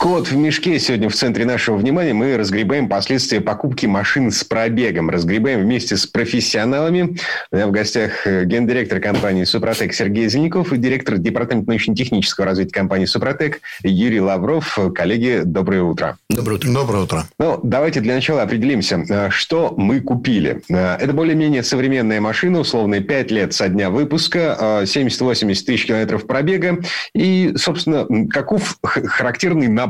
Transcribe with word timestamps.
Кот 0.00 0.28
в 0.28 0.34
мешке 0.34 0.78
сегодня 0.78 1.10
в 1.10 1.14
центре 1.14 1.44
нашего 1.44 1.76
внимания. 1.76 2.14
Мы 2.14 2.34
разгребаем 2.38 2.88
последствия 2.88 3.42
покупки 3.42 3.84
машин 3.84 4.30
с 4.30 4.42
пробегом. 4.42 5.10
Разгребаем 5.10 5.60
вместе 5.60 5.98
с 5.98 6.06
профессионалами. 6.06 7.18
У 7.52 7.56
меня 7.56 7.66
в 7.66 7.70
гостях 7.70 8.26
э, 8.26 8.46
гендиректор 8.46 8.98
компании 8.98 9.44
«Супротек» 9.44 9.92
Сергей 9.92 10.26
Зеленяков 10.30 10.72
и 10.72 10.78
директор 10.78 11.18
департамента 11.18 11.68
научно-технического 11.68 12.46
развития 12.46 12.72
компании 12.72 13.04
«Супротек» 13.04 13.60
Юрий 13.82 14.22
Лавров. 14.22 14.78
Коллеги, 14.94 15.42
доброе 15.44 15.82
утро. 15.82 16.16
Доброе 16.30 16.54
утро. 16.54 16.70
Доброе 16.70 17.02
утро. 17.02 17.24
Ну, 17.38 17.60
давайте 17.62 18.00
для 18.00 18.14
начала 18.14 18.40
определимся, 18.40 19.04
э, 19.06 19.28
что 19.28 19.74
мы 19.76 20.00
купили. 20.00 20.62
Э, 20.70 20.96
Это 20.98 21.12
более-менее 21.12 21.62
современная 21.62 22.22
машина, 22.22 22.60
условно, 22.60 23.00
5 23.00 23.30
лет 23.32 23.52
со 23.52 23.68
дня 23.68 23.90
выпуска, 23.90 24.80
70-80 24.86 25.66
тысяч 25.66 25.84
километров 25.84 26.26
пробега. 26.26 26.78
И, 27.14 27.52
собственно, 27.56 28.06
каков 28.30 28.78
характерный 28.82 29.68
набор 29.68 29.89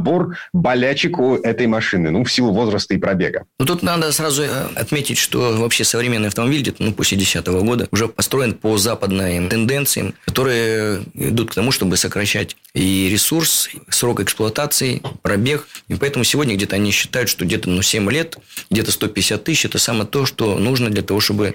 болячек 0.53 1.19
у 1.19 1.37
этой 1.37 1.67
машины, 1.67 2.11
ну, 2.11 2.25
в 2.25 2.33
силу 2.33 2.53
возраста 2.53 2.95
и 2.95 2.99
пробега? 2.99 3.45
Ну, 3.59 3.67
тут 3.67 3.83
надо 3.83 4.13
сразу 4.13 4.43
э, 4.43 4.49
отметить, 4.75 5.19
что 5.19 5.57
вообще 5.57 5.85
современный 5.85 6.29
автомобиль, 6.29 6.75
ну, 6.79 6.93
после 6.93 7.17
2010 7.17 7.47
года, 7.65 7.89
уже 7.91 8.09
построен 8.09 8.55
по 8.55 8.77
западным 8.79 9.49
тенденциям, 9.49 10.15
которые 10.24 11.02
идут 11.15 11.51
к 11.51 11.55
тому, 11.55 11.73
чтобы 11.73 11.97
сокращать 11.97 12.57
и 12.74 13.09
ресурс, 13.10 13.68
срок 13.88 14.21
эксплуатации, 14.21 15.02
пробег. 15.23 15.66
И 15.88 15.95
поэтому 15.95 16.24
сегодня 16.24 16.54
где-то 16.54 16.77
они 16.77 16.90
считают, 16.90 17.29
что 17.29 17.45
где-то 17.45 17.68
ну, 17.68 17.82
7 17.82 18.10
лет, 18.10 18.37
где-то 18.71 18.93
150 18.93 19.43
тысяч– 19.45 19.65
это 19.66 19.79
самое 19.79 20.07
то, 20.07 20.27
что 20.27 20.59
нужно 20.59 20.90
для 20.90 21.02
того, 21.02 21.21
чтобы... 21.21 21.54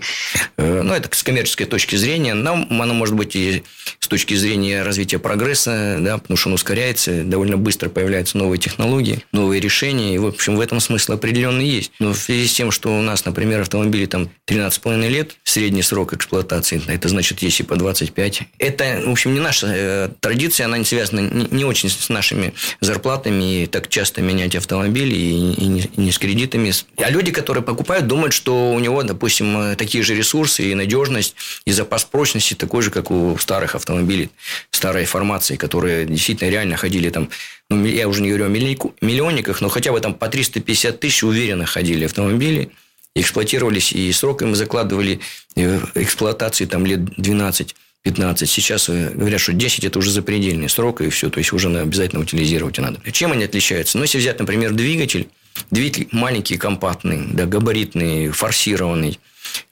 э, 0.57 0.81
Ну, 0.81 0.94
это 0.94 1.09
с 1.16 1.23
коммерческой 1.23 1.66
точки 1.66 1.95
зрения. 1.95 2.33
Нам 2.33 2.67
оно 2.81 2.94
может 2.94 3.16
быть 3.16 3.35
и 3.35 3.63
с 3.99 4.07
точки 4.07 4.33
зрения 4.33 4.83
развития 4.83 5.19
прогресса, 5.19 5.97
да, 6.02 6.17
потому 6.17 6.38
что 6.38 6.49
он 6.49 6.55
ускоряется, 6.55 7.23
довольно 7.23 7.57
быстро 7.57 7.89
появляются 7.89 8.38
новые 8.38 8.59
технологии, 8.59 9.23
новые 9.31 9.61
решения. 9.61 10.16
И, 10.16 10.17
в 10.17 10.25
общем, 10.27 10.55
в 10.57 10.59
этом 10.59 10.79
смысл 10.79 11.13
определенный 11.13 11.66
есть. 11.67 11.91
Но 12.00 12.13
в 12.13 12.17
связи 12.17 12.47
с 12.47 12.53
тем, 12.53 12.72
что 12.72 12.95
у 12.97 13.02
нас, 13.02 13.25
например, 13.25 13.61
автомобили 13.61 14.05
там 14.05 14.29
13,5 14.47 15.09
лет, 15.09 15.35
средний 15.44 15.81
срок 15.81 16.13
эксплуатации, 16.13 16.81
это 16.88 17.07
значит, 17.07 17.41
есть 17.41 17.61
и 17.61 17.63
по 17.63 17.75
25. 17.75 18.41
Это, 18.59 19.02
в 19.05 19.11
общем, 19.11 19.33
не 19.33 19.39
наша 19.39 19.67
э, 19.69 20.09
традиция, 20.19 20.66
она 20.66 20.77
не 20.77 20.85
связана 20.85 21.05
не, 21.11 21.48
не 21.52 21.66
очень 21.66 21.89
с 21.89 22.09
нашими 22.09 22.53
зарплатами 22.81 23.64
и 23.64 23.66
так 23.67 23.88
часто 23.89 24.22
менять 24.22 24.56
автомобили 24.56 25.16
и, 25.16 25.53
и 25.53 25.66
не, 25.67 25.81
и 25.81 26.02
не 26.02 26.12
с 26.12 26.17
кредитами. 26.17 26.72
А 26.97 27.09
люди, 27.09 27.31
которые 27.31 27.64
покупают, 27.64 28.08
думают, 28.08 28.34
что 28.34 28.72
у 28.72 28.80
него, 28.80 29.03
допустим, 29.03 29.58
э, 29.58 29.75
такие 29.75 30.03
же 30.03 30.16
ресурсы 30.16 30.72
и 30.72 30.75
надежность, 30.75 31.36
и 31.66 31.72
запас 31.72 32.06
прочности 32.06 32.53
такой 32.53 32.81
же, 32.81 32.92
как 32.92 33.12
у 33.12 33.38
старых 33.38 33.75
автомобилей, 33.75 34.30
старой 34.72 35.06
формации, 35.06 35.56
которые 35.56 36.06
действительно 36.06 36.50
реально 36.50 36.78
ходили 36.78 37.09
там 37.09 37.30
ну, 37.69 37.84
я 37.86 38.08
уже 38.08 38.22
не 38.22 38.30
говорю 38.30 38.45
о 38.45 38.50
миллионниках, 38.50 39.59
но 39.59 39.69
хотя 39.69 39.92
бы 39.92 40.00
там 40.00 40.14
по 40.14 40.28
350 40.28 41.00
тысяч 41.00 41.23
уверенно 41.23 41.66
ходили 41.66 42.06
автомобили, 42.06 42.69
эксплуатировались, 43.16 43.92
и 43.92 44.12
срок 44.12 44.44
им 44.44 44.56
закладывали 44.56 45.19
э, 45.56 45.80
эксплуатации 45.95 46.66
там 46.66 46.86
лет 46.86 47.03
12 47.03 47.75
15. 48.06 48.48
Сейчас 48.48 48.88
э, 48.88 49.09
говорят, 49.16 49.42
что 49.42 49.52
10– 49.52 49.84
это 49.86 49.98
уже 49.98 50.11
запредельный 50.11 50.70
срок, 50.70 51.02
и 51.02 51.09
все, 51.09 51.31
то 51.31 51.40
есть 51.40 51.52
уже 51.53 51.75
обязательно 51.75 52.22
утилизировать 52.22 52.78
надо. 52.78 53.00
Чем 53.12 53.31
они 53.31 53.44
отличаются? 53.44 53.97
Ну, 53.97 54.03
если 54.03 54.19
взять, 54.19 54.40
например, 54.40 54.74
двигатель, 54.74 55.28
двигатель 55.72 56.07
маленький, 56.12 56.57
компактный, 56.57 57.24
да, 57.34 57.47
габаритный, 57.47 58.29
форсированный, 58.29 59.19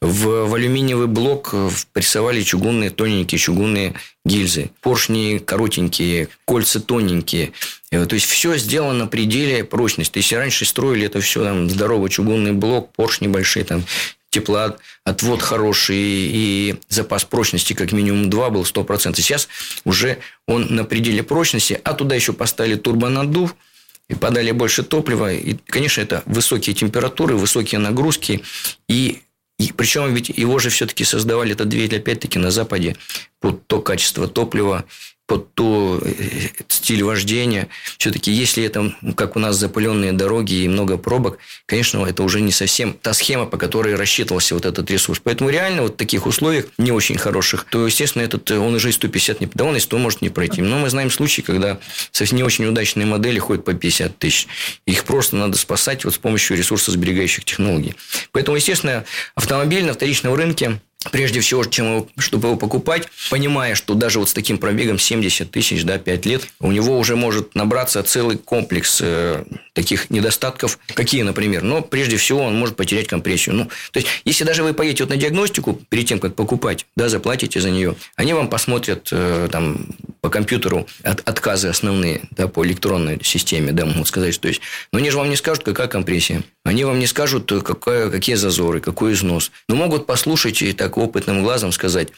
в, 0.01 0.47
в 0.47 0.53
алюминиевый 0.55 1.05
блок 1.05 1.51
э, 1.53 1.69
прессовали 1.93 2.41
чугунные, 2.41 2.89
тоненькие 2.89 3.37
чугунные 3.37 3.93
гильзы. 4.25 4.71
Поршни 4.81 5.37
коротенькие, 5.37 6.29
кольца 6.45 6.79
тоненькие. 6.79 7.51
Э, 7.91 8.07
То 8.07 8.15
есть, 8.15 8.25
все 8.25 8.57
сделано 8.57 8.93
на 8.93 9.07
пределе 9.07 9.63
прочности. 9.63 10.17
Если 10.17 10.33
раньше 10.33 10.65
строили 10.65 11.05
это 11.05 11.21
все, 11.21 11.43
там, 11.43 11.69
здоровый 11.69 12.09
чугунный 12.09 12.53
блок, 12.53 12.91
поршни 12.93 13.27
большие, 13.27 13.63
там, 13.63 13.83
теплоотвод 14.33 15.41
хороший 15.41 15.95
и 15.97 16.75
запас 16.89 17.23
прочности 17.23 17.73
как 17.73 17.91
минимум 17.91 18.29
2 18.29 18.49
был 18.49 18.63
100%. 18.63 19.15
Сейчас 19.15 19.47
уже 19.85 20.17
он 20.47 20.67
на 20.75 20.83
пределе 20.83 21.23
прочности, 21.23 21.79
а 21.83 21.93
туда 21.93 22.15
еще 22.15 22.33
поставили 22.33 22.75
турбонаддув, 22.75 23.55
и 24.09 24.15
подали 24.15 24.51
больше 24.51 24.83
топлива. 24.83 25.33
И, 25.33 25.55
конечно, 25.65 26.01
это 26.01 26.23
высокие 26.25 26.75
температуры, 26.75 27.35
высокие 27.35 27.79
нагрузки. 27.79 28.43
И, 28.89 29.21
и 29.57 29.71
причем 29.71 30.13
ведь 30.13 30.29
его 30.29 30.59
же 30.59 30.69
все-таки 30.69 31.05
создавали 31.05 31.53
этот 31.53 31.69
двигатель, 31.69 31.97
опять-таки, 31.97 32.37
на 32.37 32.51
Западе 32.51 32.97
под 33.39 33.65
то 33.67 33.81
качество 33.81 34.27
топлива, 34.27 34.83
под 35.33 35.51
то 35.55 35.99
э, 36.05 36.49
стиль 36.67 37.03
вождения. 37.03 37.67
Все-таки, 37.97 38.31
если 38.31 38.63
это, 38.63 38.93
как 39.17 39.35
у 39.35 39.39
нас, 39.39 39.55
запыленные 39.55 40.13
дороги 40.13 40.53
и 40.53 40.67
много 40.67 40.95
пробок, 40.99 41.39
конечно, 41.65 42.05
это 42.05 42.21
уже 42.21 42.39
не 42.39 42.51
совсем 42.51 42.93
та 42.93 43.13
схема, 43.13 43.47
по 43.47 43.57
которой 43.57 43.95
рассчитывался 43.95 44.53
вот 44.53 44.65
этот 44.65 44.91
ресурс. 44.91 45.19
Поэтому 45.23 45.49
реально 45.49 45.81
вот 45.81 45.93
в 45.93 45.95
таких 45.95 46.27
условиях 46.27 46.65
не 46.77 46.91
очень 46.91 47.17
хороших, 47.17 47.65
то, 47.67 47.87
естественно, 47.87 48.21
этот, 48.21 48.51
э, 48.51 48.59
он 48.59 48.75
уже 48.75 48.89
и 48.89 48.91
150 48.91 49.41
не... 49.41 49.49
Да 49.51 49.63
он 49.63 49.75
и 49.75 49.79
100 49.79 49.97
может 49.97 50.21
не 50.21 50.29
пройти. 50.29 50.61
Но 50.61 50.77
мы 50.77 50.91
знаем 50.91 51.09
случаи, 51.09 51.41
когда 51.41 51.79
совсем 52.11 52.37
не 52.37 52.43
очень 52.43 52.65
удачные 52.65 53.07
модели 53.07 53.39
ходят 53.39 53.65
по 53.65 53.73
50 53.73 54.15
тысяч. 54.19 54.47
Их 54.85 55.03
просто 55.03 55.35
надо 55.35 55.57
спасать 55.57 56.05
вот 56.05 56.13
с 56.13 56.19
помощью 56.19 56.57
ресурсосберегающих 56.57 57.43
технологий. 57.43 57.95
Поэтому, 58.33 58.57
естественно, 58.57 59.03
автомобиль 59.33 59.83
на 59.83 59.93
вторичном 59.93 60.35
рынке 60.35 60.79
Прежде 61.11 61.41
всего, 61.41 61.63
чем 61.65 61.85
его, 61.85 62.07
чтобы 62.17 62.49
его 62.49 62.57
покупать, 62.57 63.07
понимая, 63.29 63.75
что 63.75 63.93
даже 63.93 64.19
вот 64.19 64.29
с 64.29 64.33
таким 64.33 64.57
пробегом 64.57 64.99
70 64.99 65.51
тысяч, 65.51 65.83
да, 65.83 65.97
5 65.97 66.25
лет, 66.25 66.47
у 66.59 66.71
него 66.71 66.97
уже 66.97 67.15
может 67.15 67.55
набраться 67.55 68.01
целый 68.03 68.37
комплекс 68.37 68.99
э, 69.01 69.43
таких 69.73 70.09
недостатков. 70.09 70.79
Какие, 70.93 71.23
например? 71.23 71.63
Но 71.63 71.81
прежде 71.81 72.17
всего 72.17 72.43
он 72.43 72.57
может 72.57 72.75
потерять 72.75 73.07
компрессию. 73.07 73.55
Ну, 73.55 73.65
то 73.91 73.99
есть, 73.99 74.07
если 74.25 74.43
даже 74.43 74.63
вы 74.63 74.73
поедете 74.73 75.03
вот 75.03 75.09
на 75.09 75.17
диагностику 75.17 75.73
перед 75.89 76.07
тем, 76.07 76.19
как 76.19 76.35
покупать, 76.35 76.85
да, 76.95 77.09
заплатите 77.09 77.59
за 77.59 77.69
нее, 77.69 77.95
они 78.15 78.33
вам 78.33 78.49
посмотрят 78.49 79.09
э, 79.11 79.49
там 79.51 79.87
по 80.21 80.29
компьютеру 80.29 80.87
от, 81.03 81.27
отказы 81.27 81.67
основные, 81.67 82.21
да, 82.31 82.47
по 82.47 82.65
электронной 82.65 83.19
системе, 83.23 83.71
да, 83.71 83.85
могут 83.85 84.07
сказать, 84.07 84.39
то 84.39 84.47
есть, 84.47 84.61
но 84.91 84.99
они 84.99 85.09
же 85.09 85.17
вам 85.17 85.29
не 85.29 85.35
скажут, 85.35 85.63
какая 85.63 85.87
компрессия. 85.87 86.43
Они 86.63 86.85
вам 86.85 86.99
не 86.99 87.07
скажут, 87.07 87.51
э, 87.51 87.61
какая, 87.61 88.09
какие 88.09 88.35
зазоры, 88.35 88.79
какой 88.79 89.13
износ. 89.13 89.51
Но 89.67 89.75
могут 89.75 90.05
послушать 90.05 90.61
и 90.61 90.71
так 90.71 90.92
опытным 90.97 91.43
глазом 91.43 91.71
сказать, 91.71 92.09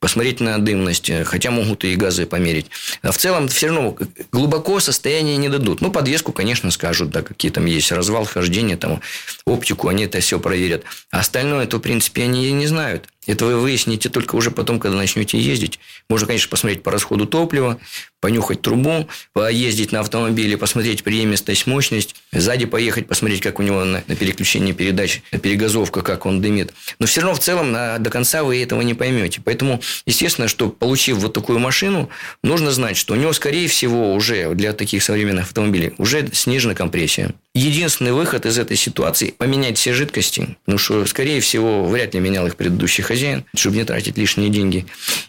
посмотреть 0.00 0.40
на 0.40 0.58
дымность, 0.58 1.10
э, 1.10 1.24
хотя 1.24 1.50
могут 1.50 1.84
и 1.84 1.94
газы 1.96 2.26
померить. 2.26 2.66
А 3.02 3.12
в 3.12 3.18
целом 3.18 3.48
все 3.48 3.68
равно 3.68 3.96
глубоко 4.32 4.80
состояние 4.80 5.36
не 5.36 5.48
дадут. 5.48 5.80
Ну, 5.80 5.90
подвеску, 5.90 6.32
конечно, 6.32 6.70
скажут, 6.70 7.10
да, 7.10 7.22
какие 7.22 7.50
там 7.50 7.66
есть 7.66 7.92
развал, 7.92 8.24
хождение, 8.24 8.76
там, 8.76 9.00
оптику, 9.46 9.88
они 9.88 10.04
это 10.04 10.20
все 10.20 10.38
проверят. 10.38 10.84
А 11.10 11.20
остальное, 11.20 11.64
это, 11.64 11.78
в 11.78 11.80
принципе, 11.80 12.24
они 12.24 12.46
и 12.48 12.52
не 12.52 12.66
знают. 12.66 13.08
Это 13.26 13.46
вы 13.46 13.58
выясните 13.58 14.08
только 14.08 14.36
уже 14.36 14.50
потом, 14.50 14.78
когда 14.80 14.96
начнете 14.96 15.38
ездить. 15.38 15.78
Можно, 16.08 16.26
конечно, 16.26 16.48
посмотреть 16.48 16.82
по 16.82 16.90
расходу 16.90 17.26
топлива, 17.26 17.78
понюхать 18.20 18.62
трубу, 18.62 19.08
поездить 19.32 19.92
на 19.92 20.00
автомобиле, 20.00 20.56
посмотреть 20.56 21.04
преемистость, 21.04 21.66
мощность, 21.66 22.14
сзади 22.32 22.64
поехать, 22.64 23.06
посмотреть, 23.06 23.40
как 23.42 23.58
у 23.58 23.62
него 23.62 23.84
на, 23.84 24.02
на 24.06 24.16
переключении 24.16 24.72
передач, 24.72 25.22
перегазовка, 25.42 26.00
как 26.02 26.26
он 26.26 26.40
дымит. 26.40 26.72
Но 26.98 27.06
все 27.06 27.20
равно 27.20 27.34
в 27.34 27.40
целом 27.40 27.72
на- 27.72 27.98
до 27.98 28.10
конца 28.10 28.42
вы 28.42 28.62
этого 28.62 28.80
не 28.82 28.94
поймете. 28.94 29.40
Поэтому, 29.44 29.80
естественно, 30.06 30.48
что 30.48 30.70
получив 30.70 31.18
вот 31.18 31.32
такую 31.34 31.58
машину, 31.58 32.08
нужно 32.42 32.70
знать, 32.70 32.96
что 32.96 33.14
у 33.14 33.16
него, 33.16 33.32
скорее 33.32 33.68
всего, 33.68 34.14
уже 34.14 34.54
для 34.54 34.72
таких 34.72 35.02
современных 35.02 35.44
автомобилей 35.46 35.92
уже 35.98 36.28
снижена 36.32 36.74
компрессия. 36.74 37.34
Единственный 37.54 38.12
выход 38.12 38.46
из 38.46 38.58
этой 38.58 38.76
ситуации– 38.76 39.34
поменять 39.38 39.78
все 39.78 39.92
жидкости, 39.92 40.56
потому 40.64 40.78
что, 40.78 41.06
скорее 41.06 41.40
всего, 41.40 41.84
вряд 41.84 42.14
ли 42.14 42.20
менял 42.20 42.46
их 42.46 42.56
предыдущий 42.56 43.04
хозяин, 43.14 43.44
чтобы 43.54 43.76
не 43.76 43.84
тратить 43.84 44.18
лишние 44.18 44.50
деньги. 44.50 44.86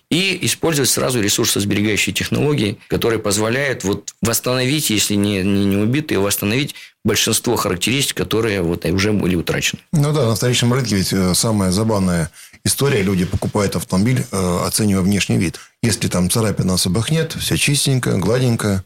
И 0.09 0.39
использовать 0.41 0.89
сразу 0.89 1.21
ресурсосберегающие 1.21 2.13
технологии, 2.13 2.77
которые 2.87 3.19
позволяют 3.19 3.83
вот 3.83 4.15
восстановить, 4.21 4.89
если 4.89 5.15
не, 5.15 5.43
не, 5.43 5.65
не 5.65 5.77
убитые, 5.77 6.19
восстановить 6.19 6.73
большинство 7.03 7.55
характеристик, 7.55 8.17
которые 8.17 8.61
вот 8.61 8.85
уже 8.85 9.13
были 9.13 9.35
утрачены. 9.35 9.81
Ну 9.91 10.11
да, 10.13 10.25
на 10.27 10.35
вторичном 10.35 10.73
рынке 10.73 10.95
ведь 10.95 11.13
э, 11.13 11.35
самая 11.35 11.71
забавная 11.71 12.31
история. 12.63 13.03
Люди 13.03 13.25
покупают 13.25 13.75
автомобиль, 13.75 14.25
э, 14.31 14.59
оценивая 14.65 15.03
внешний 15.03 15.37
вид. 15.37 15.59
Если 15.83 16.07
там 16.07 16.29
царапин 16.31 16.71
особых 16.71 17.11
нет, 17.11 17.33
все 17.39 17.57
чистенько, 17.57 18.17
гладенько, 18.17 18.83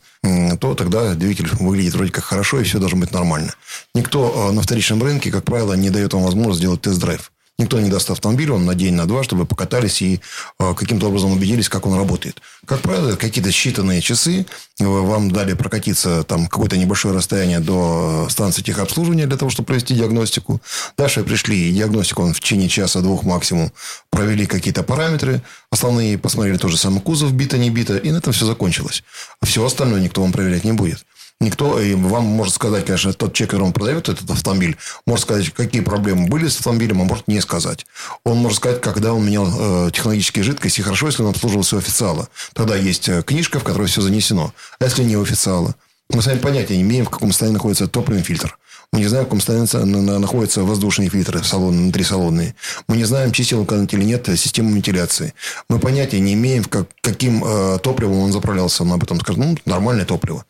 то 0.60 0.75
тогда 0.75 1.13
двигатель 1.13 1.48
выглядит 1.60 1.94
вроде 1.94 2.12
как 2.12 2.25
хорошо, 2.25 2.60
и 2.60 2.63
все 2.63 2.80
должно 2.80 3.00
быть 3.00 3.13
нормально. 3.13 3.54
Никто 3.96 4.50
э, 4.50 4.51
на 4.51 4.62
вторичном 4.62 5.01
рынке, 5.01 5.31
как 5.31 5.46
правило, 5.46 5.74
не 5.74 5.90
дает 5.90 6.13
вам 6.13 6.24
возможность 6.24 6.60
сделать 6.60 6.81
тест-драйв. 6.81 7.31
Никто 7.59 7.77
не 7.81 7.89
даст 7.89 8.09
автомобиль 8.09 8.50
вам 8.50 8.65
на 8.65 8.73
день, 8.73 8.94
на 8.94 9.06
два, 9.06 9.21
чтобы 9.21 9.45
покатались 9.45 10.01
и 10.01 10.21
э, 10.59 10.73
каким-то 10.73 11.07
образом 11.07 11.33
убедились, 11.33 11.67
как 11.67 11.85
он 11.85 11.94
работает. 11.94 12.41
Как 12.65 12.79
правило, 12.79 13.17
какие-то 13.17 13.50
считанные 13.50 14.00
часы 14.00 14.45
э, 14.79 14.85
вам 14.85 15.29
дали 15.29 15.53
прокатиться 15.56 16.23
там 16.23 16.47
какое-то 16.47 16.77
небольшое 16.77 17.13
расстояние 17.13 17.59
до 17.59 18.27
станции 18.29 18.61
техобслуживания 18.61 19.27
для 19.27 19.35
того, 19.35 19.51
чтобы 19.51 19.67
провести 19.67 19.94
диагностику. 19.94 20.61
Дальше 20.97 21.21
пришли 21.23 21.69
и 21.69 21.73
диагностику 21.73 22.23
он 22.23 22.33
в 22.33 22.39
течение 22.39 22.69
часа-двух 22.69 23.23
максимум 23.23 23.73
провели 24.09 24.45
какие-то 24.45 24.81
параметры. 24.83 25.41
Основные 25.69 26.17
посмотрели 26.17 26.55
тоже 26.55 26.77
самый 26.77 27.01
кузов, 27.01 27.33
бита, 27.33 27.57
не 27.57 27.69
бита. 27.69 27.97
И 27.97 28.09
на 28.09 28.19
этом 28.19 28.31
все 28.31 28.45
закончилось. 28.45 29.03
А 29.41 29.45
все 29.45 29.65
остальное 29.65 30.00
никто 30.00 30.21
вам 30.21 30.31
проверять 30.31 30.63
не 30.63 30.71
будет. 30.71 31.05
Никто 31.41 31.80
и 31.80 31.94
вам 31.94 32.25
может 32.25 32.53
сказать, 32.53 32.86
конечно, 32.86 33.13
тот 33.13 33.33
человек, 33.33 33.51
который 33.51 33.71
продает 33.71 34.09
этот 34.09 34.30
автомобиль, 34.30 34.75
может 35.06 35.24
сказать, 35.24 35.50
какие 35.53 35.81
проблемы 35.81 36.27
были 36.27 36.50
с 36.50 36.57
автомобилем, 36.57 37.01
а 37.01 37.06
может 37.06 37.30
не 37.30 37.39
сказать. 37.39 37.86
Он 38.25 38.38
может 38.38 38.57
сказать, 38.57 38.81
когда 38.81 39.13
он 39.13 39.25
менял 39.25 39.47
э, 39.47 39.91
технологические 39.91 40.44
жидкости, 40.44 40.81
хорошо, 40.81 41.06
если 41.06 41.24
он 41.24 41.30
обслуживался 41.30 41.77
у 41.77 41.80
официала. 41.80 42.27
Тогда 42.53 42.75
есть 42.75 43.07
э, 43.07 43.24
книжка, 43.24 43.59
в 43.59 43.63
которой 43.63 43.88
все 43.88 44.01
занесено. 44.01 44.53
А 44.80 44.83
если 44.83 45.03
не 45.03 45.15
у 45.15 45.21
официала? 45.21 45.75
Мы 46.09 46.21
сами 46.21 46.39
понятия 46.39 46.75
не 46.75 46.81
имеем, 46.81 47.06
в 47.06 47.09
каком 47.09 47.30
состоянии 47.30 47.53
находится 47.53 47.88
топливный 47.88 48.24
фильтр. 48.24 48.57
Мы 48.91 49.00
не 49.00 49.07
знаем, 49.07 49.25
в 49.25 49.27
каком 49.27 49.39
состоянии 49.39 50.18
находятся 50.18 50.63
воздушные 50.63 51.09
фильтры 51.09 51.39
внутри 51.39 52.03
салонные. 52.03 52.56
Мы 52.88 52.97
не 52.97 53.06
знаем, 53.06 53.31
чистил 53.31 53.65
он 53.69 53.86
или 53.86 54.03
нет 54.03 54.27
систему 54.38 54.74
вентиляции. 54.75 55.36
Мы 55.69 55.80
понятия 55.80 56.19
не 56.19 56.33
имеем, 56.33 56.63
как, 56.63 56.88
каким 57.01 57.44
э, 57.45 57.77
топливом 57.83 58.18
он 58.18 58.33
заправлялся. 58.33 58.83
Он 58.83 58.91
об 58.91 59.03
этом 59.03 59.19
скажет, 59.19 59.39
ну, 59.39 59.56
нормальное 59.65 60.06
топливо. 60.06 60.44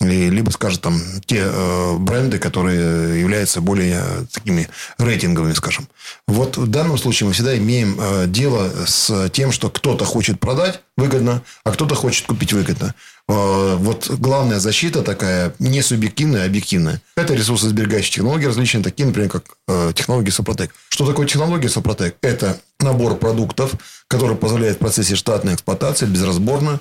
И, 0.00 0.30
либо 0.30 0.50
скажет 0.50 0.80
там 0.82 1.00
те 1.26 1.42
э, 1.44 1.96
бренды, 1.98 2.38
которые 2.38 3.20
являются 3.20 3.60
более 3.60 4.02
такими 4.32 4.68
рейтинговыми, 4.98 5.52
скажем. 5.52 5.88
Вот 6.26 6.56
в 6.56 6.66
данном 6.66 6.98
случае 6.98 7.26
мы 7.26 7.32
всегда 7.32 7.56
имеем 7.56 7.98
э, 8.00 8.26
дело 8.26 8.70
с 8.86 9.28
тем, 9.30 9.52
что 9.52 9.70
кто-то 9.70 10.04
хочет 10.04 10.40
продать 10.40 10.80
выгодно, 10.96 11.42
а 11.64 11.72
кто-то 11.72 11.94
хочет 11.94 12.26
купить 12.26 12.52
выгодно. 12.52 12.94
Э, 13.28 13.76
вот 13.76 14.08
главная 14.08 14.60
защита 14.60 15.02
такая 15.02 15.54
не 15.58 15.82
субъективная, 15.82 16.44
а 16.44 16.46
объективная. 16.46 17.00
Это 17.16 17.34
ресурсосберегающие 17.34 18.12
технологии 18.12 18.46
различные, 18.46 18.84
такие, 18.84 19.06
например, 19.06 19.30
как 19.30 19.44
э, 19.68 19.92
технологии 19.94 20.30
Сопротек. 20.30 20.74
Что 20.88 21.06
такое 21.06 21.26
технология 21.26 21.68
Сопротек? 21.68 22.16
Это 22.22 22.58
набор 22.80 23.16
продуктов, 23.16 23.72
который 24.08 24.36
позволяет 24.36 24.76
в 24.76 24.80
процессе 24.80 25.16
штатной 25.16 25.54
эксплуатации 25.54 26.06
безразборно 26.06 26.80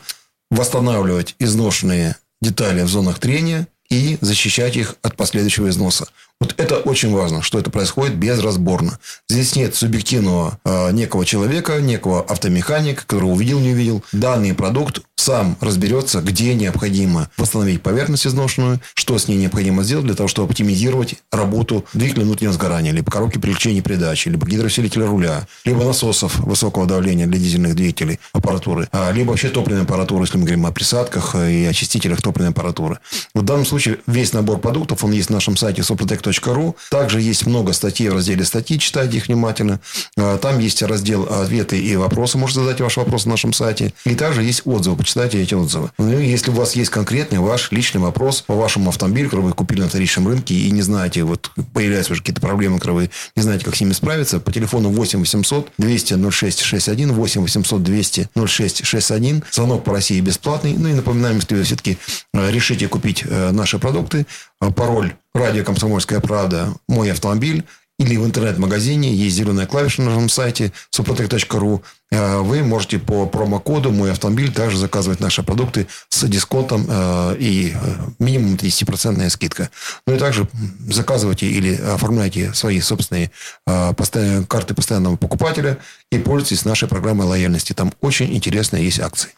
восстанавливать 0.51 1.35
изношенные 1.39 2.15
детали 2.41 2.81
в 2.81 2.87
зонах 2.87 3.19
трения 3.19 3.67
и 3.89 4.17
защищать 4.21 4.75
их 4.75 4.95
от 5.01 5.15
последующего 5.15 5.69
износа. 5.69 6.07
Вот 6.41 6.53
это 6.57 6.77
очень 6.77 7.13
важно, 7.13 7.41
что 7.41 7.59
это 7.59 7.69
происходит 7.69 8.15
безразборно. 8.15 8.99
Здесь 9.29 9.55
нет 9.55 9.73
субъективного 9.73 10.59
э, 10.65 10.91
некого 10.91 11.25
человека, 11.25 11.79
некого 11.79 12.21
автомеханика, 12.21 13.05
который 13.05 13.25
увидел, 13.25 13.59
не 13.59 13.71
увидел. 13.71 14.03
Данный 14.11 14.53
продукт 14.53 15.01
сам 15.15 15.57
разберется, 15.61 16.21
где 16.21 16.53
необходимо 16.53 17.29
восстановить 17.37 17.81
поверхность 17.81 18.27
изношенную, 18.27 18.79
что 18.93 19.17
с 19.17 19.27
ней 19.27 19.37
необходимо 19.37 19.83
сделать 19.83 20.05
для 20.05 20.13
того, 20.13 20.27
чтобы 20.27 20.49
оптимизировать 20.49 21.15
работу 21.31 21.85
двигателя 21.93 22.25
внутреннего 22.25 22.53
сгорания, 22.53 22.91
либо 22.91 23.09
коробки 23.09 23.39
привлечения 23.39 23.81
передачи, 23.81 24.29
либо 24.29 24.45
гидроусилителя 24.45 25.07
руля, 25.07 25.47
либо 25.63 25.83
насосов 25.83 26.37
высокого 26.39 26.85
давления 26.85 27.27
для 27.27 27.39
дизельных 27.39 27.75
двигателей 27.75 28.19
аппаратуры, 28.33 28.87
а, 28.91 29.11
либо 29.11 29.29
вообще 29.29 29.49
топливной 29.49 29.83
аппаратуры, 29.83 30.25
если 30.25 30.37
мы 30.37 30.43
говорим 30.43 30.65
о 30.65 30.71
присадках 30.71 31.35
и 31.35 31.65
очистителях 31.65 32.21
топливной 32.21 32.51
аппаратуры. 32.51 32.99
В 33.33 33.41
данном 33.41 33.65
случае 33.65 33.99
весь 34.05 34.33
набор 34.33 34.59
продуктов, 34.59 35.03
он 35.03 35.11
есть 35.11 35.29
на 35.29 35.35
нашем 35.35 35.57
сайте 35.57 35.81
Супротек 35.81 36.21
Ру. 36.45 36.75
Также 36.89 37.21
есть 37.21 37.45
много 37.45 37.73
статей 37.73 38.09
в 38.09 38.13
разделе 38.13 38.45
статьи, 38.45 38.79
читайте 38.79 39.17
их 39.17 39.27
внимательно. 39.27 39.79
А, 40.17 40.37
там 40.37 40.59
есть 40.59 40.81
раздел 40.81 41.23
ответы 41.23 41.79
и 41.79 41.95
вопросы, 41.95 42.37
можете 42.37 42.61
задать 42.61 42.81
ваши 42.81 42.99
вопросы 42.99 43.27
на 43.27 43.31
нашем 43.31 43.53
сайте. 43.53 43.93
И 44.05 44.15
также 44.15 44.43
есть 44.43 44.61
отзывы, 44.65 44.97
почитайте 44.97 45.41
эти 45.41 45.53
отзывы. 45.53 45.91
Ну, 45.97 46.19
если 46.19 46.51
у 46.51 46.53
вас 46.53 46.75
есть 46.75 46.89
конкретный 46.89 47.39
ваш 47.39 47.71
личный 47.71 48.01
вопрос 48.01 48.41
по 48.41 48.55
вашему 48.55 48.89
автомобилю, 48.89 49.29
который 49.29 49.45
вы 49.45 49.53
купили 49.53 49.81
на 49.81 49.89
вторичном 49.89 50.27
рынке 50.27 50.53
и 50.55 50.71
не 50.71 50.81
знаете, 50.81 51.23
вот 51.23 51.51
появляются 51.73 52.13
уже 52.13 52.21
какие-то 52.21 52.41
проблемы, 52.41 52.79
которые 52.79 52.95
вы 52.95 53.11
не 53.35 53.43
знаете, 53.43 53.65
как 53.65 53.75
с 53.75 53.81
ними 53.81 53.93
справиться, 53.93 54.39
по 54.39 54.51
телефону 54.51 54.89
8 54.89 55.19
800 55.19 55.71
200 55.77 56.31
06 56.31 56.61
61, 56.61 57.13
8 57.13 57.41
800 57.41 57.83
200 57.83 58.29
06 58.45 58.85
61. 58.85 59.43
Звонок 59.51 59.83
по 59.83 59.93
России 59.93 60.19
бесплатный. 60.19 60.75
Ну 60.77 60.89
и 60.89 60.93
напоминаем, 60.93 61.37
если 61.37 61.55
вы 61.55 61.63
все-таки 61.63 61.97
э, 62.33 62.51
решите 62.51 62.87
купить 62.87 63.23
э, 63.25 63.51
наши 63.51 63.79
продукты, 63.79 64.25
пароль 64.59 65.15
радио 65.33 65.63
«Комсомольская 65.63 66.19
правда» 66.19 66.73
«Мой 66.87 67.11
автомобиль» 67.11 67.65
или 67.97 68.17
в 68.17 68.25
интернет-магазине 68.25 69.13
есть 69.13 69.37
зеленая 69.37 69.65
клавиша 69.67 70.01
на 70.01 70.11
нашем 70.11 70.27
сайте 70.27 70.73
suprotec.ru. 70.91 71.81
Э, 72.11 72.39
вы 72.39 72.61
можете 72.61 72.99
по 72.99 73.25
промокоду 73.25 73.91
«Мой 73.91 74.11
автомобиль» 74.11 74.51
также 74.51 74.77
заказывать 74.77 75.21
наши 75.21 75.43
продукты 75.43 75.87
с 76.09 76.27
дисконтом 76.27 76.85
э, 76.89 77.37
и 77.39 77.73
э, 77.73 77.95
минимум 78.19 78.55
30% 78.55 79.29
скидка. 79.29 79.69
Ну 80.05 80.15
и 80.15 80.19
также 80.19 80.47
заказывайте 80.89 81.47
или 81.47 81.75
оформляйте 81.75 82.53
свои 82.53 82.81
собственные 82.81 83.31
карты 83.65 84.73
постоянного 84.73 85.15
покупателя 85.15 85.77
и 86.11 86.17
пользуйтесь 86.17 86.65
нашей 86.65 86.87
программой 86.89 87.27
лояльности. 87.27 87.73
Там 87.73 87.93
очень 88.01 88.35
интересные 88.35 88.83
есть 88.83 88.99
акции. 88.99 89.31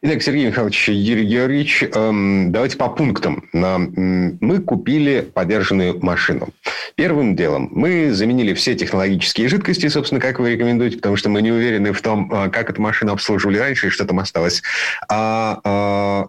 Итак, 0.00 0.22
Сергей 0.22 0.46
Михайлович, 0.46 0.88
Юрий 0.88 1.24
Георгиевич, 1.24 1.82
эм, 1.82 2.52
давайте 2.52 2.76
по 2.76 2.88
пунктам. 2.88 3.48
Мы 3.52 4.60
купили 4.60 5.22
подержанную 5.22 5.98
машину. 6.00 6.50
Первым 6.94 7.34
делом 7.34 7.68
мы 7.72 8.12
заменили 8.12 8.54
все 8.54 8.76
технологические 8.76 9.48
жидкости, 9.48 9.88
собственно, 9.88 10.20
как 10.20 10.38
вы 10.38 10.52
рекомендуете, 10.52 10.98
потому 10.98 11.16
что 11.16 11.30
мы 11.30 11.42
не 11.42 11.50
уверены 11.50 11.92
в 11.92 12.00
том, 12.00 12.32
э, 12.32 12.48
как 12.48 12.70
эту 12.70 12.80
машину 12.80 13.12
обслуживали 13.12 13.58
раньше 13.58 13.88
и 13.88 13.90
что 13.90 14.04
там 14.04 14.20
осталось. 14.20 14.62
А, 15.08 15.60
а 15.64 16.28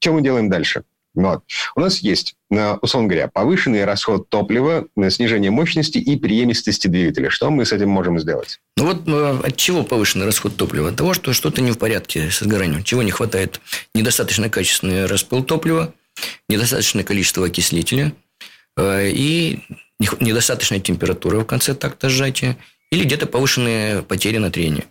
что 0.00 0.12
мы 0.12 0.22
делаем 0.22 0.50
дальше? 0.50 0.82
Вот. 1.16 1.44
У 1.74 1.80
нас 1.80 2.00
есть, 2.00 2.36
э, 2.50 2.74
условно 2.82 3.08
говоря, 3.08 3.28
повышенный 3.28 3.86
расход 3.86 4.28
топлива, 4.28 4.86
э, 4.96 5.10
снижение 5.10 5.50
мощности 5.50 5.96
и 5.96 6.16
преемистости 6.16 6.88
двигателя. 6.88 7.30
Что 7.30 7.50
мы 7.50 7.64
с 7.64 7.72
этим 7.72 7.88
можем 7.88 8.20
сделать? 8.20 8.60
Ну 8.76 8.88
вот 8.88 9.08
э, 9.08 9.40
от 9.42 9.56
чего 9.56 9.82
повышенный 9.82 10.26
расход 10.26 10.56
топлива? 10.56 10.90
От 10.90 10.96
того, 10.96 11.14
что 11.14 11.32
что-то 11.32 11.62
не 11.62 11.72
в 11.72 11.78
порядке 11.78 12.30
с 12.30 12.40
сгоранием. 12.40 12.84
Чего 12.84 13.02
не 13.02 13.10
хватает? 13.10 13.62
Недостаточно 13.94 14.50
качественный 14.50 15.06
распыл 15.06 15.42
топлива, 15.42 15.94
недостаточное 16.50 17.02
количество 17.02 17.46
окислителя 17.46 18.12
и 18.78 19.60
недостаточная 20.20 20.80
температура 20.80 21.40
в 21.40 21.46
конце 21.46 21.74
такта 21.74 22.10
сжатия 22.10 22.58
или 22.90 23.04
где-то 23.04 23.26
повышенные 23.26 24.02
потери 24.02 24.36
на 24.36 24.50
трение. 24.50 24.84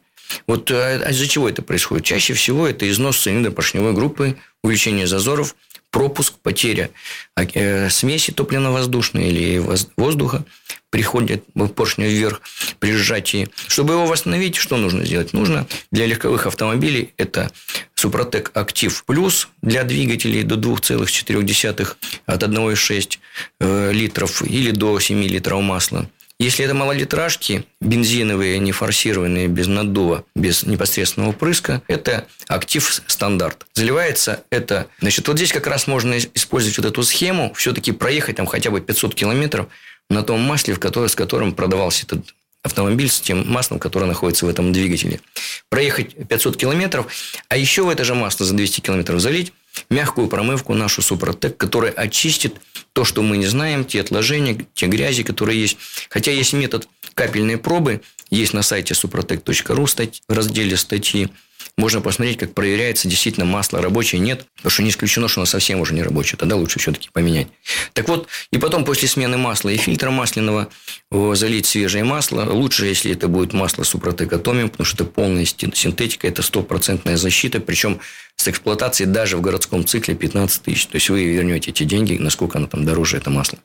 Вот 0.48 0.72
а 0.72 1.12
из-за 1.12 1.28
чего 1.28 1.48
это 1.48 1.62
происходит? 1.62 2.04
Чаще 2.04 2.34
всего 2.34 2.68
это 2.68 2.90
износ 2.90 3.18
цилиндропоршневой 3.20 3.94
группы, 3.94 4.38
увеличение 4.64 5.06
зазоров– 5.06 5.56
пропуск, 5.96 6.34
потеря 6.44 6.90
э, 7.38 7.90
смеси 7.90 8.32
топливно-воздушной 8.32 9.30
или 9.30 9.64
воздуха 9.96 10.44
приходит 10.90 11.46
поршню 11.74 12.10
вверх 12.10 12.42
при 12.80 12.92
сжатии. 12.92 13.48
Чтобы 13.68 13.94
его 13.94 14.06
восстановить, 14.06 14.58
что 14.58 14.76
нужно 14.76 15.06
сделать? 15.06 15.32
Нужно 15.32 15.68
для 15.92 16.06
легковых 16.06 16.48
автомобилей 16.48 17.14
это 17.16 17.50
Супротек 17.94 18.52
Актив 18.56 19.06
Плюс 19.06 19.48
для 19.62 19.86
двигателей 19.86 20.44
до 20.44 20.56
2,4 20.56 21.96
от 22.26 22.44
1,6 22.44 23.20
э, 23.62 23.92
литров 23.94 24.42
или 24.42 24.72
до 24.72 25.00
7 25.00 25.24
литров 25.24 25.62
масла. 25.62 26.10
Если 26.38 26.66
это 26.66 26.74
малолитражки, 26.74 27.66
бензиновые, 27.80 28.60
не 28.60 28.74
форсированные, 28.74 29.48
без 29.48 29.68
наддува, 29.68 30.26
без 30.36 30.64
непосредственного 30.64 31.32
прыска, 31.32 31.82
это 31.88 32.28
актив 32.48 33.02
стандарт. 33.08 33.66
Заливается 33.74 34.44
это... 34.50 34.88
Значит, 35.00 35.28
вот 35.30 35.38
здесь 35.38 35.54
как 35.54 35.68
раз 35.68 35.88
можно 35.88 36.18
использовать 36.18 36.78
вот 36.78 36.88
эту 36.88 37.04
схему, 37.04 37.54
все-таки 37.54 37.94
проехать 37.94 38.36
там 38.36 38.48
хотя 38.48 38.70
бы 38.70 38.82
500 38.82 39.16
километров 39.16 39.68
на 40.10 40.24
том 40.24 40.42
масле, 40.42 40.74
в 40.74 40.80
котором, 40.80 41.08
с 41.08 41.16
которым 41.16 41.54
продавался 41.54 42.06
этот 42.06 42.26
автомобиль 42.64 43.10
с 43.10 43.22
тем 43.22 43.50
маслом, 43.50 43.80
которое 43.80 44.08
находится 44.08 44.46
в 44.46 44.50
этом 44.50 44.74
двигателе. 44.74 45.22
Проехать 45.70 46.28
500 46.28 46.58
километров, 46.58 47.08
а 47.48 47.56
еще 47.56 47.84
в 47.84 47.90
это 47.90 48.04
же 48.04 48.14
масло 48.14 48.46
за 48.46 48.56
200 48.56 48.82
километров 48.82 49.22
залить 49.22 49.54
мягкую 49.90 50.28
промывку 50.28 50.74
нашу 50.74 51.02
Супротек, 51.02 51.58
которая 51.58 51.92
очистит 51.92 52.56
то, 52.94 53.04
что 53.04 53.22
мы 53.22 53.38
не 53.38 53.48
знаем, 53.48 53.86
те 53.86 54.02
отложения, 54.02 54.66
те 54.74 54.88
грязи, 54.88 55.24
которые 55.24 55.62
есть. 55.62 55.78
Хотя 56.10 56.32
есть 56.32 56.54
метод 56.54 56.88
капельной 57.14 57.58
пробы, 57.58 58.02
есть 58.30 58.54
на 58.54 58.62
сайте 58.62 58.94
suprotec.ru 58.94 60.14
в 60.28 60.34
разделе 60.34 60.78
статьи. 60.78 61.30
Можно 61.78 62.00
посмотреть, 62.00 62.38
как 62.38 62.54
проверяется, 62.54 63.10
действительно 63.10 63.46
масло 63.46 63.82
рабочее, 63.82 64.22
нет. 64.22 64.46
Потому 64.56 64.72
что 64.72 64.84
не 64.84 64.90
исключено, 64.92 65.28
что 65.28 65.42
оно 65.42 65.46
совсем 65.46 65.82
уже 65.82 65.94
не 65.94 66.04
рабочее. 66.04 66.38
Тогда 66.38 66.56
лучше 66.56 66.80
все-таки 66.80 67.10
поменять. 67.12 67.48
Так 67.94 68.08
вот, 68.08 68.28
и 68.52 68.58
потом 68.58 68.86
после 68.86 69.10
смены 69.10 69.38
масла 69.38 69.70
и 69.70 69.78
фильтра 69.78 70.10
масляного 70.10 70.70
залить 71.12 71.66
свежее 71.66 72.06
масло. 72.06 72.44
Лучше, 72.46 72.86
если 72.86 73.12
это 73.12 73.28
будет 73.28 73.52
масло 73.52 73.84
Супротек 73.84 74.32
Атомиум, 74.32 74.70
потому 74.70 74.86
что 74.86 75.04
это 75.04 75.12
полная 75.12 75.44
синтетика, 75.44 76.28
это 76.28 76.42
стопроцентная 76.42 77.18
защита. 77.18 77.60
Причем 77.60 78.00
с 78.38 78.48
эксплуатацией 78.48 79.10
даже 79.10 79.36
в 79.36 79.42
городском 79.42 79.86
цикле 79.86 80.16
15 80.16 80.62
тысяч. 80.62 80.86
То 80.86 80.96
есть, 80.96 81.10
вы 81.10 81.26
вернете 81.26 81.72
эти 81.72 81.84
деньги, 81.84 82.18
насколько 82.18 82.58
оно 82.58 82.68
там 82.68 82.86
дороже, 82.86 83.18
это 83.18 83.30
масло. 83.30 83.60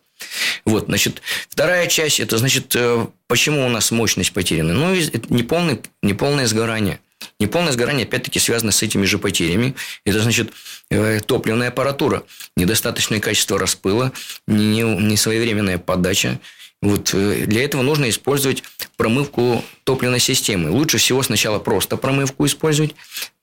Вот, 0.64 0.86
значит, 0.86 1.22
вторая 1.48 1.86
часть, 1.86 2.20
это 2.20 2.38
значит, 2.38 2.74
э, 2.74 3.06
почему 3.28 3.64
у 3.64 3.68
нас 3.68 3.90
мощность 3.90 4.32
потеряна? 4.32 4.74
Ну, 4.74 4.94
это 4.94 5.32
неполное, 5.32 5.80
неполное 6.02 6.46
сгорание. 6.46 7.00
Неполное 7.38 7.72
сгорание, 7.72 8.06
опять-таки, 8.06 8.38
связано 8.38 8.72
с 8.72 8.82
этими 8.82 9.04
же 9.04 9.18
потерями. 9.18 9.74
Это 10.04 10.20
значит 10.20 10.52
э, 10.90 11.20
топливная 11.20 11.68
аппаратура, 11.68 12.22
недостаточное 12.56 13.20
качество 13.20 13.58
распыла, 13.58 14.12
несвоевременная 14.46 15.78
подача. 15.78 16.40
Вот 16.82 17.12
э, 17.12 17.44
для 17.46 17.64
этого 17.64 17.82
нужно 17.82 18.08
использовать 18.08 18.62
промывку 18.96 19.62
топливной 19.84 20.20
системы. 20.20 20.70
Лучше 20.70 20.98
всего 20.98 21.22
сначала 21.22 21.58
просто 21.58 21.96
промывку 21.96 22.46
использовать, 22.46 22.94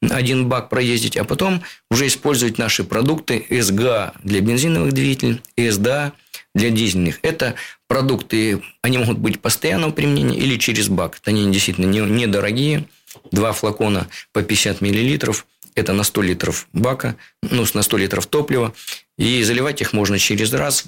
один 0.02 0.48
бак 0.48 0.70
проездить, 0.70 1.18
а 1.18 1.24
потом 1.24 1.64
уже 1.92 2.08
использовать 2.08 2.58
наши 2.58 2.84
продукты 2.84 3.46
СГА 3.50 4.14
для 4.24 4.42
бензиновых 4.42 4.94
двигателей, 4.94 5.42
СДА 5.56 6.14
для 6.56 6.72
дизельных. 6.72 7.20
Это 7.22 7.54
продукты, 7.88 8.62
они 8.82 8.98
могут 8.98 9.20
быть 9.20 9.40
постоянного 9.40 9.92
применения 9.92 10.38
или 10.38 10.58
через 10.58 10.90
бак. 10.90 11.20
Они 11.26 11.52
действительно 11.52 11.86
недорогие. 11.86 12.86
Два 13.32 13.54
флакона 13.54 14.08
по 14.34 14.42
50 14.42 14.82
миллилитров. 14.82 15.46
Это 15.76 15.94
на 15.94 16.04
100 16.04 16.22
литров 16.24 16.68
бака, 16.74 17.18
ну, 17.42 17.66
на 17.74 17.82
100 17.82 17.98
литров 17.98 18.26
топлива. 18.26 18.74
И 19.18 19.44
заливать 19.44 19.82
их 19.82 19.94
можно 19.94 20.18
через 20.18 20.54
раз. 20.54 20.86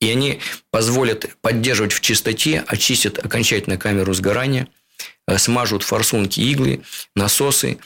И 0.00 0.10
они 0.10 0.40
позволят 0.70 1.36
поддерживать 1.40 1.92
в 1.92 2.00
чистоте, 2.00 2.64
очистят 2.66 3.18
окончательно 3.18 3.76
камеру 3.76 4.14
сгорания, 4.14 4.68
э, 5.26 5.38
смажут 5.38 5.82
форсунки 5.82 6.40
иглы, 6.40 6.82
насосы 7.16 7.78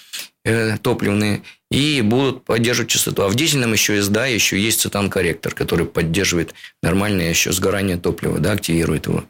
топливные 0.83 1.43
и 1.71 2.03
будут 2.03 2.45
поддерживать 2.45 2.91
частоту. 2.91 3.23
А 3.23 3.29
в 3.29 3.35
дизельном 3.35 3.73
еще 3.73 4.03
СДА 4.03 4.27
еще 4.27 4.59
есть 4.61 4.81
цитан-корректор, 4.81 5.55
который 5.55 5.87
поддерживает 5.87 6.53
нормальное 6.83 7.31
еще 7.31 7.53
сгорание 7.53 7.97
топлива, 7.97 8.39
да, 8.39 8.53
активирует 8.53 9.07
его. 9.07 9.25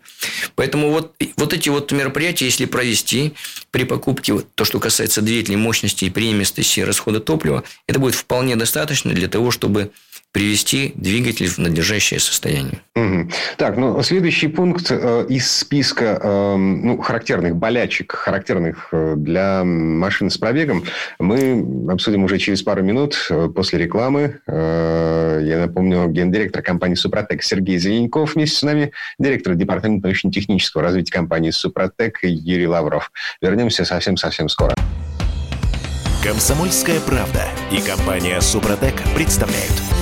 Поэтому 0.56 0.90
вот, 0.90 1.14
вот 1.36 1.52
эти 1.52 1.68
вот 1.68 1.92
мероприятия, 1.92 2.46
если 2.46 2.64
провести 2.64 3.34
при 3.70 3.84
покупке, 3.84 4.32
вот, 4.32 4.46
то, 4.54 4.64
что 4.64 4.80
касается 4.80 5.22
двигателей 5.22 5.56
мощности 5.56 6.06
и 6.06 6.10
преемистости 6.10 6.80
расхода 6.80 7.20
топлива, 7.20 7.62
это 7.86 7.98
будет 7.98 8.14
вполне 8.14 8.56
достаточно 8.56 9.12
для 9.12 9.28
того, 9.28 9.50
чтобы 9.50 9.92
привести 10.32 10.92
двигатель 10.96 11.48
в 11.48 11.58
надлежащее 11.58 12.18
состояние. 12.18 12.80
Угу. 12.96 13.30
Так, 13.58 13.76
ну, 13.76 14.02
следующий 14.02 14.48
пункт 14.48 14.86
э, 14.90 15.26
из 15.28 15.50
списка 15.50 16.18
э, 16.20 16.56
ну, 16.56 17.00
характерных 17.00 17.56
болячек, 17.56 18.12
характерных 18.12 18.88
э, 18.92 19.14
для 19.16 19.62
машин 19.62 20.30
с 20.30 20.38
пробегом, 20.38 20.84
мы 21.18 21.90
обсудим 21.90 22.24
уже 22.24 22.38
через 22.38 22.62
пару 22.62 22.82
минут 22.82 23.26
э, 23.28 23.48
после 23.54 23.78
рекламы. 23.78 24.40
Э, 24.46 25.40
я 25.44 25.58
напомню, 25.66 26.08
гендиректор 26.08 26.62
компании 26.62 26.94
«Супротек» 26.94 27.42
Сергей 27.42 27.78
Зеленков 27.78 28.34
вместе 28.34 28.56
с 28.56 28.62
нами, 28.62 28.92
директор 29.18 29.54
департамента 29.54 30.06
научно-технического 30.06 30.82
развития 30.82 31.12
компании 31.12 31.50
«Супротек» 31.50 32.20
Юрий 32.22 32.66
Лавров. 32.66 33.12
Вернемся 33.42 33.84
совсем-совсем 33.84 34.48
скоро. 34.48 34.74
Комсомольская 36.24 37.00
правда 37.00 37.48
и 37.70 37.82
компания 37.82 38.40
«Супротек» 38.40 38.94
представляют– 39.14 39.72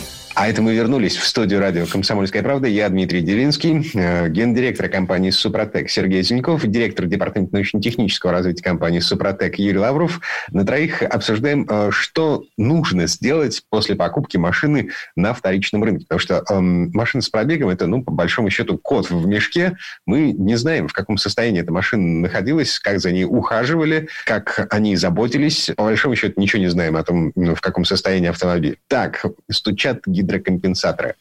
А 0.41 0.47
это 0.47 0.63
мы 0.63 0.73
вернулись 0.73 1.17
в 1.17 1.27
студию 1.27 1.59
радио 1.59 1.85
«Комсомольская 1.85 2.41
правда». 2.41 2.67
Я 2.67 2.89
Дмитрий 2.89 3.21
Делинский, 3.21 3.91
э, 3.93 4.27
гендиректор 4.27 4.89
компании 4.89 5.29
«Супротек» 5.29 5.87
Сергей 5.87 6.23
Зиньков, 6.23 6.65
директор 6.65 7.05
департамента 7.05 7.53
научно-технического 7.53 8.31
развития 8.31 8.63
компании 8.63 9.01
«Супротек» 9.01 9.59
Юрий 9.59 9.77
Лавров. 9.77 10.19
На 10.49 10.65
троих 10.65 11.03
обсуждаем, 11.03 11.67
э, 11.69 11.91
что 11.91 12.45
нужно 12.57 13.05
сделать 13.05 13.61
после 13.69 13.95
покупки 13.95 14.37
машины 14.37 14.89
на 15.15 15.35
вторичном 15.35 15.83
рынке. 15.83 16.07
Потому 16.09 16.19
что 16.19 16.43
эм, 16.49 16.89
машина 16.91 17.21
с 17.21 17.29
пробегом– 17.29 17.69
это, 17.69 17.85
ну, 17.85 18.03
по 18.03 18.11
большому 18.11 18.49
счету, 18.49 18.79
кот 18.79 19.11
в 19.11 19.27
мешке. 19.27 19.77
Мы 20.07 20.31
не 20.31 20.55
знаем, 20.55 20.87
в 20.87 20.93
каком 20.93 21.19
состоянии 21.19 21.61
эта 21.61 21.71
машина 21.71 22.21
находилась, 22.21 22.79
как 22.79 22.99
за 22.99 23.11
ней 23.11 23.25
ухаживали, 23.25 24.07
как 24.25 24.67
они 24.71 24.95
заботились. 24.95 25.69
По 25.77 25.83
большому 25.83 26.15
счету, 26.15 26.41
ничего 26.41 26.63
не 26.63 26.69
знаем 26.69 26.97
о 26.97 27.03
том, 27.03 27.31
ну, 27.35 27.53
в 27.53 27.61
каком 27.61 27.85
состоянии 27.85 28.29
автомобиль. 28.29 28.79
Так, 28.87 29.23
стучат 29.51 30.01
гидрокомпенсаторы. 30.31 31.15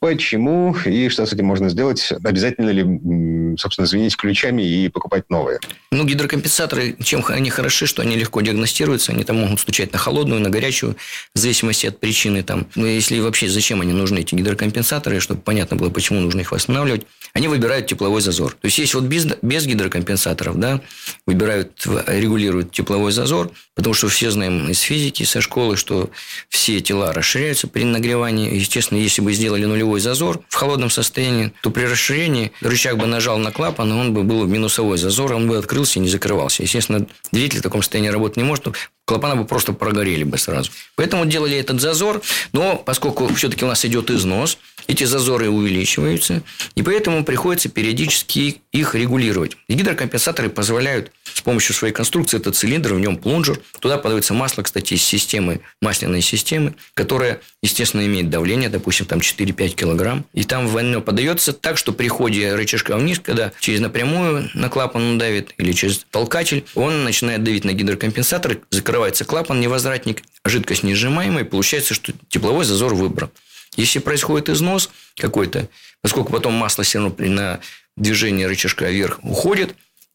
Почему 0.00 0.76
и 0.84 1.08
что 1.08 1.26
с 1.26 1.32
этим 1.32 1.46
можно 1.46 1.68
сделать? 1.68 2.12
Обязательно 2.24 2.70
ли, 2.70 3.56
собственно, 3.56 3.86
звенить 3.86 4.16
ключами 4.16 4.62
и 4.62 4.88
покупать 4.88 5.30
новые? 5.30 5.60
Ну, 5.90 6.04
гидрокомпенсаторы, 6.04 6.96
чем 7.02 7.24
они 7.28 7.50
хороши, 7.50 7.86
что 7.86 8.02
они 8.02 8.16
легко 8.16 8.40
диагностируются, 8.40 9.12
они 9.12 9.24
там 9.24 9.36
могут 9.36 9.60
стучать 9.60 9.92
на 9.92 9.98
холодную, 9.98 10.40
на 10.40 10.50
горячую, 10.50 10.96
в 11.34 11.38
зависимости 11.38 11.86
от 11.86 12.00
причины. 12.00 12.42
Там. 12.42 12.66
Ну, 12.74 12.86
если 12.86 13.18
вообще 13.20 13.48
зачем 13.48 13.80
они 13.80 13.92
нужны, 13.92 14.20
эти 14.20 14.34
гидрокомпенсаторы, 14.34 15.20
чтобы 15.20 15.40
понятно 15.40 15.76
было, 15.76 15.90
почему 15.90 16.20
нужно 16.20 16.40
их 16.40 16.52
восстанавливать, 16.52 17.06
они 17.32 17.48
выбирают 17.48 17.86
тепловой 17.86 18.20
зазор. 18.20 18.52
То 18.52 18.66
есть, 18.66 18.78
есть 18.78 18.94
вот 18.94 19.04
без, 19.04 19.26
без 19.42 19.66
гидрокомпенсаторов, 19.66 20.58
да, 20.58 20.80
выбирают, 21.26 21.86
регулируют 22.06 22.72
тепловой 22.72 23.12
зазор, 23.12 23.50
потому 23.76 23.94
что 23.94 24.08
все 24.08 24.30
знаем 24.30 24.68
из 24.70 24.80
физики, 24.80 25.22
со 25.22 25.40
школы, 25.40 25.76
что 25.76 26.10
все 26.48 26.80
тела 26.80 27.12
расширяются 27.12 27.68
при 27.68 27.84
нагревании. 27.84 28.52
Естественно, 28.54 28.98
если 28.98 29.20
бы 29.20 29.32
сделали 29.34 29.66
нулевой 29.66 30.00
зазор 30.00 30.40
в 30.48 30.54
холодном 30.54 30.90
состоянии, 30.90 31.52
то 31.62 31.70
при 31.70 31.84
расширении 31.84 32.52
рычаг 32.62 32.96
бы 32.96 33.06
нажал 33.06 33.38
на 33.38 33.52
клапан, 33.52 33.90
и 33.90 33.94
он 33.94 34.14
бы 34.14 34.24
был 34.24 34.46
минусовой 34.46 34.96
зазор, 34.96 35.34
он 35.34 35.46
бы 35.46 35.58
открылся 35.58 35.98
и 35.98 36.02
не 36.02 36.08
закрывался. 36.08 36.62
Естественно, 36.62 37.06
двигатель 37.30 37.58
в 37.58 37.62
таком 37.62 37.82
состоянии 37.82 38.08
работать 38.08 38.38
не 38.38 38.44
может, 38.44 38.66
клапана 39.04 39.36
бы 39.36 39.44
просто 39.44 39.74
прогорели 39.74 40.24
бы 40.24 40.38
сразу. 40.38 40.70
Поэтому 40.96 41.26
делали 41.26 41.58
этот 41.58 41.80
зазор, 41.80 42.22
но 42.52 42.76
поскольку 42.76 43.32
все-таки 43.34 43.64
у 43.64 43.68
нас 43.68 43.84
идет 43.84 44.10
износ, 44.10 44.58
эти 44.88 45.04
зазоры 45.04 45.48
увеличиваются, 45.48 46.42
и 46.74 46.82
поэтому 46.82 47.24
приходится 47.24 47.68
периодически 47.68 48.60
их 48.72 48.94
регулировать. 48.94 49.56
Гидрокомпенсаторы 49.68 50.48
позволяют 50.48 51.12
с 51.24 51.40
помощью 51.40 51.74
своей 51.74 51.92
конструкции, 51.92 52.38
это 52.38 52.52
цилиндр, 52.52 52.94
в 52.94 53.00
нем 53.00 53.16
плунжер, 53.16 53.60
туда 53.80 53.98
подается 53.98 54.34
масло, 54.34 54.62
кстати, 54.62 54.94
из 54.94 55.02
системы, 55.02 55.60
масляной 55.82 56.22
системы, 56.22 56.74
которая, 56.94 57.40
естественно, 57.62 58.06
имеет 58.06 58.30
давление, 58.30 58.68
допустим, 58.68 59.06
там 59.06 59.18
4-5 59.18 59.68
килограмм, 59.70 60.24
и 60.32 60.44
там 60.44 60.66
в 60.66 60.76
оно 60.76 61.00
подается 61.00 61.52
так, 61.52 61.78
что 61.78 61.92
при 61.92 62.08
ходе 62.08 62.54
рычажка 62.54 62.96
вниз, 62.96 63.18
когда 63.18 63.52
через 63.60 63.80
напрямую 63.80 64.50
на 64.54 64.68
клапан 64.68 65.02
он 65.02 65.18
давит 65.18 65.52
или 65.58 65.72
через 65.72 66.06
толкатель, 66.10 66.64
он 66.74 67.04
начинает 67.04 67.42
давить 67.42 67.64
на 67.64 67.72
гидрокомпенсатор, 67.72 68.58
закрывается 68.70 69.24
клапан, 69.24 69.60
невозвратник, 69.60 70.22
жидкость 70.44 70.82
не 70.82 70.94
сжимаемая, 70.94 71.44
и 71.44 71.46
получается, 71.46 71.94
что 71.94 72.12
тепловой 72.28 72.64
зазор 72.64 72.94
выбран. 72.94 73.30
Если 73.76 73.98
происходит 73.98 74.48
износ 74.48 74.90
какой-то, 75.16 75.68
поскольку 76.02 76.32
потом 76.32 76.54
масло 76.54 76.84
все 76.84 76.98
равно 76.98 77.14
на 77.18 77.60
движении 77.96 78.44
рычажка 78.44 78.90
вверх 78.90 79.20
уходит, 79.22 79.74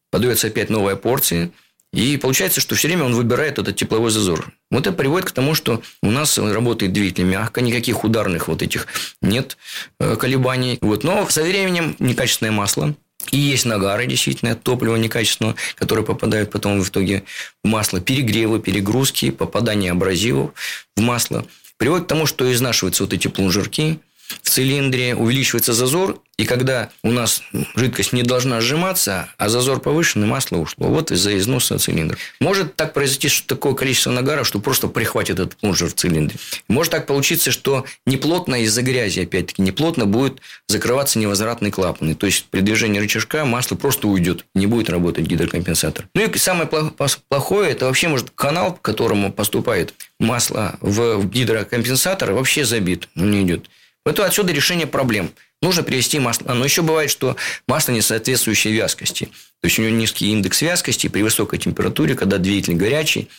подается 0.10 0.48
опять 0.48 0.70
новая 0.70 0.96
порция, 0.96 1.52
и 1.94 2.18
получается, 2.18 2.62
что 2.62 2.76
все 2.76 2.88
время 2.88 3.04
он 3.04 3.14
выбирает 3.14 3.60
этот 3.60 3.76
тепловой 3.76 4.12
зазор. 4.12 4.54
Вот 4.70 4.88
это 4.88 4.94
приводит 4.96 5.28
к 5.28 5.34
тому, 5.34 5.56
что 5.56 5.82
у 6.02 6.10
нас 6.10 6.38
работает 6.38 6.94
двигатель 6.94 7.26
мягко, 7.26 7.60
никаких 7.62 8.04
ударных 8.06 8.48
вот 8.48 8.62
этих 8.62 8.88
нет 9.22 9.58
э, 10.00 10.16
колебаний. 10.16 10.78
Вот. 10.82 11.04
Но 11.04 11.28
со 11.30 11.44
временем 11.44 11.98
некачественное 12.00 12.54
масло, 12.54 12.96
и 13.32 13.38
есть 13.38 13.66
нагары, 13.66 14.08
действительно, 14.08 14.54
от 14.54 14.64
топлива 14.64 14.96
некачественного, 14.96 15.56
которые 15.76 16.06
попадают 16.06 16.50
потом 16.50 16.82
в 16.82 16.90
итоге 16.90 17.24
в 17.62 17.68
масло. 17.68 18.00
Перегревы, 18.00 18.62
перегрузки, 18.62 19.30
попадание 19.30 19.92
абразивов 19.92 20.52
в 20.96 21.02
масло– 21.02 21.46
приводит 21.82 22.06
к 22.06 22.10
тому, 22.10 22.28
что 22.28 22.54
изнашиваются 22.54 23.02
вот 23.02 23.12
эти 23.12 23.28
плунжерки 23.28 24.00
цилиндре, 24.42 25.16
увеличивается 25.16 25.74
зазор, 25.74 26.22
и 26.42 26.46
когда 26.46 26.90
у 27.04 27.12
нас 27.12 27.44
жидкость 27.76 28.14
не 28.14 28.24
должна 28.24 28.62
сжиматься, 28.62 29.30
а 29.38 29.48
зазор 29.48 29.80
повышенный, 29.80 30.26
масло 30.26 30.58
ушло. 30.58 30.88
Вот 30.88 31.12
из-за 31.12 31.38
износа 31.38 31.78
цилиндра. 31.78 32.18
Может 32.40 32.76
так 32.76 32.94
произойти, 32.94 33.28
что 33.28 33.48
такое 33.48 33.74
количество 33.76 34.10
нагара, 34.10 34.44
что 34.44 34.60
просто 34.60 34.88
прихватит 34.88 35.40
этот 35.40 35.56
плунжер 35.58 35.90
в 35.90 35.94
цилиндре. 35.94 36.40
Может 36.68 36.94
так 36.94 37.06
получиться, 37.06 37.52
что 37.52 37.86
неплотно 38.08 38.64
из-за 38.64 38.82
грязи, 38.82 39.20
опять-таки, 39.20 39.62
неплотно 39.62 40.08
будет 40.08 40.42
закрываться 40.68 41.20
невозвратный 41.20 41.70
клапан. 41.70 42.16
То 42.16 42.26
есть, 42.26 42.46
при 42.50 42.62
движении 42.62 43.00
рычажка 43.00 43.46
масло 43.46 43.76
просто 43.76 44.08
уйдет. 44.08 44.46
Не 44.56 44.66
будет 44.66 44.90
работать 44.90 45.26
гидрокомпенсатор. 45.26 46.08
Ну 46.16 46.24
и 46.24 46.38
самое 46.40 46.68
плохое, 46.68 47.72
это 47.72 47.86
вообще 47.86 48.08
может 48.08 48.32
канал, 48.32 48.74
к 48.74 48.82
которому 48.82 49.32
поступает 49.32 49.94
масло 50.20 50.78
в 50.82 51.24
гидрокомпенсатор, 51.26 52.32
вообще 52.32 52.66
забит. 52.66 53.10
Не 53.14 53.44
идет. 53.44 53.70
Это 54.06 54.26
отсюда 54.26 54.54
решение 54.54 54.88
проблем 54.88 55.32
нужно 55.62 55.84
привести 55.84 56.20
масло. 56.20 56.54
Но 56.54 56.66
еще 56.66 56.82
бывает, 56.82 57.10
что 57.10 57.36
масло 57.68 57.92
не 57.92 58.02
соответствующей 58.02 58.72
вязкости. 58.72 59.26
То 59.62 59.68
есть, 59.68 59.78
у 59.78 59.84
него 59.84 59.96
низкий 59.96 60.32
индекс 60.32 60.62
вязкости 60.62 61.08
при 61.08 61.22
высокой 61.22 61.60
температуре, 61.60 62.16
когда 62.16 62.40
двигатель 62.40 62.74
горячий. 62.74 63.30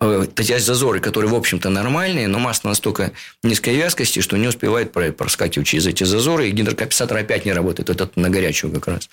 Э, 0.00 0.26
эти 0.36 0.58
зазоры, 0.58 0.98
которые, 0.98 1.30
в 1.30 1.36
общем-то, 1.36 1.70
нормальные, 1.70 2.26
но 2.26 2.40
масло 2.40 2.70
настолько 2.70 3.12
низкой 3.44 3.76
вязкости, 3.76 4.20
что 4.20 4.36
не 4.36 4.48
успевает 4.48 4.92
проскакивать 4.92 5.68
через 5.68 5.86
эти 5.86 6.02
зазоры, 6.02 6.48
и 6.48 6.50
гидрокомпенсатор 6.50 7.16
опять 7.16 7.44
не 7.44 7.52
работает. 7.52 7.90
Это 7.90 8.10
на 8.16 8.28
горячую 8.28 8.72
как 8.72 8.88
раз. 8.88 9.08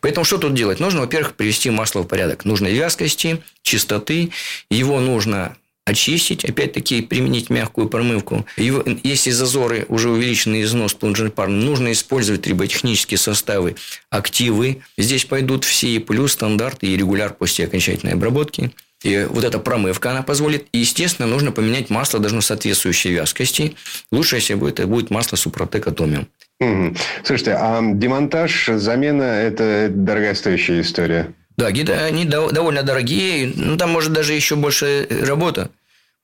Поэтому 0.00 0.24
что 0.24 0.38
тут 0.38 0.54
делать? 0.54 0.78
Нужно, 0.78 1.00
во-первых, 1.00 1.34
привести 1.34 1.70
масло 1.70 2.02
в 2.02 2.06
порядок. 2.06 2.44
Нужно 2.44 2.68
вязкости, 2.68 3.42
чистоты. 3.62 4.30
Его 4.70 5.00
нужно 5.00 5.56
очистить, 5.84 6.44
опять-таки 6.44 7.02
применить 7.02 7.50
мягкую 7.50 7.88
промывку. 7.88 8.46
Если 8.56 9.30
зазоры 9.30 9.84
уже 9.88 10.10
увеличенный 10.10 10.62
износ 10.62 10.94
пар, 10.94 11.48
нужно 11.48 11.92
использовать 11.92 12.42
триботехнические 12.42 13.18
составы, 13.18 13.76
активы. 14.10 14.82
Здесь 14.96 15.24
пойдут 15.24 15.64
все, 15.64 16.00
плюс 16.00 16.32
стандарты 16.32 16.86
и 16.86 16.96
регуляр 16.96 17.34
после 17.34 17.66
окончательной 17.66 18.14
обработки. 18.14 18.70
И 19.02 19.26
вот 19.28 19.44
эта 19.44 19.58
промывка, 19.58 20.12
она 20.12 20.22
позволит. 20.22 20.66
И, 20.72 20.78
естественно, 20.78 21.28
нужно 21.28 21.52
поменять 21.52 21.90
масло, 21.90 22.18
должно 22.18 22.40
соответствующей 22.40 23.10
вязкости. 23.10 23.74
Лучше 24.10 24.38
всего 24.38 24.66
это 24.66 24.86
будет 24.86 25.10
масло 25.10 25.36
Супротек 25.36 25.86
Атомиум. 25.86 26.26
Угу. 26.60 26.96
Слушайте, 27.24 27.52
а 27.52 27.80
демонтаж, 27.82 28.70
замена– 28.76 29.22
это 29.24 29.88
дорогостоящая 29.90 30.80
история? 30.80 31.34
Да, 31.56 31.70
гиды, 31.70 31.92
они 31.92 32.24
довольно 32.24 32.82
дорогие. 32.82 33.52
Ну, 33.54 33.76
там 33.76 33.90
может 33.90 34.12
даже 34.12 34.32
еще 34.32 34.56
больше 34.56 35.06
работа 35.08 35.70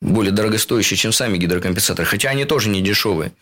более 0.00 0.32
дорогостоящие, 0.32 0.96
чем 0.96 1.12
сами 1.12 1.36
гидрокомпенсаторы, 1.36 2.06
хотя 2.06 2.30
они 2.30 2.46
тоже 2.46 2.70
не 2.70 2.80
дешевые. 2.80 3.32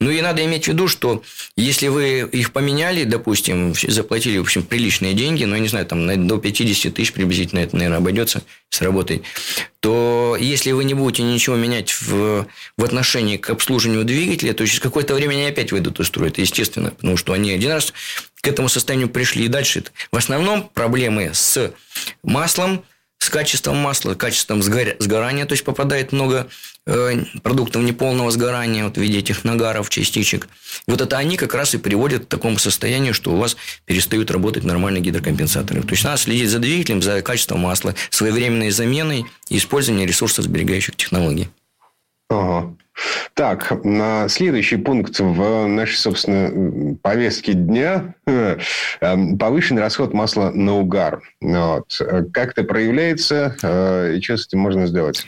Ну 0.00 0.10
и 0.10 0.20
надо 0.20 0.44
иметь 0.44 0.64
в 0.64 0.68
виду, 0.68 0.86
что 0.86 1.24
если 1.56 1.88
вы 1.88 2.20
их 2.20 2.52
поменяли, 2.52 3.02
допустим, 3.02 3.74
заплатили, 3.74 4.38
в 4.38 4.42
общем, 4.42 4.62
приличные 4.62 5.14
деньги, 5.14 5.44
ну, 5.44 5.54
я 5.54 5.60
не 5.60 5.68
знаю, 5.68 5.86
там 5.86 6.26
до 6.26 6.38
50 6.38 6.94
тысяч 6.94 7.12
приблизительно 7.12 7.60
это, 7.60 7.74
наверное, 7.76 7.98
обойдется 7.98 8.42
с 8.70 8.80
работой, 8.80 9.22
то 9.80 10.36
если 10.38 10.70
вы 10.70 10.84
не 10.84 10.94
будете 10.94 11.24
ничего 11.24 11.56
менять 11.56 11.90
в, 12.00 12.46
в 12.76 12.84
отношении 12.84 13.36
к 13.36 13.50
обслуживанию 13.50 14.04
двигателя, 14.04 14.52
то 14.52 14.64
через 14.66 14.80
какое-то 14.80 15.14
время 15.14 15.32
они 15.32 15.46
опять 15.46 15.72
выйдут 15.72 15.98
из 15.98 16.06
строя. 16.06 16.28
Это 16.28 16.40
естественно, 16.40 16.90
потому 16.90 17.16
что 17.16 17.32
они 17.32 17.50
один 17.50 17.72
раз 17.72 17.92
к 18.40 18.46
этому 18.46 18.68
состоянию 18.68 19.08
пришли 19.08 19.46
и 19.46 19.48
дальше. 19.48 19.84
В 20.12 20.16
основном 20.16 20.70
проблемы 20.72 21.30
с 21.32 21.72
маслом, 22.22 22.84
с 23.24 23.30
качеством 23.30 23.78
масла, 23.78 24.14
качеством 24.14 24.62
сгорания, 24.62 25.46
то 25.46 25.52
есть 25.52 25.64
попадает 25.64 26.12
много 26.12 26.46
э, 26.86 27.24
продуктов 27.42 27.82
неполного 27.82 28.30
сгорания 28.30 28.84
вот 28.84 28.96
в 28.96 29.00
виде 29.00 29.18
этих 29.18 29.44
нагаров, 29.44 29.88
частичек. 29.88 30.48
Вот 30.86 31.00
это 31.00 31.16
они 31.16 31.38
как 31.38 31.54
раз 31.54 31.74
и 31.74 31.78
приводят 31.78 32.26
к 32.26 32.28
такому 32.28 32.58
состоянию, 32.58 33.14
что 33.14 33.32
у 33.32 33.36
вас 33.36 33.56
перестают 33.86 34.30
работать 34.30 34.64
нормальные 34.64 35.02
гидрокомпенсаторы. 35.02 35.82
То 35.82 35.92
есть 35.92 36.04
надо 36.04 36.18
следить 36.18 36.50
за 36.50 36.58
двигателем, 36.58 37.00
за 37.00 37.22
качеством 37.22 37.60
масла, 37.60 37.94
своевременной 38.10 38.70
заменой 38.70 39.24
и 39.48 39.56
использованием 39.56 40.06
ресурсосберегающих 40.06 40.94
технологий. 40.96 41.48
Ага. 42.28 42.76
Так, 43.34 43.84
на 43.84 44.28
следующий 44.28 44.76
пункт 44.76 45.18
в 45.18 45.66
нашей, 45.66 45.96
собственно, 45.96 46.96
повестке 47.02 47.54
дня 47.54 48.14
эм,– 48.26 49.38
повышенный 49.38 49.82
расход 49.82 50.14
масла 50.14 50.50
на 50.50 50.76
угар. 50.76 51.20
Вот. 51.40 52.00
Как 52.32 52.52
это 52.52 52.62
проявляется 52.62 53.56
э, 53.62 54.14
и 54.16 54.22
что 54.22 54.36
с 54.36 54.46
этим 54.46 54.60
можно 54.60 54.86
сделать? 54.86 55.26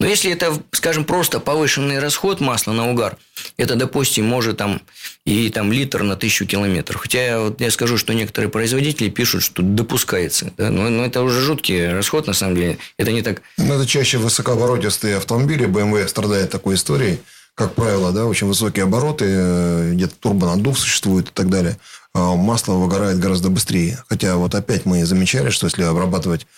Ну, 0.00 0.06
если 0.06 0.32
это, 0.32 0.52
скажем, 0.72 1.04
просто 1.04 1.38
повышенный 1.38 2.00
расход 2.00 2.40
масла 2.40 2.72
на 2.72 2.90
угар, 2.90 3.16
это, 3.56 3.76
допустим, 3.76 4.26
может 4.26 4.56
там 4.56 4.82
и 5.24 5.48
там 5.50 5.72
литр 5.72 6.02
на 6.02 6.16
тысячу 6.16 6.46
километров. 6.46 7.00
Хотя 7.00 7.40
вот 7.40 7.60
я 7.60 7.70
скажу, 7.70 7.96
что 7.96 8.12
некоторые 8.14 8.50
производители 8.50 9.08
пишут, 9.08 9.42
что 9.42 9.62
допускается. 9.62 10.52
Да? 10.56 10.70
Но, 10.70 10.88
но 10.90 11.04
это 11.04 11.22
уже 11.22 11.40
жуткий 11.40 11.92
расход, 11.92 12.26
на 12.26 12.32
самом 12.32 12.56
деле. 12.56 12.78
Это 12.98 13.12
не 13.12 13.22
так... 13.22 13.42
Но 13.56 13.74
это 13.74 13.86
чаще 13.86 14.18
высокооборотистые 14.18 15.16
автомобили. 15.16 15.66
BMW 15.66 16.06
страдает 16.08 16.50
такой 16.50 16.74
историей 16.74 17.18
как 17.56 17.74
правило, 17.74 18.10
да, 18.10 18.26
очень 18.26 18.48
высокие 18.48 18.82
обороты, 18.82 19.26
э, 19.28 19.92
где-то 19.92 20.16
турбонаддув 20.16 20.76
существует 20.76 21.28
и 21.28 21.32
так 21.32 21.48
далее. 21.48 21.78
А 22.12 22.34
масло 22.34 22.72
выгорает 22.74 23.20
гораздо 23.20 23.48
быстрее. 23.48 24.02
Хотя 24.08 24.36
вот 24.36 24.56
опять 24.56 24.86
мы 24.86 25.04
замечали, 25.04 25.50
что 25.50 25.66
если 25.66 25.84
обрабатывать 25.84 26.48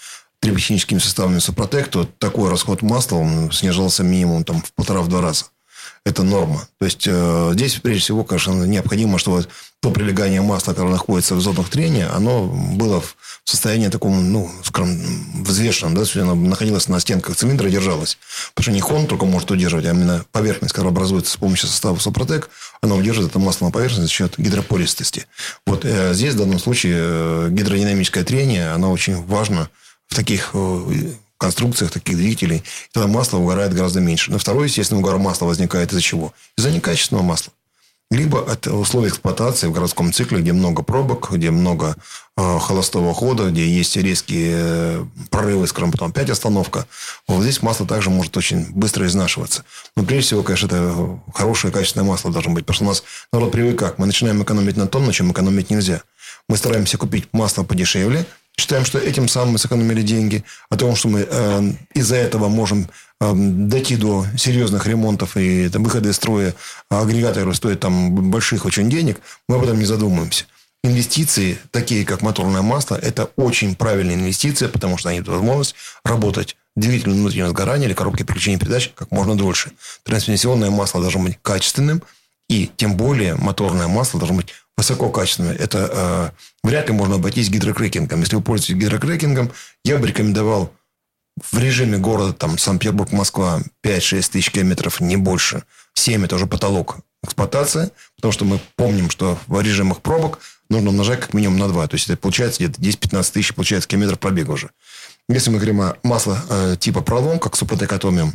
триботехническими 0.40 0.98
составами 0.98 1.38
Супротек, 1.38 1.88
то 1.88 2.08
такой 2.18 2.48
расход 2.50 2.80
масла 2.80 3.16
он 3.16 3.52
снижался 3.52 4.04
минимум 4.04 4.44
там, 4.44 4.62
в 4.62 4.72
полтора-два 4.72 5.20
раза 5.20 5.46
это 6.06 6.22
норма. 6.22 6.68
То 6.78 6.84
есть, 6.84 7.04
э, 7.08 7.50
здесь, 7.54 7.74
прежде 7.82 8.00
всего, 8.00 8.22
конечно, 8.22 8.52
необходимо, 8.62 9.18
чтобы 9.18 9.44
то 9.80 9.90
прилегание 9.90 10.40
масла, 10.40 10.70
которое 10.70 10.92
находится 10.92 11.34
в 11.34 11.40
зонах 11.40 11.68
трения, 11.68 12.08
оно 12.14 12.44
было 12.46 13.00
в 13.00 13.16
состоянии 13.44 13.88
таком, 13.88 14.30
ну, 14.30 14.48
скажем, 14.62 15.42
взвешенном, 15.42 15.96
да, 15.96 16.04
оно 16.22 16.36
находилось 16.36 16.86
на 16.86 17.00
стенках 17.00 17.34
цилиндра 17.34 17.68
держалось. 17.68 18.18
Потому 18.54 18.62
что 18.62 18.72
не 18.72 18.80
хон 18.80 19.08
только 19.08 19.26
может 19.26 19.50
удерживать, 19.50 19.84
а 19.84 19.90
именно 19.90 20.24
поверхность, 20.30 20.72
которая 20.72 20.92
образуется 20.92 21.32
с 21.32 21.36
помощью 21.38 21.68
состава 21.68 21.98
Супротек, 21.98 22.50
она 22.80 22.94
удерживает 22.94 23.32
это 23.32 23.40
масло 23.40 23.64
на 23.64 23.72
поверхности 23.72 24.02
за 24.02 24.08
счет 24.08 24.34
гидропористости. 24.38 25.26
Вот 25.66 25.84
э, 25.84 26.14
здесь, 26.14 26.34
в 26.34 26.38
данном 26.38 26.60
случае, 26.60 26.98
э, 26.98 27.48
гидродинамическое 27.50 28.22
трение, 28.22 28.70
оно 28.70 28.92
очень 28.92 29.24
важно 29.26 29.70
в 30.06 30.14
таких 30.14 30.50
э, 30.54 31.14
конструкциях 31.46 31.92
таких 31.92 32.16
двигателей, 32.16 32.64
тогда 32.92 33.08
масло 33.08 33.38
угорает 33.38 33.72
гораздо 33.72 34.00
меньше. 34.00 34.32
Но 34.32 34.38
второй, 34.38 34.66
естественно, 34.66 35.00
угор 35.00 35.18
масла 35.18 35.46
возникает 35.46 35.92
из-за 35.92 36.02
чего? 36.02 36.32
Из-за 36.58 36.72
некачественного 36.72 37.24
масла. 37.24 37.52
Либо 38.10 38.50
от 38.50 38.66
условий 38.66 39.08
эксплуатации 39.08 39.66
в 39.66 39.72
городском 39.72 40.12
цикле, 40.12 40.40
где 40.40 40.52
много 40.52 40.82
пробок, 40.82 41.30
где 41.32 41.50
много 41.50 41.96
э, 42.36 42.58
холостого 42.60 43.12
хода, 43.14 43.50
где 43.50 43.68
есть 43.68 43.96
резкие 43.96 44.52
э, 44.54 45.04
прорывы, 45.30 45.66
скажем, 45.66 45.90
потом 45.92 46.10
опять 46.10 46.30
остановка. 46.30 46.86
Вот 47.28 47.42
здесь 47.42 47.62
масло 47.62 47.86
также 47.86 48.10
может 48.10 48.36
очень 48.36 48.72
быстро 48.72 49.06
изнашиваться. 49.06 49.64
Но 49.96 50.04
прежде 50.04 50.26
всего, 50.26 50.42
конечно, 50.42 50.66
это 50.66 51.20
хорошее 51.34 51.72
качественное 51.72 52.06
масло 52.06 52.32
должно 52.32 52.52
быть. 52.52 52.64
Потому 52.64 52.74
что 52.76 52.84
у 52.84 52.88
нас 52.88 53.02
народ 53.32 53.52
привык 53.52 53.78
как? 53.78 53.98
Мы 53.98 54.06
начинаем 54.06 54.42
экономить 54.42 54.76
на 54.76 54.86
том, 54.86 55.06
на 55.06 55.12
чем 55.12 55.32
экономить 55.32 55.70
нельзя. 55.70 56.02
Мы 56.48 56.56
стараемся 56.56 56.98
купить 56.98 57.28
масло 57.32 57.64
подешевле, 57.64 58.24
Считаем, 58.58 58.86
что 58.86 58.98
этим 58.98 59.28
самым 59.28 59.52
мы 59.52 59.58
сэкономили 59.58 60.02
деньги. 60.02 60.42
О 60.70 60.76
том, 60.76 60.96
что 60.96 61.08
мы 61.08 61.26
э, 61.28 61.72
из-за 61.94 62.16
этого 62.16 62.48
можем 62.48 62.88
э, 63.20 63.32
дойти 63.34 63.96
до 63.96 64.24
серьезных 64.36 64.86
ремонтов 64.86 65.36
и 65.36 65.68
там, 65.68 65.84
выхода 65.84 66.08
из 66.08 66.16
строя 66.16 66.54
агрегата, 66.88 67.40
который 67.40 67.54
стоит 67.54 67.80
там 67.80 68.30
больших 68.30 68.64
очень 68.64 68.88
денег, 68.88 69.20
мы 69.48 69.56
об 69.56 69.64
этом 69.64 69.78
не 69.78 69.84
задумываемся. 69.84 70.46
Инвестиции, 70.82 71.58
такие 71.70 72.06
как 72.06 72.22
моторное 72.22 72.62
масло, 72.62 72.96
это 72.96 73.30
очень 73.36 73.74
правильные 73.74 74.16
инвестиции, 74.16 74.68
потому 74.68 74.96
что 74.96 75.10
они 75.10 75.20
дают 75.20 75.38
возможность 75.38 75.74
работать 76.04 76.56
двигателю 76.76 77.14
внутреннего 77.14 77.50
сгорания 77.50 77.86
или 77.86 77.94
коробке 77.94 78.24
переключения 78.24 78.58
передач 78.58 78.92
как 78.94 79.10
можно 79.10 79.36
дольше. 79.36 79.72
Трансмиссионное 80.04 80.70
масло 80.70 81.00
должно 81.00 81.24
быть 81.24 81.38
качественным, 81.42 82.02
и 82.48 82.70
тем 82.76 82.96
более 82.96 83.34
моторное 83.34 83.88
масло 83.88 84.20
должно 84.20 84.36
быть 84.36 84.54
высококачественное. 84.76 85.54
Это 85.54 86.32
э, 86.32 86.66
вряд 86.66 86.88
ли 86.88 86.94
можно 86.94 87.16
обойтись 87.16 87.48
гидрокрекингом. 87.48 88.20
Если 88.20 88.36
вы 88.36 88.42
пользуетесь 88.42 88.76
гидрокрекингом, 88.76 89.50
я 89.84 89.98
бы 89.98 90.06
рекомендовал 90.06 90.72
в 91.50 91.58
режиме 91.58 91.98
города, 91.98 92.32
там, 92.32 92.58
Санкт-Петербург, 92.58 93.12
Москва, 93.12 93.60
5-6 93.84 94.30
тысяч 94.32 94.50
километров, 94.50 95.00
не 95.00 95.16
больше. 95.16 95.64
7– 95.94 96.24
это 96.26 96.36
уже 96.36 96.46
потолок 96.46 96.98
эксплуатации, 97.22 97.90
потому 98.16 98.32
что 98.32 98.44
мы 98.44 98.60
помним, 98.76 99.10
что 99.10 99.38
в 99.46 99.60
режимах 99.60 100.00
пробок 100.00 100.40
нужно 100.68 100.90
умножать 100.90 101.20
как 101.20 101.34
минимум 101.34 101.58
на 101.58 101.68
2. 101.68 101.86
То 101.88 101.94
есть, 101.94 102.08
это 102.08 102.18
получается 102.18 102.64
где-то 102.64 102.80
10-15 102.80 103.32
тысяч, 103.32 103.54
получается, 103.54 103.88
километров 103.88 104.18
пробега 104.18 104.52
уже. 104.52 104.70
Если 105.28 105.50
мы 105.50 105.56
говорим 105.56 105.80
о 105.80 105.96
масло 106.02 106.38
э, 106.48 106.76
типа 106.78 107.00
пролом, 107.00 107.38
как 107.38 107.56
Атомиум, 107.56 108.34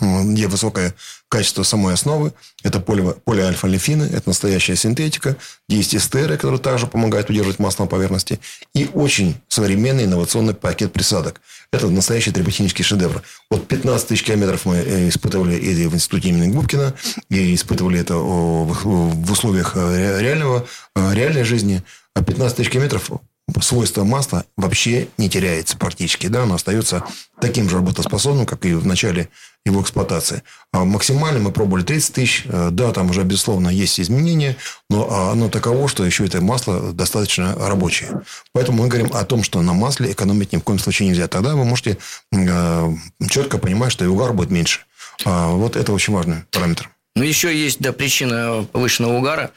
где 0.00 0.48
высокое 0.48 0.94
качество 1.28 1.62
самой 1.62 1.94
основы. 1.94 2.32
Это 2.62 2.80
поле, 2.80 3.14
полиальфа-лефины, 3.24 4.04
это 4.04 4.22
настоящая 4.26 4.76
синтетика. 4.76 5.36
Есть 5.68 5.94
эстеры, 5.94 6.36
которые 6.36 6.60
также 6.60 6.86
помогают 6.86 7.30
удерживать 7.30 7.58
масло 7.58 7.84
на 7.84 7.88
поверхности. 7.88 8.40
И 8.74 8.88
очень 8.92 9.36
современный 9.48 10.04
инновационный 10.04 10.54
пакет 10.54 10.92
присадок. 10.92 11.40
Это 11.72 11.88
настоящий 11.88 12.32
триботехнический 12.32 12.84
шедевр. 12.84 13.22
Вот 13.50 13.66
15 13.66 14.08
тысяч 14.08 14.24
километров 14.24 14.64
мы 14.66 14.76
э, 14.76 15.08
испытывали 15.08 15.56
это 15.56 15.88
в 15.88 15.94
институте 15.94 16.28
имени 16.28 16.52
Губкина. 16.52 16.94
И 17.30 17.54
испытывали 17.54 17.98
это 17.98 18.16
в 18.16 19.32
условиях 19.32 19.72
э, 19.74 20.20
реального, 20.20 20.66
э, 20.94 21.14
реальной 21.14 21.44
жизни. 21.44 21.82
А 22.14 22.22
15 22.22 22.56
тысяч 22.56 22.70
километров 22.70 23.10
свойство 23.60 24.04
масла 24.04 24.44
вообще 24.56 25.08
не 25.18 25.28
теряется 25.28 25.76
практически. 25.76 26.26
Да? 26.28 26.44
Оно 26.44 26.54
остается 26.54 27.04
таким 27.40 27.68
же 27.68 27.76
работоспособным, 27.76 28.46
как 28.46 28.64
и 28.64 28.74
в 28.74 28.86
начале 28.86 29.28
его 29.64 29.80
эксплуатации. 29.80 30.42
А 30.72 30.84
максимально 30.84 31.40
мы 31.40 31.52
пробовали 31.52 31.84
30 31.84 32.14
тысяч. 32.14 32.44
Э, 32.46 32.70
да, 32.72 32.92
там 32.92 33.10
уже, 33.10 33.22
безусловно, 33.22 33.68
есть 33.68 34.00
изменения, 34.00 34.56
но 34.90 35.30
оно 35.30 35.48
таково, 35.48 35.88
что 35.88 36.04
еще 36.04 36.26
это 36.26 36.40
масло 36.40 36.92
достаточно 36.92 37.54
рабочее. 37.54 38.22
Поэтому 38.52 38.82
мы 38.82 38.88
говорим 38.88 39.10
о 39.14 39.24
том, 39.24 39.42
что 39.42 39.62
на 39.62 39.72
масле 39.72 40.12
экономить 40.12 40.52
ни 40.52 40.56
в 40.56 40.62
коем 40.62 40.78
случае 40.78 41.08
нельзя. 41.08 41.28
Тогда 41.28 41.54
вы 41.54 41.64
можете 41.64 41.98
э, 42.32 42.92
четко 43.28 43.58
понимать, 43.58 43.92
что 43.92 44.04
и 44.04 44.08
угар 44.08 44.32
будет 44.32 44.50
меньше. 44.50 44.80
А 45.24 45.50
вот 45.50 45.76
это 45.76 45.92
очень 45.92 46.12
важный 46.12 46.44
параметр. 46.50 46.90
Ну, 47.14 47.22
еще 47.22 47.54
есть 47.56 47.80
да, 47.80 47.92
причина 47.92 48.66
повышенного 48.72 49.18
угара. 49.18 49.50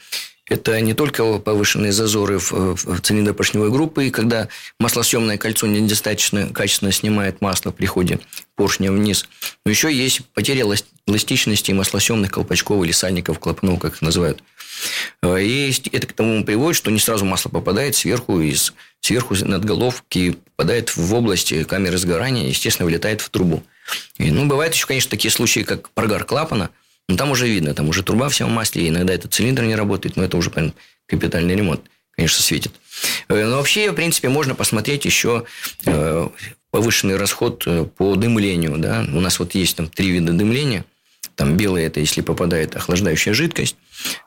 Это 0.48 0.80
не 0.80 0.94
только 0.94 1.38
повышенные 1.38 1.90
зазоры 1.90 2.38
в, 2.38 2.52
в 2.52 3.00
цилиндропоршневой 3.00 3.70
группы, 3.70 4.06
и 4.06 4.10
когда 4.10 4.48
маслосъемное 4.78 5.38
кольцо 5.38 5.66
недостаточно 5.66 6.48
качественно 6.48 6.92
снимает 6.92 7.40
масло 7.40 7.72
при 7.72 7.86
ходе 7.86 8.20
поршня 8.54 8.92
вниз, 8.92 9.28
но 9.64 9.72
еще 9.72 9.92
есть 9.92 10.24
потеря 10.34 10.62
эластичности 11.06 11.72
маслосъемных 11.72 12.30
колпачков 12.30 12.84
или 12.84 12.92
сальников 12.92 13.40
клапанов, 13.40 13.80
как 13.80 13.94
их 13.94 14.02
называют. 14.02 14.42
Э, 15.22 15.40
и 15.40 15.72
это 15.92 16.06
к 16.06 16.12
тому 16.12 16.44
приводит, 16.44 16.76
что 16.76 16.92
не 16.92 17.00
сразу 17.00 17.24
масло 17.24 17.48
попадает 17.48 17.96
сверху, 17.96 18.40
из, 18.40 18.72
сверху 19.00 19.34
над 19.34 19.64
головки 19.64 20.38
попадает 20.56 20.96
в 20.96 21.14
область 21.14 21.52
камеры 21.66 21.98
сгорания, 21.98 22.48
естественно, 22.48 22.86
вылетает 22.86 23.20
в 23.20 23.30
трубу. 23.30 23.64
И, 24.18 24.30
ну, 24.30 24.46
бывают 24.46 24.74
еще, 24.74 24.86
конечно, 24.86 25.10
такие 25.10 25.30
случаи, 25.30 25.60
как 25.60 25.90
прогар 25.90 26.24
клапана. 26.24 26.70
Но 27.08 27.16
там 27.16 27.30
уже 27.30 27.46
видно, 27.46 27.74
там 27.74 27.88
уже 27.88 28.02
труба 28.02 28.28
вся 28.28 28.46
в 28.46 28.50
масле, 28.50 28.84
и 28.84 28.88
иногда 28.88 29.14
этот 29.14 29.32
цилиндр 29.32 29.62
не 29.62 29.76
работает, 29.76 30.16
но 30.16 30.24
это 30.24 30.36
уже 30.36 30.50
прям 30.50 30.74
капитальный 31.06 31.54
ремонт, 31.54 31.82
конечно, 32.10 32.42
светит. 32.42 32.72
Э, 33.28 33.44
но 33.44 33.56
вообще, 33.56 33.90
в 33.90 33.94
принципе, 33.94 34.28
можно 34.28 34.54
посмотреть 34.54 35.04
еще 35.04 35.44
э, 35.84 36.28
повышенный 36.70 37.16
расход 37.16 37.62
э, 37.66 37.84
по 37.84 38.16
дымлению. 38.16 38.78
Да? 38.78 39.06
У 39.12 39.20
нас 39.20 39.38
вот 39.38 39.54
есть 39.54 39.76
там 39.76 39.88
три 39.88 40.10
вида 40.10 40.32
дымления. 40.32 40.84
Там 41.36 41.56
белое– 41.56 41.86
это 41.88 42.00
если 42.00 42.22
попадает 42.22 42.74
охлаждающая 42.76 43.34
жидкость. 43.34 43.76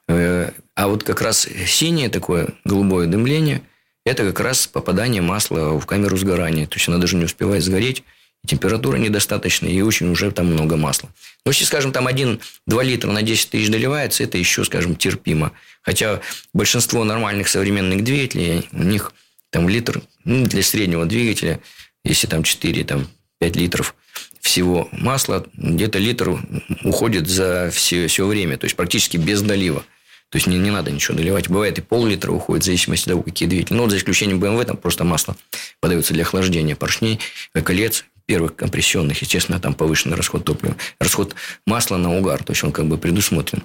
А 0.08 0.52
вот 0.88 1.04
как 1.04 1.22
раз 1.22 1.48
синее 1.66 2.10
такое 2.10 2.50
голубое 2.66 3.08
дымление– 3.08 3.64
это 4.06 4.24
как 4.26 4.40
раз 4.40 4.68
попадание 4.68 5.22
масла 5.22 5.80
в 5.80 5.86
камеру 5.88 6.18
сгорания. 6.18 6.68
То 6.68 6.76
есть, 6.76 6.88
она 6.88 7.00
даже 7.00 7.16
не 7.16 7.26
успевает 7.26 7.64
сгореть, 7.64 8.04
температура 8.50 8.98
недостаточная, 8.98 9.72
и 9.72 9.82
очень 9.82 10.12
уже 10.12 10.32
там 10.32 10.48
много 10.48 10.76
масла. 10.76 11.10
Но 11.46 11.52
если, 11.52 11.66
скажем, 11.66 11.92
там 11.92 12.08
1-2 12.08 12.40
литра 12.84 13.12
на 13.12 13.22
10 13.22 13.50
тысяч 13.50 13.70
доливается, 13.70 14.24
это 14.24 14.38
еще, 14.38 14.66
скажем, 14.66 14.96
терпимо. 14.96 15.52
Хотя 15.82 16.22
большинство 16.54 17.04
нормальных 17.04 17.48
современных 17.48 18.04
двигателей, 18.04 18.68
у 18.72 18.84
них 18.84 19.14
там 19.50 19.70
литр, 19.70 20.02
ну, 20.26 20.46
для 20.46 20.64
среднего 20.64 21.06
двигателя, 21.06 21.60
если 22.04 22.28
там 22.28 22.44
4, 22.44 22.84
там 22.84 23.08
5 23.40 23.56
литров 23.56 23.96
всего 24.42 24.90
масла, 24.92 25.46
где-то 25.54 26.00
литр 26.00 26.40
уходит 26.84 27.28
за 27.28 27.70
все, 27.72 28.08
все 28.08 28.26
время, 28.26 28.58
то 28.58 28.66
есть 28.66 28.76
практически 28.76 29.18
без 29.18 29.42
долива. 29.42 29.84
То 30.30 30.38
есть 30.38 30.48
не, 30.48 30.60
не 30.60 30.70
надо 30.70 30.92
ничего 30.92 31.18
доливать. 31.18 31.50
Бывает 31.50 31.80
и 31.80 31.82
пол-литра 31.82 32.32
уходит, 32.32 32.64
в 32.64 32.66
зависимости 32.66 33.06
от 33.06 33.14
того, 33.14 33.24
какие 33.24 33.50
двигатели. 33.50 33.76
Но 33.76 33.84
ну, 33.84 33.90
за 33.90 33.98
исключением 33.98 34.40
BMW, 34.40 34.64
там 34.64 34.78
просто 34.78 35.04
масло 35.04 35.36
подается 35.80 36.14
для 36.14 36.24
охлаждения 36.24 36.76
поршней, 36.76 37.20
колец, 37.64 38.06
первых 38.30 38.56
компрессионных, 38.56 39.24
естественно, 39.24 39.60
там 39.60 39.74
повышенный 39.74 40.16
расход 40.16 40.46
топлива, 40.46 40.76
расход 41.00 41.34
масла 41.66 41.98
на 41.98 42.16
угар, 42.16 42.44
то 42.44 42.54
есть 42.54 42.64
он 42.64 42.72
как 42.72 42.86
бы 42.86 43.00
предусмотрен. 43.00 43.64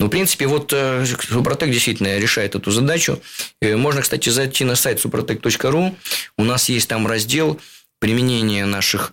Но, 0.00 0.06
в 0.06 0.08
принципе, 0.08 0.46
вот 0.46 0.72
э, 0.72 1.04
Супротек 1.04 1.70
действительно 1.70 2.16
решает 2.16 2.54
эту 2.54 2.70
задачу. 2.70 3.20
Э, 3.60 3.76
можно, 3.76 4.00
кстати, 4.00 4.30
зайти 4.30 4.64
на 4.64 4.74
сайт 4.74 5.04
suprotec.ru. 5.04 5.94
У 6.38 6.44
нас 6.44 6.70
есть 6.70 6.88
там 6.88 7.06
раздел 7.06 7.60
применения 7.98 8.64
наших 8.64 9.12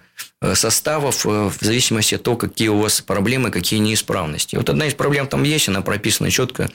составов 0.56 1.25
э, 1.25 1.29
в 1.49 1.58
зависимости 1.62 2.15
от 2.15 2.23
того, 2.23 2.38
какие 2.38 2.67
у 2.67 2.77
вас 2.77 3.01
проблемы, 3.01 3.51
какие 3.51 3.79
неисправности. 3.79 4.56
Вот 4.56 4.69
одна 4.69 4.88
из 4.88 4.93
проблем 4.93 5.27
там 5.27 5.43
есть, 5.43 5.69
она 5.69 5.82
прописана 5.82 6.29
четко, 6.29 6.69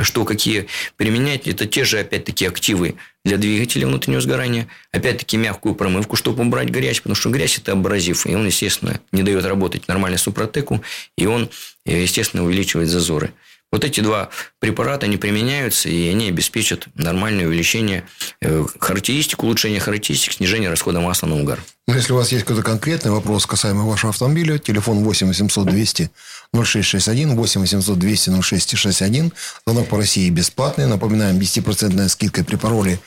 что 0.00 0.24
какие 0.24 0.66
применять. 0.96 1.46
Это 1.46 1.66
те 1.66 1.84
же, 1.84 2.00
опять-таки, 2.00 2.46
активы 2.46 2.96
для 3.24 3.36
двигателя 3.36 3.86
внутреннего 3.86 4.20
сгорания. 4.20 4.66
Опять-таки, 4.90 5.36
мягкую 5.36 5.74
промывку, 5.74 6.16
чтобы 6.16 6.42
убрать 6.42 6.68
грязь, 6.68 6.98
потому 6.98 7.14
что 7.14 7.30
грязь– 7.30 7.58
это 7.58 7.72
абразив, 7.72 8.26
и 8.26 8.34
он, 8.34 8.46
естественно, 8.46 9.00
не 9.12 9.22
дает 9.22 9.44
работать 9.44 9.88
нормально 9.88 10.18
супротеку, 10.18 10.82
и 11.16 11.26
он, 11.26 11.48
э, 11.86 12.02
естественно, 12.02 12.44
увеличивает 12.44 12.88
зазоры. 12.88 13.32
Вот 13.72 13.84
эти 13.84 14.00
два 14.00 14.28
препарата, 14.60 15.06
они 15.06 15.16
применяются, 15.16 15.88
и 15.88 16.08
они 16.08 16.28
обеспечат 16.28 16.88
нормальное 16.94 17.46
увеличение 17.46 18.04
э, 18.42 18.64
характеристик, 18.78 19.42
улучшение 19.42 19.80
характеристик, 19.80 20.34
снижение 20.34 20.68
расхода 20.68 21.00
масла 21.00 21.28
на 21.28 21.40
угар. 21.40 21.58
Ну, 21.88 21.94
если 21.94 22.12
у 22.12 22.16
вас 22.16 22.30
есть 22.32 22.44
какой-то 22.44 22.62
конкретный 22.62 23.10
вопрос 23.10 23.46
касаемо 23.46 23.84
вашего 23.84 24.10
автомобиля, 24.10 24.58
телефон 24.58 25.02
8 25.02 25.26
800 25.26 25.66
200 25.66 26.10
0661, 26.54 27.34
8 27.34 27.60
800 27.62 27.98
200 27.98 28.30
0661, 28.42 29.32
звонок 29.66 29.88
по 29.88 29.96
России 29.96 30.28
бесплатный. 30.28 30.86
Напоминаем, 30.86 31.38
10% 31.38 32.08
скидка 32.08 32.44
при 32.44 32.56
пароле 32.56 33.00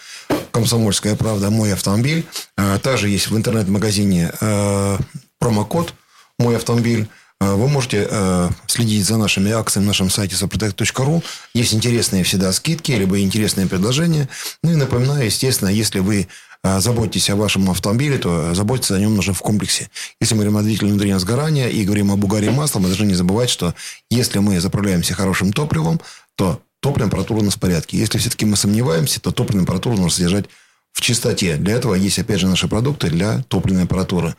«Комсомольская 0.52 1.16
правда. 1.16 1.52
Мой 1.52 1.74
автомобиль». 1.74 2.26
А, 2.58 2.80
также 2.80 3.08
есть 3.08 3.28
в 3.28 3.38
интернет-магазине 3.38 4.32
э, 4.42 4.98
промокод 5.38 5.94
«Мой 6.40 6.56
автомобиль». 6.56 7.08
А, 7.42 7.56
вы 7.56 7.68
можете 7.68 8.08
э, 8.10 8.50
следить 8.68 9.06
за 9.06 9.18
нашими 9.18 9.52
акциями 9.52 9.86
на 9.86 9.90
нашем 9.90 10.10
сайте 10.10 10.36
soprotec.ru. 10.36 11.24
Есть 11.54 11.74
интересные 11.74 12.24
всегда 12.24 12.52
скидки, 12.54 12.94
либо 12.94 13.20
интересные 13.20 13.68
предложения. 13.68 14.30
Ну 14.64 14.72
и 14.72 14.76
напоминаю, 14.76 15.26
естественно, 15.26 15.68
если 15.68 16.00
вы 16.00 16.28
э, 16.64 16.80
заботитесь 16.80 17.30
о 17.30 17.36
вашем 17.36 17.70
автомобиле, 17.70 18.18
то 18.18 18.54
заботиться 18.54 18.96
о 18.96 19.00
нем 19.00 19.16
нужно 19.16 19.34
в 19.34 19.42
комплексе. 19.42 19.90
Если 20.22 20.34
мы 20.34 20.44
говорим 20.44 20.58
о 20.58 20.64
двигателе 20.64 20.92
внутреннего 20.92 21.20
сгорания 21.20 21.68
и 21.68 21.84
говорим 21.84 22.12
об 22.12 22.24
угаре 22.24 22.52
масла, 22.52 22.80
мы 22.80 22.88
должны 22.88 23.06
не 23.06 23.16
забывать, 23.16 23.50
что 23.50 23.76
если 24.10 24.40
мы 24.40 24.62
заправляемся 24.62 25.14
хорошим 25.14 25.52
топливом, 25.52 26.00
то 26.36 26.62
топливная 26.80 27.10
температура 27.10 27.40
у 27.40 27.44
нас 27.44 27.56
в 27.56 27.60
порядке. 27.60 27.98
Если 27.98 28.18
все-таки 28.18 28.46
мы 28.46 28.56
сомневаемся, 28.56 29.20
то 29.20 29.32
топливную 29.32 29.66
температуру 29.66 29.98
нужно 29.98 30.12
содержать 30.12 30.46
в 30.94 31.02
чистоте. 31.02 31.58
Для 31.58 31.74
этого 31.74 31.96
есть, 31.96 32.18
опять 32.18 32.40
же, 32.40 32.48
наши 32.48 32.70
продукты 32.70 33.10
для 33.10 33.44
топливной 33.50 33.84
аппаратуры. 33.84 34.36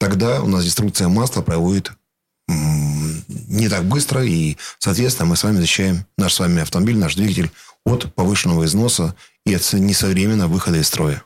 Тогда 0.00 0.42
у 0.42 0.48
нас 0.48 0.64
деструкция 0.64 1.08
масла 1.08 1.42
проводит 1.42 1.92
не 3.48 3.68
так 3.68 3.84
быстро, 3.84 4.24
и, 4.24 4.56
соответственно, 4.78 5.28
мы 5.28 5.36
с 5.36 5.44
вами 5.44 5.56
защищаем 5.56 6.04
наш 6.16 6.34
с 6.34 6.40
вами 6.40 6.62
автомобиль, 6.62 6.96
наш 6.96 7.14
двигатель 7.14 7.50
от 7.84 8.14
повышенного 8.14 8.64
износа 8.64 9.14
и 9.46 9.54
от 9.54 9.72
несовременного 9.72 10.52
выхода 10.52 10.78
из 10.78 10.86
строя. 10.86 11.22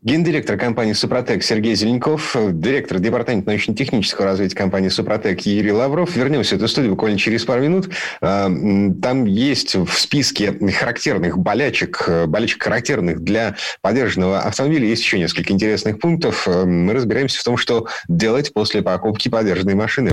Гендиректор 0.00 0.56
компании 0.56 0.92
«Супротек» 0.92 1.42
Сергей 1.42 1.74
Зеленков, 1.74 2.36
директор 2.52 3.00
департамента 3.00 3.48
научно-технического 3.48 4.26
развития 4.28 4.54
компании 4.54 4.90
«Супротек» 4.90 5.40
Юрий 5.40 5.72
Лавров. 5.72 6.14
Вернемся 6.14 6.54
в 6.54 6.58
эту 6.58 6.68
студию 6.68 6.92
буквально 6.92 7.18
через 7.18 7.44
пару 7.44 7.62
минут. 7.62 7.90
А, 8.20 8.48
там 9.02 9.24
есть 9.24 9.74
в 9.74 9.92
списке 9.98 10.56
характерных 10.70 11.36
болячек, 11.36 12.08
болячек 12.28 12.62
характерных 12.62 13.24
для 13.24 13.56
поддержанного 13.80 14.38
автомобиля, 14.38 14.86
есть 14.86 15.02
еще 15.02 15.18
несколько 15.18 15.52
интересных 15.52 15.98
пунктов. 15.98 16.46
Мы 16.46 16.92
разбираемся 16.92 17.40
в 17.40 17.42
том, 17.42 17.56
что 17.56 17.88
делать 18.06 18.52
после 18.52 18.82
покупки 18.82 19.28
поддержанной 19.28 19.74
машины. 19.74 20.12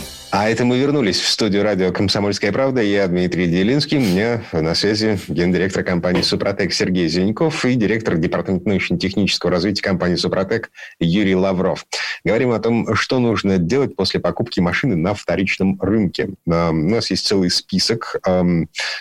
А 0.31 0.49
это 0.49 0.63
мы 0.63 0.79
вернулись 0.79 1.19
в 1.19 1.27
студию 1.27 1.61
радио 1.61 1.91
«Комсомольская 1.91 2.53
правда». 2.53 2.81
Я 2.81 3.05
Дмитрий 3.07 3.47
Делинский. 3.47 3.97
У 3.97 4.01
меня 4.01 4.41
на 4.53 4.73
связи 4.75 5.19
гендиректор 5.27 5.83
компании 5.83 6.21
«Супротек» 6.21 6.71
Сергей 6.71 7.09
Зеленков 7.09 7.65
и 7.65 7.75
директор 7.75 8.15
департамента 8.15 8.69
научно-технического 8.69 9.51
развития 9.51 9.81
компании 9.81 10.15
«Супротек» 10.15 10.71
Юрий 11.01 11.35
Лавров. 11.35 11.85
Говорим 12.23 12.51
о 12.51 12.59
том, 12.59 12.95
что 12.95 13.19
нужно 13.19 13.57
делать 13.57 13.97
после 13.97 14.21
покупки 14.21 14.61
машины 14.61 14.95
на 14.95 15.13
вторичном 15.13 15.77
рынке. 15.81 16.29
А, 16.49 16.69
у 16.69 16.73
нас 16.73 17.09
есть 17.11 17.27
целый 17.27 17.49
список, 17.49 18.15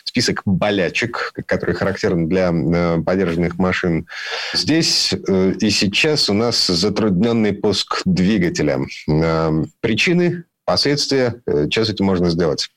список 0.02 0.42
болячек, 0.44 1.32
которые 1.46 1.76
характерны 1.76 2.26
для 2.26 2.50
а, 2.50 3.00
поддержанных 3.02 3.56
машин. 3.56 4.08
Здесь 4.52 5.12
э, 5.12 5.52
и 5.60 5.70
сейчас 5.70 6.28
у 6.28 6.34
нас 6.34 6.66
затрудненный 6.66 7.52
пуск 7.52 8.02
двигателя. 8.04 8.80
А, 9.08 9.62
причины 9.80 10.44
последствия. 10.70 11.42
Э, 11.46 11.68
что 11.70 11.84
с 11.84 11.90
этим 11.90 12.06
можно 12.06 12.30
сделать? 12.30 12.68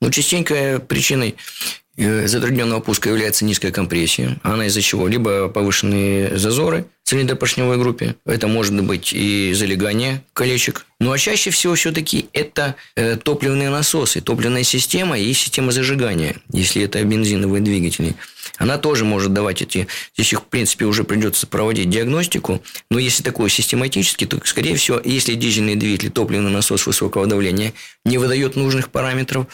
Ну, 0.00 0.10
частенько 0.10 0.80
причиной 0.80 1.30
э, 1.30 1.85
затрудненного 1.96 2.80
пуска 2.80 3.08
является 3.08 3.44
низкая 3.44 3.72
компрессия. 3.72 4.38
Она 4.42 4.66
из-за 4.66 4.82
чего? 4.82 5.08
Либо 5.08 5.48
повышенные 5.48 6.36
зазоры 6.36 6.86
в 7.02 7.08
цилиндропоршневой 7.08 7.78
группе. 7.78 8.16
Это 8.26 8.48
может 8.48 8.74
быть 8.82 9.12
и 9.12 9.52
залегание 9.54 10.22
колечек. 10.32 10.86
Ну, 11.00 11.12
а 11.12 11.18
чаще 11.18 11.50
всего 11.50 11.74
все-таки 11.74 12.28
это 12.32 12.74
э, 12.96 13.16
топливные 13.16 13.70
насосы, 13.70 14.20
топливная 14.20 14.62
система 14.62 15.18
и 15.18 15.32
система 15.32 15.72
зажигания, 15.72 16.36
если 16.52 16.82
это 16.82 17.02
бензиновые 17.04 17.62
двигатели. 17.62 18.14
Она 18.58 18.78
тоже 18.78 19.04
может 19.04 19.32
давать 19.32 19.62
эти... 19.62 19.86
Здесь 20.14 20.32
их, 20.32 20.40
в 20.40 20.44
принципе, 20.46 20.86
уже 20.86 21.04
придется 21.04 21.46
проводить 21.46 21.90
диагностику. 21.90 22.62
Но 22.90 22.98
если 22.98 23.22
такое 23.22 23.50
систематически, 23.50 24.24
то, 24.24 24.40
скорее 24.44 24.76
всего, 24.76 25.00
если 25.04 25.34
дизельный 25.34 25.76
двигатель, 25.76 26.10
топливный 26.10 26.50
насос 26.50 26.86
высокого 26.86 27.26
давления 27.26 27.74
не 28.04 28.18
выдает 28.18 28.56
нужных 28.56 28.90
параметров, 28.90 29.46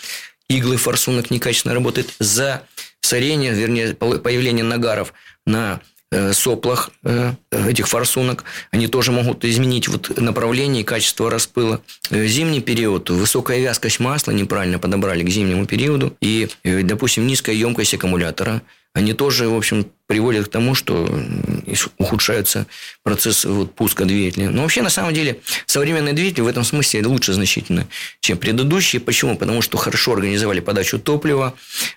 иглы 0.48 0.76
форсунок 0.76 1.31
некачественно 1.31 1.74
работает, 1.74 2.14
за 2.18 2.62
сорение, 3.00 3.52
вернее, 3.52 3.94
появление 3.94 4.64
нагаров 4.64 5.12
на 5.46 5.81
э, 6.11 6.33
соплах 6.33 6.90
э, 7.05 7.33
этих 7.50 7.88
форсунок. 7.88 8.44
Они 8.70 8.87
тоже 8.87 9.12
могут 9.12 9.44
изменить 9.44 9.88
вот 9.88 10.18
направление 10.18 10.83
и 10.83 10.85
качество 10.85 11.31
распыла. 11.31 11.83
Э, 12.11 12.26
зимний 12.26 12.61
период, 12.61 13.11
высокая 13.11 13.59
вязкость 13.61 14.00
масла 14.00 14.33
неправильно 14.33 14.78
подобрали 14.78 15.22
к 15.24 15.28
зимнему 15.28 15.66
периоду. 15.66 16.16
И, 16.20 16.48
допустим, 16.64 17.26
низкая 17.26 17.55
емкость 17.55 17.94
аккумулятора– 17.94 18.62
они 18.94 19.14
тоже, 19.14 19.48
в 19.48 19.57
общем, 19.57 19.87
приводят 20.07 20.48
к 20.48 20.50
тому, 20.50 20.74
что 20.74 21.09
ухудшается 21.96 22.66
процесс 23.02 23.46
вот, 23.46 23.74
пуска 23.74 24.05
двигателя. 24.05 24.50
Но 24.50 24.62
вообще, 24.62 24.83
на 24.83 24.90
самом 24.90 25.14
деле, 25.14 25.40
современные 25.64 26.12
двигатели 26.12 26.42
в 26.42 26.46
этом 26.46 26.64
смысле 26.64 27.07
лучше 27.07 27.33
значительно, 27.33 27.88
чем 28.20 28.37
предыдущие. 28.37 29.00
Почему? 29.00 29.38
Потому 29.38 29.62
что 29.62 29.78
хорошо 29.78 30.12
организовали 30.12 30.61
подачу 30.61 30.98
топлива, 30.98 31.55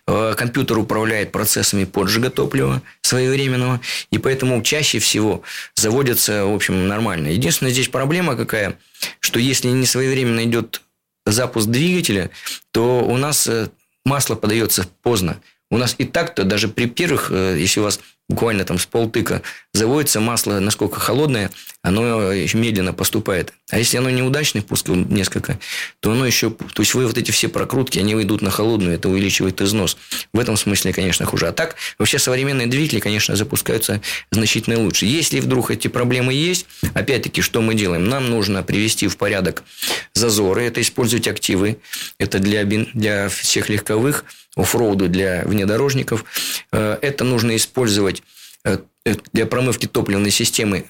э, 0.07 0.35
компьютер 0.37 0.77
управляет 0.77 1.33
процессами 1.33 1.83
поджига 1.83 2.29
топлива 2.29 2.81
своевременного, 3.01 3.81
и 4.11 4.17
поэтому 4.17 4.61
чаще 4.61 4.99
всего 4.99 5.41
заводятся, 5.75 6.45
в 6.45 6.55
общем, 6.55 6.87
нормально. 6.87 7.27
Единственная 7.27 7.73
здесь 7.73 7.89
проблема 7.89 8.37
какая, 8.37 8.79
что 9.19 9.39
если 9.39 9.67
не 9.67 9.85
своевременно 9.85 10.45
идет 10.45 10.81
запуск 11.25 11.67
двигателя, 11.67 12.29
то 12.71 13.03
у 13.03 13.17
нас 13.17 13.47
э, 13.47 13.67
масло 14.05 14.35
подается 14.35 14.87
поздно 15.01 15.41
У 15.71 15.77
нас 15.77 15.95
и 15.97 16.05
так-то 16.05 16.43
даже 16.43 16.67
при 16.67 16.85
первых, 16.85 17.31
э, 17.31 17.57
если 17.59 17.79
у 17.79 17.83
вас 17.83 17.99
буквально 18.27 18.65
там 18.65 18.79
с 18.79 18.85
полтыка 18.85 19.41
заводится 19.73 20.19
масло, 20.19 20.59
насколько 20.59 20.99
холодное, 20.99 21.51
оно 21.81 22.33
медленно 22.33 22.93
поступает. 22.93 23.53
А 23.69 23.77
если 23.77 23.97
оно 23.97 24.09
неудачный 24.09 24.61
впуск, 24.61 24.87
несколько, 24.87 25.59
то 25.99 26.11
оно 26.11 26.25
еще... 26.25 26.49
То 26.49 26.81
есть, 26.81 26.93
вы 26.95 27.05
вот 27.05 27.17
эти 27.17 27.31
все 27.31 27.47
прокрутки, 27.47 27.99
они 27.99 28.13
идут 28.13 28.41
на 28.41 28.49
холодную, 28.49 28.95
это 28.95 29.09
увеличивает 29.09 29.61
износ. 29.61 29.97
В 30.33 30.39
этом 30.39 30.57
смысле, 30.57 30.93
конечно, 30.93 31.25
хуже. 31.25 31.47
А 31.47 31.51
так, 31.51 31.75
вообще 31.99 32.17
современные 32.17 32.67
двигатели, 32.67 32.99
конечно, 32.99 33.35
запускаются 33.35 34.01
значительно 34.31 34.79
лучше. 34.79 35.05
Если 35.05 35.39
вдруг 35.39 35.69
эти 35.71 35.87
проблемы 35.87 36.33
есть, 36.33 36.65
опять-таки, 36.93 37.41
что 37.41 37.61
мы 37.61 37.75
делаем? 37.75 38.07
Нам 38.07 38.29
нужно 38.29 38.63
привести 38.63 39.07
в 39.07 39.17
порядок 39.17 39.63
зазоры, 40.13 40.63
это 40.63 40.81
использовать 40.81 41.27
активы, 41.27 41.77
это 42.17 42.39
для, 42.39 42.63
для 42.63 43.29
всех 43.29 43.69
легковых, 43.69 44.25
оффроуду 44.55 45.09
для 45.09 45.43
внедорожников. 45.45 46.25
Э, 46.71 46.97
это 47.01 47.23
нужно 47.23 47.55
использовать 47.55 48.23
для 49.33 49.45
промывки 49.45 49.85
топливной 49.85 50.31
системы. 50.31 50.85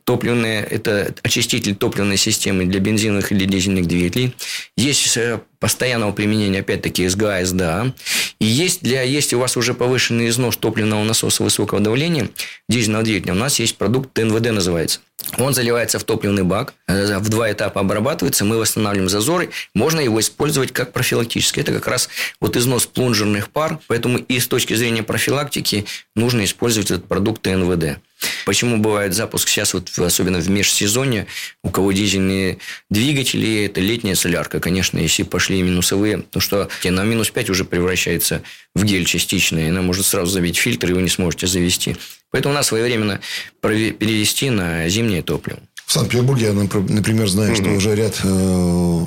Э, 0.00 0.10
топливная, 0.10 0.62
это 0.62 1.14
очиститель 1.22 1.74
топливной 1.74 2.16
системы 2.16 2.64
для 2.64 2.80
бензиновых 2.80 3.32
или 3.32 3.44
дизельных 3.44 3.86
двигателей. 3.86 4.34
Есть 4.76 5.18
постоянного 5.58 6.12
применения, 6.12 6.60
опять-таки, 6.60 7.06
СГА, 7.06 7.44
СДА. 7.44 7.94
И 8.38 8.46
есть 8.46 8.82
для, 8.82 9.02
если 9.02 9.36
у 9.36 9.40
вас 9.40 9.56
уже 9.56 9.74
повышенный 9.74 10.28
износ 10.28 10.56
топливного 10.56 11.04
насоса 11.04 11.42
высокого 11.42 11.80
давления, 11.80 12.28
дизельного 12.68 13.04
двигателя, 13.04 13.34
у 13.34 13.36
нас 13.36 13.58
есть 13.60 13.76
продукт 13.76 14.12
ТНВД 14.14 14.52
называется. 14.52 15.00
Он 15.38 15.52
заливается 15.52 15.98
в 15.98 16.04
топливный 16.04 16.44
бак, 16.44 16.74
э, 16.88 17.18
в 17.18 17.28
два 17.28 17.52
этапа 17.52 17.82
обрабатывается, 17.82 18.44
мы 18.44 18.56
восстанавливаем 18.56 19.10
зазоры. 19.10 19.50
Можно 19.74 20.00
его 20.00 20.18
использовать 20.18 20.72
как 20.72 20.92
профилактически. 20.92 21.60
Это 21.60 21.72
как 21.72 21.86
раз 21.86 22.08
вот 22.40 22.56
износ 22.56 22.86
плунжерных 22.86 23.50
пар. 23.50 23.78
Поэтому 23.86 24.18
и 24.18 24.40
с 24.40 24.48
точки 24.48 24.74
зрения 24.74 25.02
профилактики 25.02 25.84
нужно 26.16 26.44
использовать 26.44 26.90
этот 26.90 27.06
продукт 27.06 27.42
ТНВД. 27.42 28.00
Почему 28.44 28.78
бывает 28.78 29.14
запуск 29.14 29.48
сейчас, 29.48 29.74
вот 29.74 29.90
особенно 29.98 30.38
в 30.38 30.48
межсезонье, 30.48 31.26
у 31.62 31.70
кого 31.70 31.92
дизельные 31.92 32.58
двигатели, 32.90 33.64
это 33.64 33.80
летняя 33.80 34.14
солярка, 34.14 34.60
конечно, 34.60 34.98
если 34.98 35.22
пошли 35.22 35.62
минусовые, 35.62 36.18
то 36.18 36.40
что 36.40 36.68
на 36.84 37.04
минус 37.04 37.30
5 37.30 37.50
уже 37.50 37.64
превращается 37.64 38.42
в 38.74 38.84
гель 38.84 39.04
частичный, 39.04 39.66
и 39.66 39.68
она 39.68 39.82
может 39.82 40.06
сразу 40.06 40.30
забить 40.30 40.56
фильтр, 40.56 40.90
и 40.90 40.94
вы 40.94 41.02
не 41.02 41.08
сможете 41.08 41.46
завести. 41.46 41.96
Поэтому 42.30 42.54
надо 42.54 42.66
своевременно 42.66 43.20
перевести 43.60 44.50
на 44.50 44.88
зимнее 44.88 45.22
топливо. 45.22 45.58
В 45.86 45.92
Санкт-Петербурге 45.92 46.46
я, 46.46 46.52
например, 46.52 47.28
знаю, 47.28 47.52
mm-hmm. 47.52 47.56
что 47.56 47.70
уже 47.70 47.96
ряд 47.96 48.20
э, 48.22 49.06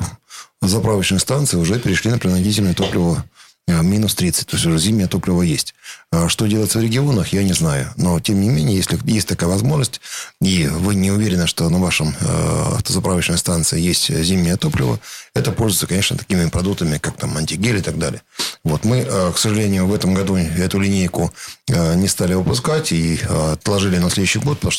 заправочных 0.62 1.22
станций 1.22 1.60
уже 1.60 1.80
перешли 1.80 2.12
на 2.12 2.40
дизельное 2.42 2.74
топливо 2.74 3.24
Э, 3.68 3.82
минус 3.82 4.16
30. 4.16 4.48
То 4.48 4.56
есть 4.58 4.66
уже 4.66 4.78
зимнее 4.78 5.08
топливо 5.08 5.42
есть. 5.42 5.74
А 6.16 6.30
что 6.30 6.46
делается 6.46 6.78
в 6.78 6.84
регионах, 6.84 7.30
я 7.30 7.44
не 7.44 7.54
знаю. 7.54 7.92
Но, 7.98 8.20
тем 8.20 8.40
не 8.40 8.48
менее, 8.48 8.78
если 8.78 9.00
есть 9.04 9.28
такая 9.28 9.50
возможность, 9.50 10.00
и 10.42 10.68
вы 10.68 10.94
не 10.94 11.10
уверены, 11.10 11.48
что 11.48 11.68
на 11.70 11.80
вашем 11.80 12.10
э, 12.20 12.76
автозаправочной 12.76 13.40
станции 13.40 13.82
есть 13.82 14.16
зимнее 14.16 14.56
топливо, 14.58 15.00
это 15.34 15.52
пользуется, 15.52 15.88
конечно, 15.88 16.16
такими 16.16 16.48
продуктами, 16.50 17.00
как 17.00 17.18
там 17.18 17.36
антигель 17.36 17.78
и 17.78 17.82
так 17.82 17.98
далее. 17.98 18.22
Вот 18.64 18.86
мы, 18.86 19.00
э, 19.00 19.32
к 19.34 19.40
сожалению, 19.40 19.88
в 19.88 19.94
этом 19.94 20.14
году 20.14 20.36
эту 20.36 20.80
линейку 20.80 21.34
э, 21.68 21.96
не 21.96 22.08
стали 22.08 22.36
выпускать 22.36 22.92
и 22.92 23.18
э, 23.20 23.52
отложили 23.54 23.98
на 23.98 24.12
следующий 24.12 24.38
год, 24.38 24.60
потому 24.60 24.72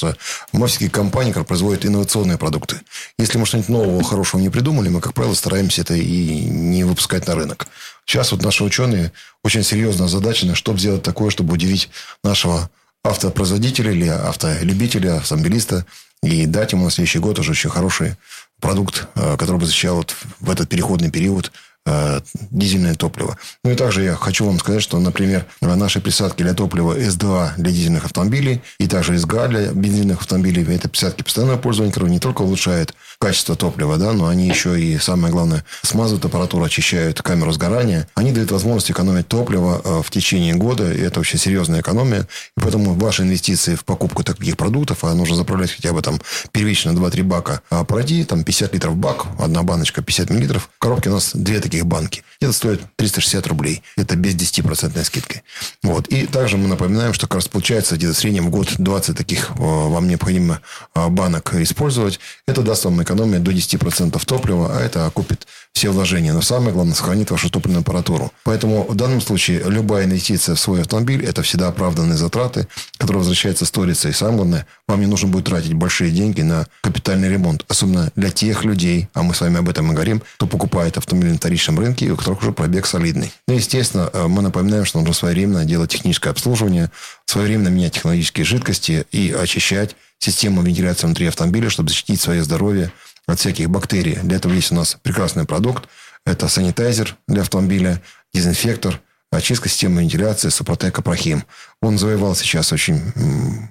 что 0.68 0.88
компания, 0.92 1.30
которая 1.30 1.46
производит 1.46 1.84
инновационные 1.84 2.38
продукты. 2.38 2.80
Если 3.18 3.38
мы 3.38 3.46
что-нибудь 3.46 3.70
нового, 3.70 4.04
хорошего 4.04 4.40
не 4.40 4.50
придумали, 4.50 4.88
мы, 4.88 5.00
как 5.00 5.14
правило, 5.14 5.34
стараемся 5.34 5.80
это 5.80 5.94
и 5.94 6.44
не 6.44 6.84
выпускать 6.84 7.26
на 7.26 7.34
рынок. 7.34 7.66
Сейчас 8.06 8.32
вот 8.32 8.42
наши 8.42 8.62
ученые 8.62 9.12
очень 9.44 9.62
серьезно 9.62 10.06
озадачены, 10.06 10.54
чтобы 10.54 10.80
сделать 10.80 11.02
такое, 11.02 11.30
чтобы 11.30 11.52
удивить 11.54 11.90
нашего 12.24 12.70
автопроизводителя 13.04 13.92
или 13.92 14.08
автолюбителя, 14.08 15.18
автомобилиста, 15.18 15.86
и 16.22 16.46
дать 16.46 16.72
ему 16.72 16.84
на 16.84 16.90
следующий 16.90 17.18
год 17.18 17.38
уже 17.38 17.50
очень 17.50 17.70
хороший 17.70 18.16
продукт, 18.60 19.06
э, 19.14 19.36
который 19.36 19.58
бы 19.58 19.66
защищал 19.66 19.96
вот 19.96 20.16
в 20.40 20.50
этот 20.50 20.70
переходный 20.70 21.10
период 21.10 21.52
Э, 21.86 22.20
дизельное 22.50 22.94
топливо. 22.94 23.36
Ну 23.62 23.70
и 23.70 23.74
также 23.74 24.04
я 24.04 24.14
хочу 24.14 24.46
вам 24.46 24.58
сказать, 24.58 24.82
что, 24.82 24.98
например, 24.98 25.44
наши 25.60 26.00
присадки 26.00 26.42
для 26.42 26.54
топлива 26.54 26.94
СДА 27.10 27.52
для 27.58 27.72
дизельных 27.72 28.06
автомобилей 28.06 28.62
и 28.78 28.86
также 28.86 29.18
СГА 29.18 29.48
для 29.48 29.66
бензинных 29.70 30.20
автомобилей, 30.20 30.64
это 30.74 30.88
присадки 30.88 31.22
постоянного 31.22 31.58
пользования, 31.58 31.92
которые 31.92 32.14
не 32.14 32.20
только 32.20 32.40
улучшают 32.40 32.94
качество 33.24 33.56
топлива, 33.56 33.96
да, 33.96 34.12
но 34.12 34.26
они 34.26 34.46
еще 34.46 34.78
и, 34.78 34.98
самое 34.98 35.32
главное, 35.32 35.64
смазывают 35.80 36.26
аппаратуру, 36.26 36.62
очищают 36.62 37.22
камеру 37.22 37.52
сгорания. 37.52 38.06
Они 38.14 38.32
дают 38.32 38.50
возможность 38.50 38.90
экономить 38.90 39.28
топливо 39.28 39.80
э, 39.82 40.02
в 40.04 40.10
течение 40.10 40.52
года, 40.52 40.92
и 40.92 41.00
это 41.00 41.20
очень 41.20 41.38
серьезная 41.38 41.80
экономия. 41.80 42.28
И 42.54 42.60
поэтому 42.60 42.92
ваши 42.92 43.22
инвестиции 43.22 43.76
в 43.76 43.84
покупку 43.86 44.24
таких 44.24 44.58
продуктов, 44.58 45.04
а 45.04 45.14
нужно 45.14 45.36
заправлять 45.36 45.70
хотя 45.70 45.94
бы 45.94 46.02
там 46.02 46.20
первично 46.52 46.90
2-3 46.90 47.22
бака, 47.22 47.62
а 47.70 47.84
пройти 47.84 48.24
там 48.24 48.44
50 48.44 48.74
литров 48.74 48.94
бак, 48.94 49.24
одна 49.38 49.62
баночка 49.62 50.02
50 50.02 50.28
миллилитров, 50.28 50.68
в 50.76 50.78
коробке 50.78 51.08
у 51.08 51.14
нас 51.14 51.30
две 51.32 51.60
таких 51.60 51.86
банки. 51.86 52.24
Это 52.42 52.52
стоит 52.52 52.82
360 52.96 53.46
рублей. 53.46 53.82
Это 53.96 54.16
без 54.16 54.34
10% 54.34 55.02
скидки. 55.02 55.42
Вот. 55.82 56.08
И 56.08 56.26
также 56.26 56.58
мы 56.58 56.68
напоминаем, 56.68 57.14
что 57.14 57.26
как 57.26 57.36
раз 57.36 57.48
получается 57.48 57.96
где-то 57.96 58.12
в 58.12 58.18
среднем 58.18 58.48
в 58.48 58.50
год 58.50 58.74
20 58.76 59.16
таких 59.16 59.52
э, 59.52 59.54
вам 59.56 60.08
необходимо 60.08 60.60
э, 60.94 61.08
банок 61.08 61.54
использовать. 61.54 62.20
Это 62.46 62.60
даст 62.60 62.84
вам 62.84 63.02
экономию 63.02 63.13
до 63.38 63.50
10% 63.50 64.24
топлива, 64.24 64.76
а 64.76 64.80
это 64.80 65.06
окупит 65.06 65.46
все 65.74 65.90
вложения. 65.90 66.32
Но 66.32 66.40
самое 66.40 66.72
главное, 66.72 66.94
сохранит 66.94 67.30
вашу 67.30 67.50
топливную 67.50 67.80
аппаратуру. 67.80 68.32
Поэтому 68.44 68.84
в 68.84 68.94
данном 68.94 69.20
случае 69.20 69.62
любая 69.66 70.04
инвестиция 70.04 70.54
в 70.54 70.60
свой 70.60 70.80
автомобиль– 70.82 71.24
это 71.26 71.42
всегда 71.42 71.68
оправданные 71.68 72.16
затраты, 72.16 72.68
которые 72.96 73.18
возвращаются 73.18 73.66
сторицей. 73.66 74.12
И 74.12 74.14
самое 74.14 74.36
главное, 74.36 74.66
вам 74.86 75.00
не 75.00 75.06
нужно 75.06 75.28
будет 75.28 75.46
тратить 75.46 75.74
большие 75.74 76.12
деньги 76.12 76.42
на 76.42 76.68
капитальный 76.80 77.28
ремонт. 77.28 77.64
Особенно 77.68 78.10
для 78.14 78.30
тех 78.30 78.64
людей, 78.64 79.08
а 79.14 79.22
мы 79.24 79.34
с 79.34 79.40
вами 79.40 79.58
об 79.58 79.68
этом 79.68 79.90
и 79.90 79.94
говорим, 79.94 80.22
кто 80.36 80.46
покупает 80.46 80.96
автомобиль 80.96 81.32
на 81.32 81.38
вторичном 81.38 81.78
рынке, 81.78 82.10
у 82.10 82.16
которых 82.16 82.42
уже 82.42 82.52
пробег 82.52 82.86
солидный. 82.86 83.32
Ну, 83.48 83.54
естественно, 83.54 84.08
э, 84.12 84.26
мы 84.28 84.42
напоминаем, 84.42 84.84
что 84.84 85.00
нужно 85.00 85.12
своевременно 85.12 85.64
делать 85.64 85.90
техническое 85.90 86.30
обслуживание, 86.30 86.90
своевременно 87.26 87.68
менять 87.68 87.94
технологические 87.94 88.46
жидкости 88.46 89.06
и 89.10 89.32
очищать 89.32 89.96
систему 90.20 90.62
вентиляции 90.62 91.06
внутри 91.06 91.26
автомобиля, 91.26 91.68
чтобы 91.68 91.88
защитить 91.88 92.20
свое 92.20 92.44
здоровье 92.44 92.92
от 93.26 93.38
всяких 93.38 93.70
бактерий. 93.70 94.18
Для 94.22 94.36
этого 94.36 94.52
есть 94.52 94.72
у 94.72 94.74
нас 94.74 94.96
прекрасный 95.02 95.44
продукт. 95.44 95.88
Это 96.26 96.48
санитайзер 96.48 97.16
для 97.28 97.42
автомобиля, 97.42 98.00
дезинфектор, 98.32 99.00
очистка 99.36 99.68
системы 99.68 100.02
вентиляции 100.02 100.48
Супротек 100.48 100.98
Апрахим. 100.98 101.44
Он 101.82 101.98
завоевал 101.98 102.34
сейчас 102.34 102.72
очень 102.72 103.00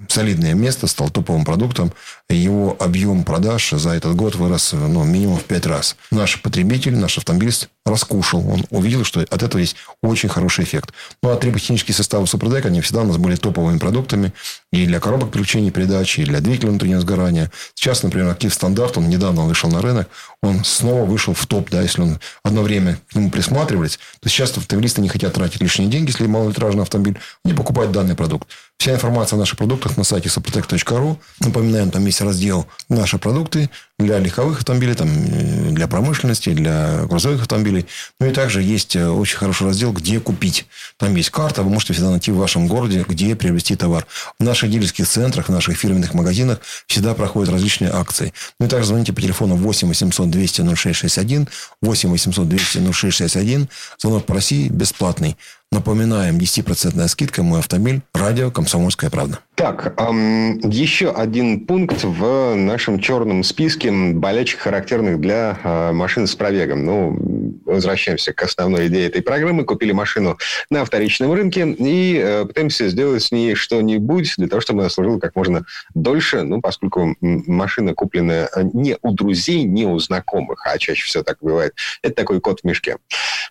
солидное 0.08 0.54
место, 0.54 0.88
стал 0.88 1.10
топовым 1.10 1.46
продуктом. 1.46 1.92
Его 2.30 2.76
объем 2.80 3.24
продаж 3.24 3.72
за 3.72 3.92
этот 3.92 4.16
год 4.16 4.36
вырос 4.36 4.74
ну, 4.74 5.04
минимум 5.04 5.38
в 5.38 5.44
пять 5.44 5.66
раз. 5.66 5.96
Наш 6.12 6.42
потребитель, 6.42 6.96
наш 6.96 7.18
автомобилист 7.18 7.70
раскушал. 7.86 8.48
Он 8.48 8.66
увидел, 8.70 9.04
что 9.04 9.20
от 9.20 9.44
этого 9.44 9.60
есть 9.60 9.76
очень 10.02 10.30
хороший 10.30 10.64
эффект. 10.64 10.94
Ну, 11.22 11.30
а 11.30 11.36
триботехнические 11.36 11.96
составы 11.96 12.28
Супротек, 12.28 12.66
они 12.66 12.82
всегда 12.82 13.02
у 13.02 13.06
нас 13.06 13.18
были 13.18 13.36
топовыми 13.36 13.78
продуктами. 13.78 14.34
И 14.72 14.86
для 14.86 15.00
коробок 15.00 15.32
переключения 15.32 15.72
передачи, 15.72 16.22
и 16.22 16.26
для 16.26 16.40
двигателя 16.40 16.70
внутреннего 16.70 17.02
сгорания. 17.02 17.52
Сейчас, 17.74 18.04
например, 18.04 18.30
Актив 18.30 18.54
Стандарт, 18.54 18.98
он 18.98 19.10
недавно 19.10 19.44
вышел 19.44 19.70
на 19.70 19.82
рынок, 19.82 20.08
он 20.42 20.64
снова 20.64 21.06
вышел 21.06 21.34
в 21.34 21.46
топ. 21.46 21.70
Да, 21.70 21.82
если 21.82 22.02
он 22.02 22.20
одно 22.44 22.62
время 22.62 23.00
к 23.10 23.16
нему 23.16 23.30
присматривались, 23.30 24.00
то 24.20 24.30
сейчас 24.30 24.58
автомобилисты 24.58 25.02
не 25.02 25.10
хотят 25.10 25.34
тратить 25.34 25.53
лишние 25.60 25.90
деньги, 25.90 26.10
если 26.10 26.28
малолитражный 26.28 26.84
автомобиль. 26.84 27.20
Они 27.44 27.54
покупают 27.54 27.92
данный 27.92 28.16
продукт. 28.16 28.48
Вся 28.84 28.96
информация 28.96 29.38
о 29.38 29.40
наших 29.40 29.58
продуктах 29.58 29.96
на 29.96 30.04
сайте 30.04 30.28
suprotec.ru. 30.28 31.16
Напоминаем, 31.40 31.90
там 31.90 32.06
есть 32.06 32.20
раздел 32.20 32.68
«Наши 32.90 33.18
продукты» 33.18 33.70
для 33.98 34.20
легковых 34.20 34.58
автомобилей, 34.58 34.94
там, 34.94 35.08
э, 35.08 35.70
для 35.72 35.88
промышленности, 35.88 36.50
для 36.50 37.06
грузовых 37.06 37.44
автомобилей. 37.44 37.86
Ну 38.20 38.28
и 38.28 38.32
также 38.32 38.62
есть 38.62 38.98
э, 38.98 39.08
очень 39.08 39.38
хороший 39.38 39.68
раздел 39.68 39.94
«Где 39.94 40.20
купить». 40.20 40.66
Там 40.98 41.16
есть 41.16 41.30
карта, 41.30 41.64
вы 41.64 41.70
можете 41.70 41.94
всегда 41.94 42.10
найти 42.10 42.32
в 42.32 42.36
вашем 42.36 42.68
городе, 42.68 43.06
где 43.08 43.38
приобрести 43.38 43.78
товар. 43.78 44.06
В 44.38 44.44
наших 44.44 44.70
дилерских 44.70 45.08
центрах, 45.08 45.48
в 45.48 45.52
наших 45.54 45.78
фирменных 45.78 46.14
магазинах 46.14 46.60
всегда 46.86 47.14
проходят 47.14 47.54
различные 47.54 47.92
акции. 47.92 48.34
Ну 48.60 48.66
и 48.66 48.70
также 48.70 48.90
звоните 48.90 49.14
по 49.14 49.22
телефону 49.22 49.56
8 49.56 49.88
800 49.88 50.30
200 50.30 50.76
0661, 50.76 51.48
8 51.82 52.10
800 52.10 52.50
200 52.50 52.92
0661. 52.92 53.70
Звонок 53.98 54.26
по 54.26 54.34
России 54.34 54.68
бесплатный. 54.68 55.38
Напоминаем, 55.74 56.38
10% 56.38 57.08
скидка 57.08 57.42
«Мой 57.42 57.58
автомобиль», 57.58 58.04
радио 58.14 58.52
«Комсомольская 58.52 59.10
правда». 59.10 59.40
Так, 59.56 60.00
эм, 60.00 60.60
еще 60.60 61.10
один 61.10 61.62
пункт 61.66 62.04
в 62.04 62.54
нашем 62.54 63.00
черном 63.00 63.44
списке 63.44 63.92
болячек, 63.92 64.60
характерных 64.60 65.20
для 65.20 65.58
э, 65.64 65.92
машин 65.92 66.28
с 66.28 66.36
пробегом. 66.36 66.86
Ну, 66.86 67.18
возвращаемся 67.66 68.34
к 68.34 68.42
основной 68.44 68.88
идее 68.88 69.08
этой 69.08 69.22
программы. 69.22 69.64
Купили 69.64 69.92
машину 69.92 70.38
на 70.70 70.86
вторичном 70.86 71.34
рынке 71.34 71.68
и 71.68 72.18
э, 72.18 72.46
пытаемся 72.46 72.90
сделать 72.90 73.24
с 73.24 73.32
ней 73.32 73.56
что-нибудь 73.56 74.34
для 74.38 74.48
того, 74.48 74.62
чтобы 74.62 74.82
она 74.82 74.90
служила 74.90 75.20
как 75.20 75.36
можно 75.36 75.66
дольше, 75.94 76.44
ну, 76.44 76.62
поскольку 76.62 77.16
машина 77.22 77.94
купленная 77.94 78.50
не 78.74 78.98
у 79.02 79.12
друзей, 79.12 79.64
не 79.64 79.86
у 79.86 79.98
знакомых, 80.00 80.66
а 80.66 80.78
чаще 80.78 81.06
всего 81.06 81.24
так 81.24 81.38
бывает. 81.42 81.74
Это 82.02 82.16
такой 82.16 82.40
кот 82.40 82.62
в 82.62 82.64
мешке. 82.64 82.98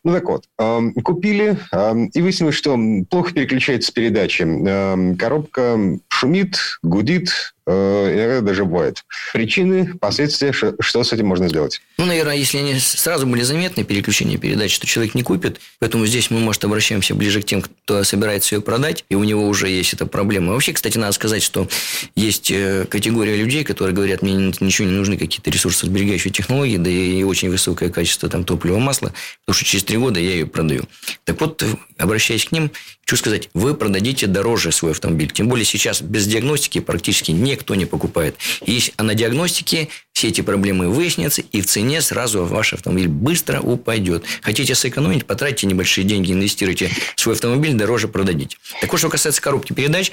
Ну 0.05 0.13
так 0.13 0.29
вот, 0.29 0.45
э, 0.59 0.81
купили, 1.05 1.57
э, 1.73 1.95
и 2.13 2.23
выяснилось, 2.23 2.55
что 2.57 2.79
плохо 3.09 3.33
переключается 3.33 3.93
передачи. 3.93 4.43
Э, 4.43 5.15
коробка 5.17 5.79
шумит, 6.09 6.59
гудит, 6.83 7.55
Э, 7.65 8.13
иногда 8.13 8.41
даже 8.41 8.65
бывает. 8.65 9.05
Причины, 9.33 9.95
последствия, 10.01 10.53
что 10.53 11.05
с 11.05 11.13
этим 11.13 11.27
можно 11.27 11.49
сделать? 11.49 11.81
Ну, 11.97 12.07
наверное, 12.07 12.35
если 12.35 12.59
они 12.59 12.79
сразу 12.81 13.27
были 13.27 13.43
заметны, 13.43 13.85
переключение 13.85 14.37
передач, 14.37 14.77
то 14.79 14.87
человек 14.87 15.15
не 15.15 15.23
купит. 15.23 15.61
Поэтому 15.79 16.07
здесь 16.07 16.31
мы, 16.31 16.41
может, 16.41 16.65
обращаемся 16.65 17.15
ближе 17.15 17.41
к 17.41 17.45
тем, 17.45 17.63
кто 17.63 18.03
собирается 18.03 18.57
ее 18.57 18.63
продать, 18.63 19.05
и 19.09 19.15
у 19.15 19.23
него 19.23 19.47
уже 19.47 19.69
есть 19.69 19.95
эта 19.95 20.07
проблема. 20.07 20.53
Вообще, 20.53 20.73
кстати, 20.73 20.99
надо 20.99 21.13
сказать, 21.13 21.43
что 21.43 21.69
есть 22.17 22.51
э, 22.51 22.85
категория 22.89 23.37
людей, 23.37 23.63
которые 23.63 23.95
говорят, 23.95 24.23
мне 24.23 24.53
ничего 24.59 24.89
не 24.89 24.95
нужны 24.95 25.17
какие-то 25.17 25.51
ресурсосберегающие 25.51 26.33
технологии, 26.33 26.79
да 26.79 26.91
и 26.91 27.23
очень 27.23 27.49
высокое 27.49 27.91
качество 27.91 28.29
там, 28.29 28.45
топлива 28.45 28.79
масла, 28.79 29.13
потому 29.45 29.55
что 29.55 29.65
через 29.65 29.85
три 29.85 29.99
года 29.99 30.19
я 30.19 30.31
ее 30.31 30.47
продаю. 30.47 30.83
Так 31.25 31.41
вот, 31.41 31.65
обращаясь 31.97 32.45
к 32.45 32.53
ним, 32.53 32.73
хочу 33.03 33.17
сказать, 33.17 33.51
вы 33.53 33.75
продадите 33.75 34.27
дороже 34.27 34.73
свой 34.73 34.93
автомобиль. 34.93 35.31
Тем 35.31 35.49
более 35.49 35.65
сейчас 35.65 36.01
без 36.01 36.27
диагностики 36.27 36.81
практически 36.81 37.31
никто 37.31 37.75
не 37.75 37.85
покупает. 37.85 38.37
И 38.65 38.81
а 38.97 39.03
на 39.03 39.15
диагностике 39.15 39.89
все 40.13 40.29
эти 40.29 40.41
проблемы 40.41 40.89
выяснятся, 40.89 41.43
и 41.53 41.61
в 41.61 41.67
цене 41.67 42.01
сразу 42.01 42.45
ваш 42.45 42.75
автомобиль 42.75 43.09
быстро 43.09 43.61
упадет. 43.61 44.25
Хотите 44.41 44.75
сэкономить, 44.75 45.27
потратьте 45.27 45.67
небольшие 45.67 46.05
деньги, 46.05 46.33
инвестируйте 46.33 46.91
в 47.17 47.21
свой 47.21 47.35
автомобиль, 47.35 47.75
дороже 47.75 48.09
продадите. 48.09 48.57
Так 48.81 48.91
вот, 48.91 48.99
что 48.99 49.09
касается 49.09 49.43
коробки 49.43 49.73
передач, 49.73 50.13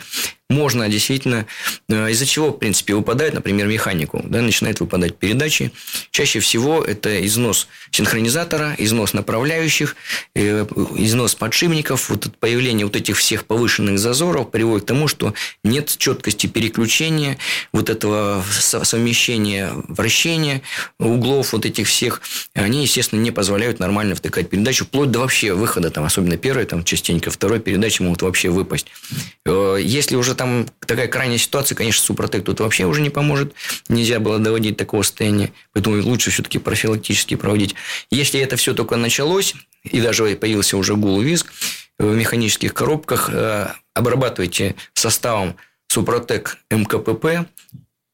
можно 0.50 0.90
действительно, 0.90 1.46
э, 1.90 2.12
из-за 2.12 2.26
чего, 2.26 2.50
в 2.50 2.58
принципе, 2.58 2.96
выпадает, 2.96 3.34
например, 3.36 3.68
механику, 3.68 4.22
да, 4.26 4.42
начинает 4.42 4.80
выпадать 4.80 5.16
передачи. 5.16 5.72
Чаще 6.10 6.40
всего 6.40 6.84
это 6.84 7.24
износ 7.26 7.68
синхронизатора, 7.92 8.76
износ 8.78 9.14
направляющих, 9.14 9.96
э, 10.36 10.66
износ 10.96 11.36
подшипников. 11.36 12.10
Вот 12.10 12.34
появление 12.40 12.86
вот 12.88 12.96
этих 12.96 13.18
всех 13.18 13.46
повышенных 13.46 14.00
зазоров 14.00 14.50
приводит 14.50 14.86
к 14.86 14.88
тому, 14.88 15.08
что 15.08 15.36
нет 15.64 15.96
четкости 15.98 16.48
переключения, 16.48 17.38
вот 17.72 17.90
этого 17.90 18.44
совмещения 18.60 19.72
вращения 19.88 20.64
углов 21.00 21.54
вот 21.54 21.66
этих 21.66 21.88
всех. 21.88 22.22
Они, 22.56 22.82
естественно, 22.82 23.20
не 23.20 23.32
позволяют 23.32 23.80
нормально 23.80 24.16
втыкать 24.16 24.50
передачу, 24.50 24.86
вплоть 24.86 25.12
до 25.12 25.20
вообще 25.20 25.54
выхода, 25.54 25.92
там, 25.92 26.06
особенно 26.06 26.38
первой, 26.38 26.66
там, 26.66 26.84
частенько 26.84 27.30
второй 27.30 27.60
передачи 27.60 28.02
могут 28.02 28.24
вообще 28.24 28.50
выпасть. 28.50 28.88
Э, 29.46 29.78
если 29.80 30.16
уже 30.16 30.39
там 30.40 30.68
такая 30.80 31.10
крайняя 31.10 31.38
ситуация, 31.38 31.76
конечно, 31.76 32.02
Супротек 32.02 32.46
тут 32.46 32.62
вообще 32.62 32.86
уже 32.86 33.02
не 33.02 33.10
поможет. 33.10 33.54
Нельзя 33.90 34.22
было 34.22 34.40
доводить 34.40 34.78
такого 34.78 35.02
состояния. 35.02 35.52
Поэтому 35.74 36.02
лучше 36.02 36.32
все-таки 36.32 36.60
профилактически 36.60 37.36
проводить. 37.36 37.76
Если 38.10 38.40
это 38.40 38.56
все 38.56 38.74
только 38.74 38.96
началось, 38.96 39.54
и 39.84 40.00
даже 40.00 40.34
появился 40.38 40.78
уже 40.78 40.96
гул 40.96 41.20
визг, 41.20 41.52
в 41.98 42.16
механических 42.16 42.74
коробках 42.74 43.30
э, 43.30 43.68
обрабатывайте 43.94 44.76
составом 44.94 45.58
Супротек 45.90 46.58
МКПП, 46.72 47.46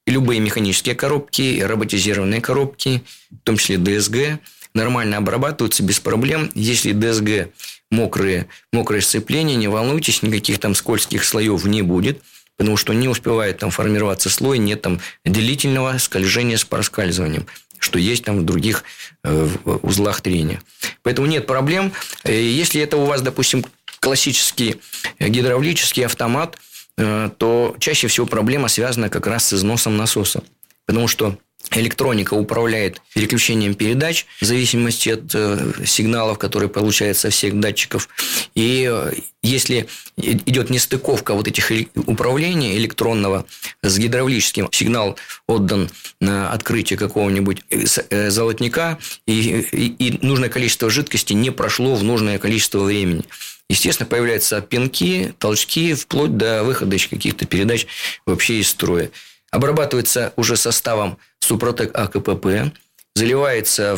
любые 0.07 0.39
механические 0.39 0.95
коробки, 0.95 1.61
роботизированные 1.61 2.41
коробки, 2.41 3.03
в 3.29 3.43
том 3.43 3.57
числе 3.57 3.77
ДСГ, 3.77 4.39
нормально 4.73 5.17
обрабатываются 5.17 5.83
без 5.83 5.99
проблем. 5.99 6.49
Если 6.55 6.91
ДСГ 6.91 7.51
мокрые, 7.91 8.47
мокрое 8.71 9.01
сцепление, 9.01 9.55
не 9.55 9.67
волнуйтесь, 9.67 10.21
никаких 10.21 10.59
там 10.59 10.75
скользких 10.75 11.23
слоев 11.23 11.65
не 11.65 11.81
будет, 11.81 12.21
потому 12.57 12.77
что 12.77 12.93
не 12.93 13.07
успевает 13.07 13.59
там 13.59 13.71
формироваться 13.71 14.29
слой, 14.29 14.57
нет 14.57 14.81
там 14.81 14.99
длительного 15.23 15.97
скольжения 15.97 16.57
с 16.57 16.65
проскальзыванием 16.65 17.45
что 17.77 17.99
есть 17.99 18.23
там 18.23 18.39
в 18.39 18.45
других 18.45 18.83
э, 19.23 19.47
узлах 19.83 20.21
трения. 20.21 20.61
Поэтому 21.03 21.27
нет 21.27 21.45
проблем. 21.45 21.91
Э, 22.23 22.33
если 22.33 22.81
это 22.81 22.97
у 22.97 23.05
вас, 23.05 23.21
допустим, 23.21 23.65
классический 23.99 24.81
гидравлический 25.19 26.05
автомат, 26.05 26.57
э, 26.97 27.29
то 27.37 27.75
чаще 27.79 28.07
всего 28.07 28.25
проблема 28.25 28.69
связана 28.69 29.09
как 29.09 29.27
раз 29.27 29.47
с 29.47 29.53
износом 29.53 29.97
насоса. 29.97 30.43
Потому 30.85 31.07
что 31.07 31.37
электроника 31.71 32.33
управляет 32.33 33.01
переключением 33.13 33.75
передач 33.75 34.25
в 34.41 34.45
зависимости 34.45 35.09
от 35.09 35.33
э, 35.33 35.85
сигналов, 35.85 36.37
которые 36.37 36.69
получают 36.69 37.17
со 37.17 37.29
всех 37.29 37.59
датчиков. 37.59 38.09
И 38.55 38.89
э, 38.91 39.13
если 39.41 39.87
идет 40.17 40.69
нестыковка 40.69 41.33
вот 41.33 41.47
этих 41.47 41.71
управления 41.95 42.75
электронного 42.77 43.45
с 43.81 43.97
гидравлическим, 43.97 44.69
сигнал 44.71 45.17
отдан 45.47 45.89
на 46.19 46.51
открытие 46.51 46.97
какого-нибудь 46.97 47.63
э, 47.69 48.29
золотника, 48.29 48.97
и, 49.25 49.67
и, 49.71 50.09
и 50.09 50.25
нужное 50.25 50.49
количество 50.49 50.89
жидкости 50.89 51.33
не 51.33 51.51
прошло 51.51 51.95
в 51.95 52.03
нужное 52.03 52.39
количество 52.39 52.79
времени. 52.79 53.23
Естественно, 53.67 54.07
появляются 54.07 54.61
пинки, 54.61 55.33
толчки, 55.39 55.93
вплоть 55.95 56.37
до 56.37 56.63
выхода 56.63 56.97
каких-то 56.97 57.45
передач 57.45 57.87
вообще 58.25 58.59
из 58.59 58.69
строя. 58.69 59.09
Обрабатывается 59.55 60.33
уже 60.35 60.57
составом 60.57 61.17
Супротек 61.39 61.97
АКПП, 61.97 62.73
заливается, 63.15 63.97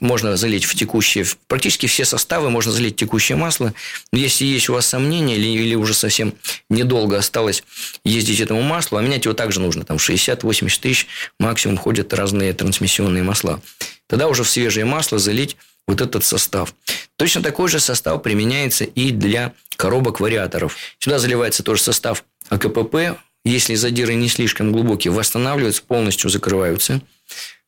можно 0.00 0.38
залить 0.38 0.64
в 0.64 0.74
текущие, 0.74 1.26
практически 1.46 1.84
все 1.84 2.06
составы 2.06 2.48
можно 2.48 2.72
залить 2.72 2.94
в 2.94 3.00
текущее 3.00 3.36
масло. 3.36 3.74
Но 4.12 4.18
если 4.18 4.46
есть 4.46 4.70
у 4.70 4.72
вас 4.72 4.86
сомнения 4.86 5.36
или, 5.36 5.46
или 5.46 5.74
уже 5.74 5.92
совсем 5.92 6.32
недолго 6.70 7.18
осталось 7.18 7.64
ездить 8.02 8.40
этому 8.40 8.62
маслу, 8.62 8.96
а 8.96 9.02
менять 9.02 9.26
его 9.26 9.34
также 9.34 9.60
нужно, 9.60 9.84
там 9.84 9.98
60-80 9.98 10.80
тысяч 10.80 11.06
максимум 11.38 11.76
ходят 11.76 12.14
разные 12.14 12.54
трансмиссионные 12.54 13.22
масла. 13.22 13.60
Тогда 14.06 14.26
уже 14.28 14.42
в 14.42 14.48
свежее 14.48 14.86
масло 14.86 15.18
залить 15.18 15.58
вот 15.86 16.00
этот 16.00 16.24
состав. 16.24 16.74
Точно 17.16 17.42
такой 17.42 17.68
же 17.68 17.78
состав 17.78 18.22
применяется 18.22 18.84
и 18.84 19.10
для 19.10 19.52
коробок 19.76 20.20
вариаторов. 20.20 20.78
Сюда 20.98 21.18
заливается 21.18 21.62
тоже 21.62 21.82
состав 21.82 22.24
АКПП, 22.48 23.18
если 23.44 23.74
задиры 23.74 24.14
не 24.14 24.28
слишком 24.28 24.72
глубокие, 24.72 25.12
восстанавливаются, 25.12 25.82
полностью 25.82 26.30
закрываются. 26.30 27.02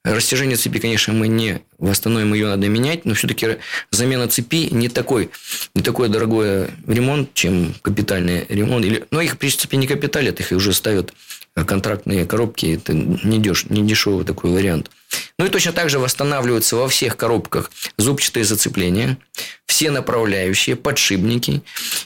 Растяжение 0.07 0.57
цепи, 0.57 0.79
конечно, 0.79 1.13
мы 1.13 1.27
не 1.27 1.63
восстановим, 1.79 2.33
ее 2.33 2.47
надо 2.47 2.69
менять, 2.69 3.05
но 3.05 3.15
все-таки 3.15 3.57
замена 3.91 4.29
цепи 4.29 4.69
не 4.71 4.89
такой, 4.89 5.31
не 5.75 5.83
такой 5.83 6.09
дорогой 6.09 6.69
ремонт, 6.87 7.35
чем 7.35 7.75
капитальный 7.83 8.47
ремонт. 8.49 8.85
Или, 8.85 9.05
но 9.11 9.21
их, 9.21 9.35
в 9.35 9.37
принципе, 9.37 9.77
не 9.77 9.89
капиталят, 9.89 10.39
их 10.39 10.53
уже 10.53 10.73
ставят 10.75 11.13
контрактные 11.57 12.25
коробки. 12.25 12.77
Это 12.77 12.93
не, 12.93 13.41
деш, 13.41 13.65
не 13.69 13.83
дешевый 13.83 14.25
такой 14.25 14.53
вариант. 14.53 14.93
Ну 15.41 15.47
и 15.47 15.49
точно 15.49 15.73
так 15.73 15.91
же 15.91 15.99
восстанавливаются 15.99 16.77
во 16.77 16.87
всех 16.89 17.17
коробках 17.17 17.73
зубчатые 17.99 18.45
зацепления, 18.45 19.19
все 19.67 19.91
направляющие, 19.91 20.77
подшипники, 20.77 21.63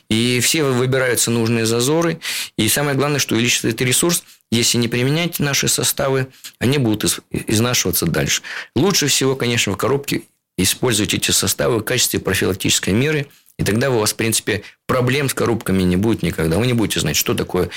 и 0.08 0.40
все 0.40 0.62
выбираются 0.62 1.30
нужные 1.30 1.66
зазоры. 1.66 2.18
И 2.56 2.66
самое 2.70 2.96
главное, 2.96 3.18
что 3.18 3.34
увеличится 3.34 3.68
этот 3.68 3.82
ресурс, 3.82 4.24
если 4.50 4.78
не 4.78 4.88
применять 4.88 5.38
наши 5.38 5.68
составы, 5.68 6.28
они 6.58 6.78
будут 6.78 7.20
изнашиваться 7.30 8.06
дальше. 8.06 8.42
Лучше 8.74 9.06
всего, 9.06 9.36
конечно, 9.36 9.72
в 9.72 9.76
коробке 9.76 10.22
использовать 10.58 11.14
эти 11.14 11.30
составы 11.30 11.78
в 11.78 11.84
качестве 11.84 12.20
профилактической 12.20 12.92
меры, 12.92 13.28
и 13.58 13.62
тогда 13.62 13.90
у 13.90 13.98
вас, 13.98 14.12
в 14.12 14.16
принципе, 14.16 14.62
проблем 14.86 15.28
с 15.28 15.34
коробками 15.34 15.82
не 15.82 15.96
будет 15.96 16.22
никогда. 16.22 16.58
Вы 16.58 16.66
не 16.66 16.72
будете 16.72 17.00
знать, 17.00 17.16
что 17.16 17.34
такое 17.34 17.68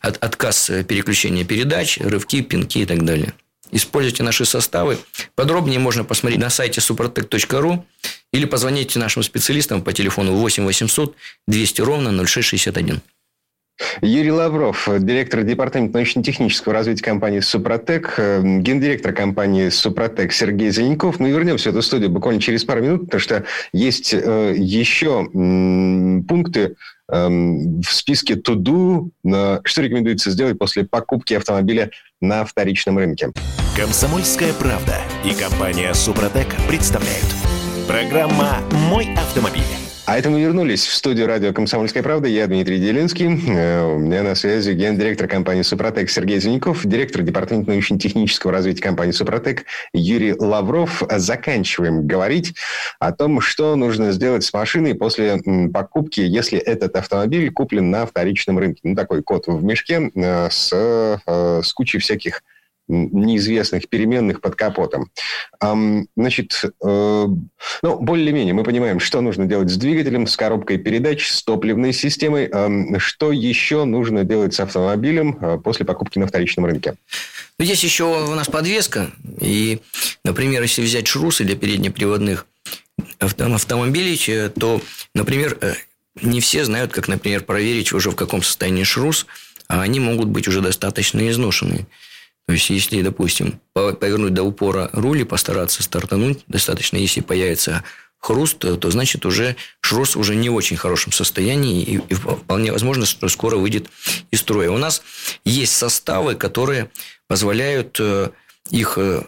отказ 0.00 0.70
переключения 0.88 1.44
передач, 1.44 1.98
рывки, 1.98 2.40
пинки 2.40 2.78
и 2.78 2.86
так 2.86 3.04
далее 3.04 3.34
используйте 3.74 4.22
наши 4.22 4.44
составы. 4.44 4.98
Подробнее 5.34 5.78
можно 5.78 6.04
посмотреть 6.04 6.40
на 6.40 6.48
сайте 6.48 6.80
suprotec.ru 6.80 7.82
или 8.32 8.44
позвоните 8.44 8.98
нашим 8.98 9.22
специалистам 9.22 9.82
по 9.82 9.92
телефону 9.92 10.32
8 10.32 10.64
800 10.64 11.16
200 11.48 11.80
ровно 11.80 12.24
0661. 12.24 13.00
Юрий 14.02 14.30
Лавров, 14.30 14.88
директор 14.98 15.42
департамента 15.42 15.98
научно-технического 15.98 16.74
развития 16.74 17.04
компании 17.04 17.40
«Супротек», 17.40 18.14
гендиректор 18.18 19.12
компании 19.12 19.68
«Супротек» 19.68 20.32
Сергей 20.32 20.70
Зеленков. 20.70 21.18
Мы 21.20 21.30
вернемся 21.30 21.70
в 21.70 21.74
эту 21.74 21.82
студию 21.82 22.10
буквально 22.10 22.40
через 22.40 22.64
пару 22.64 22.82
минут, 22.82 23.06
потому 23.06 23.20
что 23.20 23.44
есть 23.72 24.14
э, 24.14 24.54
еще 24.56 25.24
пункты 26.28 26.76
эм, 27.10 27.80
в 27.80 27.92
списке 27.92 28.36
«Туду», 28.36 29.10
что 29.22 29.82
рекомендуется 29.82 30.30
сделать 30.30 30.58
после 30.58 30.84
покупки 30.84 31.34
автомобиля 31.34 31.90
на 32.20 32.44
вторичном 32.44 32.98
рынке. 32.98 33.30
Комсомольская 33.76 34.52
правда 34.52 34.96
и 35.24 35.34
компания 35.34 35.92
«Супротек» 35.94 36.48
представляют. 36.68 37.26
Программа 37.88 38.58
«Мой 38.88 39.08
автомобиль». 39.14 39.83
А 40.06 40.18
это 40.18 40.28
мы 40.28 40.42
вернулись 40.42 40.84
в 40.86 40.92
студию 40.92 41.26
радио 41.26 41.54
«Комсомольская 41.54 42.02
правда». 42.02 42.28
Я 42.28 42.46
Дмитрий 42.46 42.78
Делинский. 42.78 43.26
Э, 43.26 43.84
у 43.86 43.98
меня 43.98 44.22
на 44.22 44.34
связи 44.34 44.72
гендиректор 44.72 45.26
компании 45.26 45.62
«Супротек» 45.62 46.10
Сергей 46.10 46.38
Зеленков, 46.40 46.84
директор 46.84 47.22
департамента 47.22 47.70
научно-технического 47.70 48.52
развития 48.52 48.82
компании 48.82 49.12
«Супротек» 49.12 49.64
Юрий 49.94 50.34
Лавров. 50.34 51.02
Заканчиваем 51.08 52.06
говорить 52.06 52.54
о 52.98 53.12
том, 53.12 53.40
что 53.40 53.76
нужно 53.76 54.12
сделать 54.12 54.44
с 54.44 54.52
машиной 54.52 54.94
после 54.94 55.40
покупки, 55.72 56.20
если 56.20 56.58
этот 56.58 56.96
автомобиль 56.96 57.50
куплен 57.50 57.90
на 57.90 58.04
вторичном 58.04 58.58
рынке. 58.58 58.80
Ну, 58.82 58.94
такой 58.94 59.22
кот 59.22 59.46
в 59.46 59.64
мешке 59.64 60.10
э, 60.14 60.50
с, 60.50 60.70
э, 60.70 61.62
с 61.64 61.72
кучей 61.72 61.98
всяких 61.98 62.42
неизвестных 62.88 63.88
переменных 63.88 64.40
под 64.40 64.54
капотом. 64.56 65.10
Значит, 66.16 66.62
э, 66.64 67.26
ну, 67.82 67.98
более-менее 68.00 68.54
мы 68.54 68.62
понимаем, 68.62 69.00
что 69.00 69.20
нужно 69.20 69.46
делать 69.46 69.70
с 69.70 69.76
двигателем, 69.76 70.26
с 70.26 70.36
коробкой 70.36 70.78
передач, 70.78 71.28
с 71.28 71.42
топливной 71.42 71.92
системой. 71.92 72.50
Что 72.98 73.32
еще 73.32 73.84
нужно 73.84 74.24
делать 74.24 74.54
с 74.54 74.60
автомобилем 74.60 75.38
э, 75.40 75.58
после 75.62 75.86
покупки 75.86 76.18
на 76.18 76.26
вторичном 76.26 76.66
рынке? 76.66 76.94
Ну, 77.58 77.64
есть 77.64 77.84
еще 77.84 78.04
у 78.04 78.34
нас 78.34 78.48
подвеска. 78.48 79.10
И, 79.40 79.80
например, 80.24 80.62
если 80.62 80.82
взять 80.82 81.06
шрусы 81.06 81.44
для 81.44 81.56
переднеприводных 81.56 82.46
автомобилей, 83.18 84.20
э, 84.28 84.50
то, 84.50 84.80
например, 85.14 85.58
не 86.20 86.40
все 86.40 86.64
знают, 86.64 86.92
как, 86.92 87.08
например, 87.08 87.44
проверить 87.44 87.92
уже 87.92 88.10
в 88.10 88.16
каком 88.16 88.42
состоянии 88.42 88.84
шрус, 88.84 89.26
а 89.68 89.80
они 89.80 90.00
могут 90.00 90.28
быть 90.28 90.46
уже 90.48 90.60
достаточно 90.60 91.28
изношенные. 91.28 91.86
То 92.46 92.52
есть, 92.52 92.68
если, 92.70 93.00
допустим, 93.02 93.60
повернуть 93.72 94.34
до 94.34 94.42
упора 94.42 94.90
руль 94.92 95.20
и 95.20 95.24
постараться 95.24 95.82
стартануть, 95.82 96.44
достаточно, 96.46 96.96
если 96.96 97.20
появится 97.20 97.82
хруст, 98.18 98.58
то 98.58 98.90
значит 98.90 99.26
уже 99.26 99.56
шрус 99.80 100.16
уже 100.16 100.34
не 100.34 100.48
в 100.48 100.54
очень 100.54 100.76
хорошем 100.76 101.12
состоянии 101.12 101.82
и, 101.82 101.96
и 101.96 102.14
вполне 102.14 102.72
возможно, 102.72 103.04
что 103.04 103.28
скоро 103.28 103.56
выйдет 103.56 103.88
из 104.30 104.40
строя. 104.40 104.70
У 104.70 104.78
нас 104.78 105.02
есть 105.44 105.76
составы, 105.76 106.34
которые 106.34 106.90
позволяют 107.28 107.98
э, 108.00 108.30
их 108.70 108.96
э, 108.96 109.24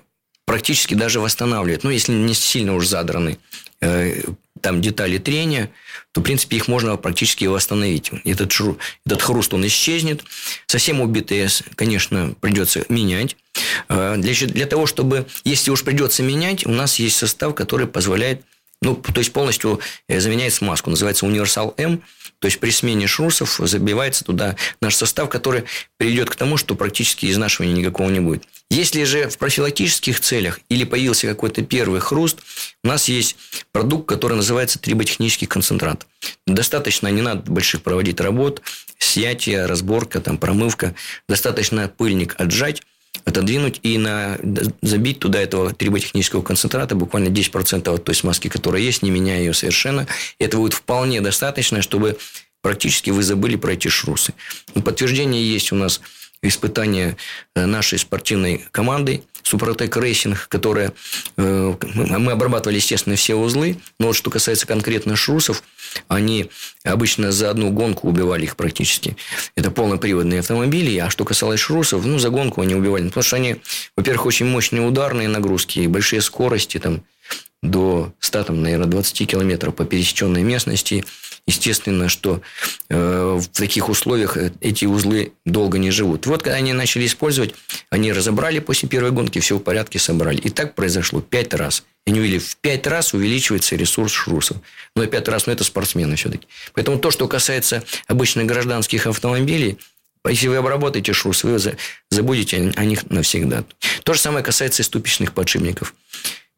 практически 0.46 0.94
даже 0.94 1.20
восстанавливать. 1.20 1.84
Ну, 1.84 1.90
если 1.90 2.12
не 2.12 2.32
сильно 2.32 2.74
уж 2.74 2.86
задраны 2.86 3.38
э, 3.82 4.22
там 4.60 4.80
детали 4.80 5.18
трения, 5.18 5.70
то, 6.12 6.20
в 6.20 6.24
принципе, 6.24 6.56
их 6.56 6.68
можно 6.68 6.96
практически 6.96 7.44
восстановить. 7.44 8.10
Этот, 8.24 8.52
шру, 8.52 8.78
этот 9.04 9.22
хруст, 9.22 9.54
он 9.54 9.66
исчезнет. 9.66 10.22
Совсем 10.66 11.00
убитые, 11.00 11.48
конечно, 11.74 12.34
придется 12.40 12.84
менять. 12.88 13.36
А, 13.88 14.16
для, 14.16 14.32
для 14.46 14.66
того, 14.66 14.86
чтобы, 14.86 15.26
если 15.44 15.70
уж 15.70 15.82
придется 15.84 16.22
менять, 16.22 16.66
у 16.66 16.70
нас 16.70 16.98
есть 16.98 17.16
состав, 17.16 17.54
который 17.54 17.86
позволяет 17.86 18.42
ну, 18.82 18.94
то 18.94 19.18
есть 19.18 19.32
полностью 19.32 19.80
э, 20.08 20.20
заменяет 20.20 20.52
смазку. 20.52 20.90
Называется 20.90 21.26
универсал 21.26 21.74
М. 21.78 22.02
То 22.38 22.46
есть 22.46 22.60
при 22.60 22.70
смене 22.70 23.06
шрусов 23.06 23.60
забивается 23.62 24.24
туда 24.24 24.56
наш 24.80 24.94
состав, 24.94 25.28
который 25.28 25.64
приведет 25.96 26.30
к 26.30 26.36
тому, 26.36 26.56
что 26.56 26.74
практически 26.74 27.30
изнашивания 27.30 27.72
никакого 27.72 28.10
не 28.10 28.20
будет. 28.20 28.44
Если 28.68 29.04
же 29.04 29.28
в 29.28 29.38
профилактических 29.38 30.20
целях 30.20 30.60
или 30.68 30.84
появился 30.84 31.28
какой-то 31.28 31.62
первый 31.62 32.00
хруст, 32.00 32.38
у 32.82 32.88
нас 32.88 33.08
есть 33.08 33.36
продукт, 33.72 34.08
который 34.08 34.36
называется 34.36 34.78
триботехнический 34.78 35.46
концентрат. 35.46 36.06
Достаточно, 36.46 37.08
не 37.08 37.22
надо 37.22 37.50
больших 37.50 37.82
проводить 37.82 38.20
работ, 38.20 38.62
снятие, 38.98 39.66
разборка, 39.66 40.20
там, 40.20 40.36
промывка. 40.36 40.94
Достаточно 41.28 41.88
пыльник 41.88 42.34
отжать, 42.38 42.82
отодвинуть 43.24 43.80
и 43.82 43.98
на, 43.98 44.38
забить 44.82 45.18
туда 45.18 45.40
этого 45.40 45.72
триботехнического 45.72 46.42
концентрата 46.42 46.94
буквально 46.94 47.28
10% 47.28 47.94
от 47.94 48.04
той 48.04 48.14
смазки, 48.14 48.48
которая 48.48 48.82
есть, 48.82 49.02
не 49.02 49.10
меняя 49.10 49.38
ее 49.38 49.54
совершенно. 49.54 50.06
Это 50.38 50.56
будет 50.56 50.74
вполне 50.74 51.20
достаточно, 51.20 51.82
чтобы 51.82 52.18
практически 52.62 53.10
вы 53.10 53.22
забыли 53.22 53.56
про 53.56 53.72
эти 53.72 53.88
шрусы. 53.88 54.34
Подтверждение 54.74 55.46
есть 55.48 55.72
у 55.72 55.76
нас 55.76 56.00
испытания 56.48 57.16
э, 57.54 57.66
нашей 57.66 57.98
спортивной 57.98 58.64
командой 58.70 59.22
Супротек 59.46 59.96
Рейсинг, 59.96 60.48
которая... 60.48 60.92
Э, 61.36 61.74
мы 61.94 62.32
обрабатывали, 62.32 62.76
естественно, 62.76 63.14
все 63.14 63.36
узлы, 63.36 63.78
но 64.00 64.08
вот 64.08 64.16
что 64.16 64.28
касается 64.28 64.66
конкретно 64.66 65.14
шрусов, 65.14 65.62
они 66.08 66.50
обычно 66.82 67.30
за 67.30 67.50
одну 67.50 67.70
гонку 67.70 68.08
убивали 68.08 68.44
их 68.44 68.56
практически. 68.56 69.16
Это 69.54 69.70
полноприводные 69.70 70.40
автомобили. 70.40 70.98
А 70.98 71.10
что 71.10 71.24
касалось 71.24 71.60
шрусов, 71.60 72.04
ну, 72.04 72.18
за 72.18 72.30
гонку 72.30 72.60
они 72.60 72.74
убивали. 72.74 73.06
Потому 73.06 73.22
что 73.22 73.36
они, 73.36 73.56
во-первых, 73.96 74.26
очень 74.26 74.46
мощные 74.46 74.82
ударные 74.82 75.28
нагрузки, 75.28 75.86
большие 75.86 76.22
скорости, 76.22 76.78
там, 76.78 77.04
до 77.62 78.12
100, 78.20 78.44
там, 78.44 78.62
наверное, 78.62 78.86
20 78.86 79.28
километров 79.28 79.74
по 79.74 79.84
пересеченной 79.84 80.42
местности. 80.42 81.04
Естественно, 81.48 82.08
что 82.08 82.40
э, 82.88 83.38
в 83.40 83.46
таких 83.48 83.88
условиях 83.88 84.36
э, 84.36 84.52
эти 84.60 84.84
узлы 84.84 85.32
долго 85.44 85.78
не 85.78 85.92
живут. 85.92 86.26
Вот 86.26 86.42
когда 86.42 86.56
они 86.56 86.72
начали 86.72 87.06
использовать, 87.06 87.54
они 87.88 88.12
разобрали 88.12 88.58
после 88.58 88.88
первой 88.88 89.12
гонки, 89.12 89.38
все 89.38 89.56
в 89.56 89.60
порядке 89.60 90.00
собрали. 90.00 90.38
И 90.38 90.50
так 90.50 90.74
произошло 90.74 91.20
пять 91.20 91.54
раз. 91.54 91.84
Они 92.04 92.18
увидели, 92.18 92.40
в 92.40 92.56
пять 92.56 92.86
раз 92.86 93.14
увеличивается 93.14 93.76
ресурс 93.76 94.12
шрусов. 94.12 94.56
Но 94.96 95.02
ну, 95.02 95.08
пять 95.08 95.28
раз, 95.28 95.46
но 95.46 95.52
это 95.52 95.62
спортсмены 95.62 96.16
все-таки. 96.16 96.48
Поэтому 96.72 96.98
то, 96.98 97.12
что 97.12 97.28
касается 97.28 97.84
обычных 98.08 98.46
гражданских 98.46 99.06
автомобилей, 99.06 99.78
если 100.28 100.48
вы 100.48 100.56
обработаете 100.56 101.12
шрус, 101.12 101.44
вы 101.44 101.58
забудете 102.10 102.72
о 102.74 102.84
них 102.84 103.08
навсегда. 103.10 103.64
То 104.02 104.14
же 104.14 104.20
самое 104.20 104.44
касается 104.44 104.82
и 104.82 104.84
ступичных 104.84 105.32
подшипников. 105.32 105.94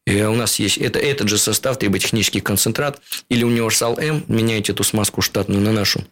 И 0.09 0.23
у 0.23 0.35
нас 0.35 0.59
есть 0.59 0.79
это, 0.79 0.99
этот 0.99 1.29
же 1.29 1.37
состав, 1.37 1.79
триботехнический 1.79 2.41
концентрат 2.41 2.99
или 3.29 3.45
универсал 3.45 3.99
М. 3.99 4.25
Меняете 4.27 4.73
эту 4.73 4.83
смазку 4.83 5.21
штатную 5.21 5.61
на 5.61 5.71
нашу. 5.71 6.03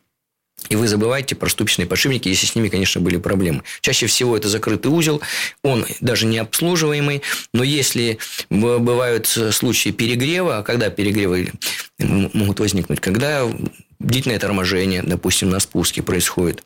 И 0.68 0.76
вы 0.76 0.86
забываете 0.86 1.34
про 1.34 1.48
ступичные 1.48 1.86
подшипники, 1.86 2.28
если 2.28 2.46
с 2.46 2.54
ними, 2.54 2.68
конечно, 2.68 3.00
были 3.00 3.16
проблемы. 3.16 3.62
Чаще 3.80 4.06
всего 4.06 4.36
это 4.36 4.48
закрытый 4.48 4.92
узел, 4.92 5.22
он 5.62 5.86
даже 6.02 6.26
не 6.26 6.36
обслуживаемый, 6.36 7.22
но 7.54 7.62
если 7.62 8.18
бывают 8.50 9.26
случаи 9.26 9.90
перегрева, 9.90 10.62
когда 10.62 10.90
перегревы 10.90 11.52
могут 11.98 12.60
возникнуть, 12.60 13.00
когда 13.00 13.50
длительное 13.98 14.38
торможение, 14.38 15.02
допустим, 15.02 15.48
на 15.48 15.58
спуске 15.60 16.02
происходит, 16.02 16.64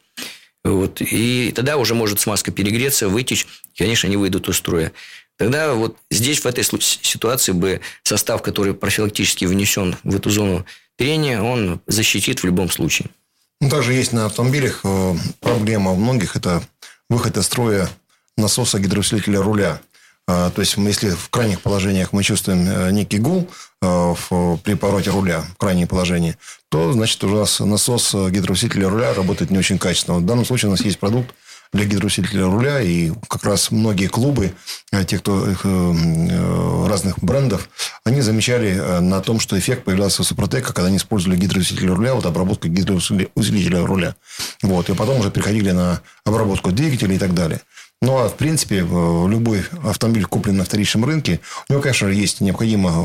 вот, 0.64 1.00
и 1.00 1.52
тогда 1.54 1.76
уже 1.76 1.94
может 1.94 2.20
смазка 2.20 2.50
перегреться, 2.52 3.08
вытечь, 3.08 3.46
конечно, 3.76 4.08
они 4.08 4.16
выйдут 4.16 4.48
из 4.48 4.56
строя. 4.56 4.92
Тогда 5.40 5.72
вот 5.72 5.96
здесь, 6.10 6.40
в 6.40 6.46
этой 6.46 6.62
ситуации 6.62 7.52
бы 7.52 7.80
состав, 8.02 8.42
который 8.42 8.74
профилактически 8.74 9.46
внесен 9.46 9.96
в 10.04 10.14
эту 10.14 10.28
зону 10.28 10.66
трения, 10.98 11.40
он 11.40 11.80
защитит 11.86 12.40
в 12.40 12.44
любом 12.44 12.68
случае. 12.68 13.08
Ну, 13.62 13.70
также 13.70 13.94
есть 13.94 14.12
на 14.12 14.26
автомобилях 14.26 14.80
э, 14.84 15.14
проблема 15.40 15.92
у 15.92 15.96
многих– 15.96 16.36
это 16.36 16.62
выход 17.08 17.38
из 17.38 17.46
строя 17.46 17.88
насоса 18.36 18.78
гидроусилителя 18.78 19.40
руля. 19.40 19.80
А, 20.28 20.50
то 20.50 20.60
есть, 20.60 20.76
если 20.76 21.08
в 21.08 21.30
крайних 21.30 21.62
положениях 21.62 22.12
мы 22.12 22.22
чувствуем 22.22 22.68
э, 22.68 22.90
некий 22.90 23.18
гул 23.18 23.48
э, 23.80 24.14
при 24.62 24.74
повороте 24.74 25.08
руля, 25.08 25.40
в 25.40 25.56
крайнем 25.56 25.88
положении, 25.88 26.36
то, 26.68 26.92
значит, 26.92 27.24
у 27.24 27.28
нас 27.30 27.60
насос 27.60 28.12
гидроусилителя 28.12 28.90
руля 28.90 29.14
работает 29.14 29.50
не 29.50 29.56
очень 29.56 29.78
качественно. 29.78 30.18
В 30.18 30.26
данном 30.26 30.44
случае 30.44 30.68
у 30.68 30.72
нас 30.72 30.82
есть 30.82 30.98
продукт, 30.98 31.34
для 31.72 31.84
гидроусилителя 31.84 32.44
руля. 32.44 32.80
И 32.80 33.12
как 33.28 33.44
раз 33.44 33.70
многие 33.70 34.06
клубы, 34.06 34.52
э, 34.92 35.04
те, 35.04 35.18
кто 35.18 35.46
э, 35.46 35.54
э, 35.64 36.86
разных 36.88 37.18
брендов, 37.22 37.68
они 38.04 38.20
замечали 38.20 39.00
на 39.00 39.20
том, 39.20 39.40
что 39.40 39.58
эффект 39.58 39.84
появлялся 39.84 40.22
у 40.22 40.24
Супротека, 40.24 40.72
когда 40.72 40.88
они 40.88 40.96
использовали 40.96 41.38
гидроусилитель 41.38 41.90
руля, 41.90 42.14
вот 42.14 42.26
обработку 42.26 42.68
гидроусилителя 42.68 43.84
руля. 43.86 44.16
Вот, 44.62 44.90
и 44.90 44.94
потом 44.94 45.20
уже 45.20 45.30
переходили 45.30 45.70
на 45.70 46.00
обработку 46.24 46.72
двигателя 46.72 47.14
и 47.14 47.18
так 47.18 47.34
далее. 47.34 47.60
Ну, 48.02 48.16
а 48.16 48.30
в 48.30 48.36
принципе, 48.36 48.78
любой 48.78 49.62
автомобиль, 49.84 50.24
купленный 50.24 50.60
на 50.60 50.64
вторичном 50.64 51.04
рынке, 51.04 51.40
у 51.68 51.72
него, 51.72 51.82
конечно, 51.82 52.06
есть 52.06 52.40
необходимо 52.40 53.04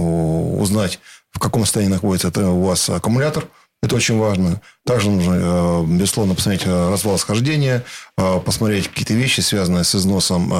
узнать, 0.57 0.99
в 1.31 1.39
каком 1.39 1.63
состоянии 1.65 1.93
находится 1.93 2.29
у 2.49 2.63
вас 2.63 2.89
аккумулятор– 2.89 3.47
это 3.81 3.95
очень 3.95 4.17
важно. 4.17 4.61
Также 4.85 5.09
нужно, 5.09 5.33
э, 5.35 5.83
безусловно, 5.85 6.33
посмотреть 6.33 6.65
э, 6.65 6.89
развал 6.89 7.17
схождения, 7.17 7.83
э, 8.17 8.39
посмотреть 8.39 8.87
какие-то 8.87 9.13
вещи, 9.13 9.41
связанные 9.41 9.83
с 9.83 9.93
износом 9.95 10.51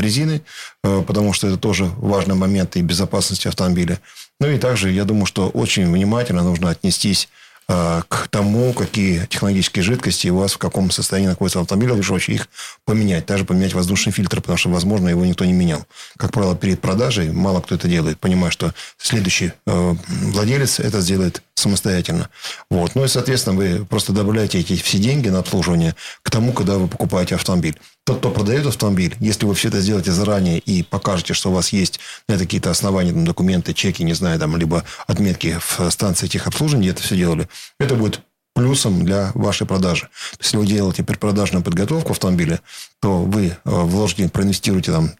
резины, 0.00 0.42
потому 0.82 1.32
что 1.32 1.48
это 1.48 1.56
тоже 1.56 1.84
важный 1.98 2.34
момент 2.34 2.76
и 2.76 2.82
безопасности 2.82 3.48
автомобиля. 3.48 4.00
Ну 4.40 4.48
и 4.48 4.58
также, 4.58 4.90
я 4.90 5.04
думаю, 5.04 5.26
что 5.26 5.48
очень 5.48 5.90
внимательно 5.90 6.42
нужно 6.42 6.70
отнестись 6.70 7.28
к 7.66 8.28
тому, 8.30 8.72
какие 8.74 9.26
технологические 9.26 9.82
жидкости 9.82 10.28
у 10.28 10.36
вас 10.36 10.52
в 10.52 10.58
каком 10.58 10.90
состоянии 10.90 11.28
находится 11.28 11.60
автомобиль, 11.60 11.90
лучше 11.90 12.12
очень 12.12 12.34
их 12.34 12.48
поменять. 12.84 13.26
Даже 13.26 13.44
поменять 13.44 13.72
воздушный 13.72 14.12
фильтр, 14.12 14.40
потому 14.40 14.58
что, 14.58 14.68
возможно, 14.68 15.08
его 15.08 15.24
никто 15.24 15.44
не 15.44 15.52
менял. 15.52 15.86
Как 16.18 16.32
правило, 16.32 16.54
перед 16.54 16.80
продажей 16.80 17.32
мало 17.32 17.60
кто 17.60 17.74
это 17.74 17.88
делает, 17.88 18.18
понимая, 18.20 18.50
что 18.50 18.74
следующий 18.98 19.52
э, 19.66 19.94
владелец 20.06 20.78
это 20.80 21.00
сделает 21.00 21.42
самостоятельно. 21.54 22.28
Вот. 22.70 22.94
Ну 22.94 23.04
и, 23.04 23.08
соответственно, 23.08 23.56
вы 23.56 23.84
просто 23.86 24.12
добавляете 24.12 24.60
эти 24.60 24.76
все 24.76 24.98
деньги 24.98 25.28
на 25.28 25.38
обслуживание 25.38 25.94
к 26.22 26.30
тому, 26.30 26.52
когда 26.52 26.74
вы 26.76 26.88
покупаете 26.88 27.34
автомобиль. 27.34 27.78
Тот, 28.04 28.18
кто 28.18 28.30
продает 28.30 28.66
автомобиль, 28.66 29.16
если 29.18 29.46
вы 29.46 29.54
все 29.54 29.68
это 29.68 29.80
сделаете 29.80 30.12
заранее 30.12 30.58
и 30.58 30.82
покажете, 30.82 31.32
что 31.32 31.50
у 31.50 31.54
вас 31.54 31.70
есть 31.70 32.00
на 32.28 32.34
это 32.34 32.44
какие-то 32.44 32.70
основания, 32.70 33.12
там, 33.12 33.24
документы, 33.24 33.72
чеки, 33.72 34.02
не 34.02 34.12
знаю, 34.12 34.38
там, 34.38 34.56
либо 34.56 34.84
отметки 35.06 35.58
в 35.58 35.90
станции 35.90 36.26
техобслуживания, 36.26 36.90
это 36.90 37.02
все 37.02 37.16
делали, 37.16 37.48
это 37.80 37.94
будет 37.94 38.20
плюсом 38.54 39.04
для 39.04 39.32
вашей 39.34 39.66
продажи. 39.66 40.08
Если 40.38 40.56
вы 40.56 40.66
делаете 40.66 41.02
предпродажную 41.02 41.64
подготовку 41.64 42.12
автомобиля, 42.12 42.60
то 43.00 43.22
вы 43.22 43.46
э, 43.46 43.56
вложите, 43.64 44.28
проинвестируете 44.28 44.92
там 44.92 45.10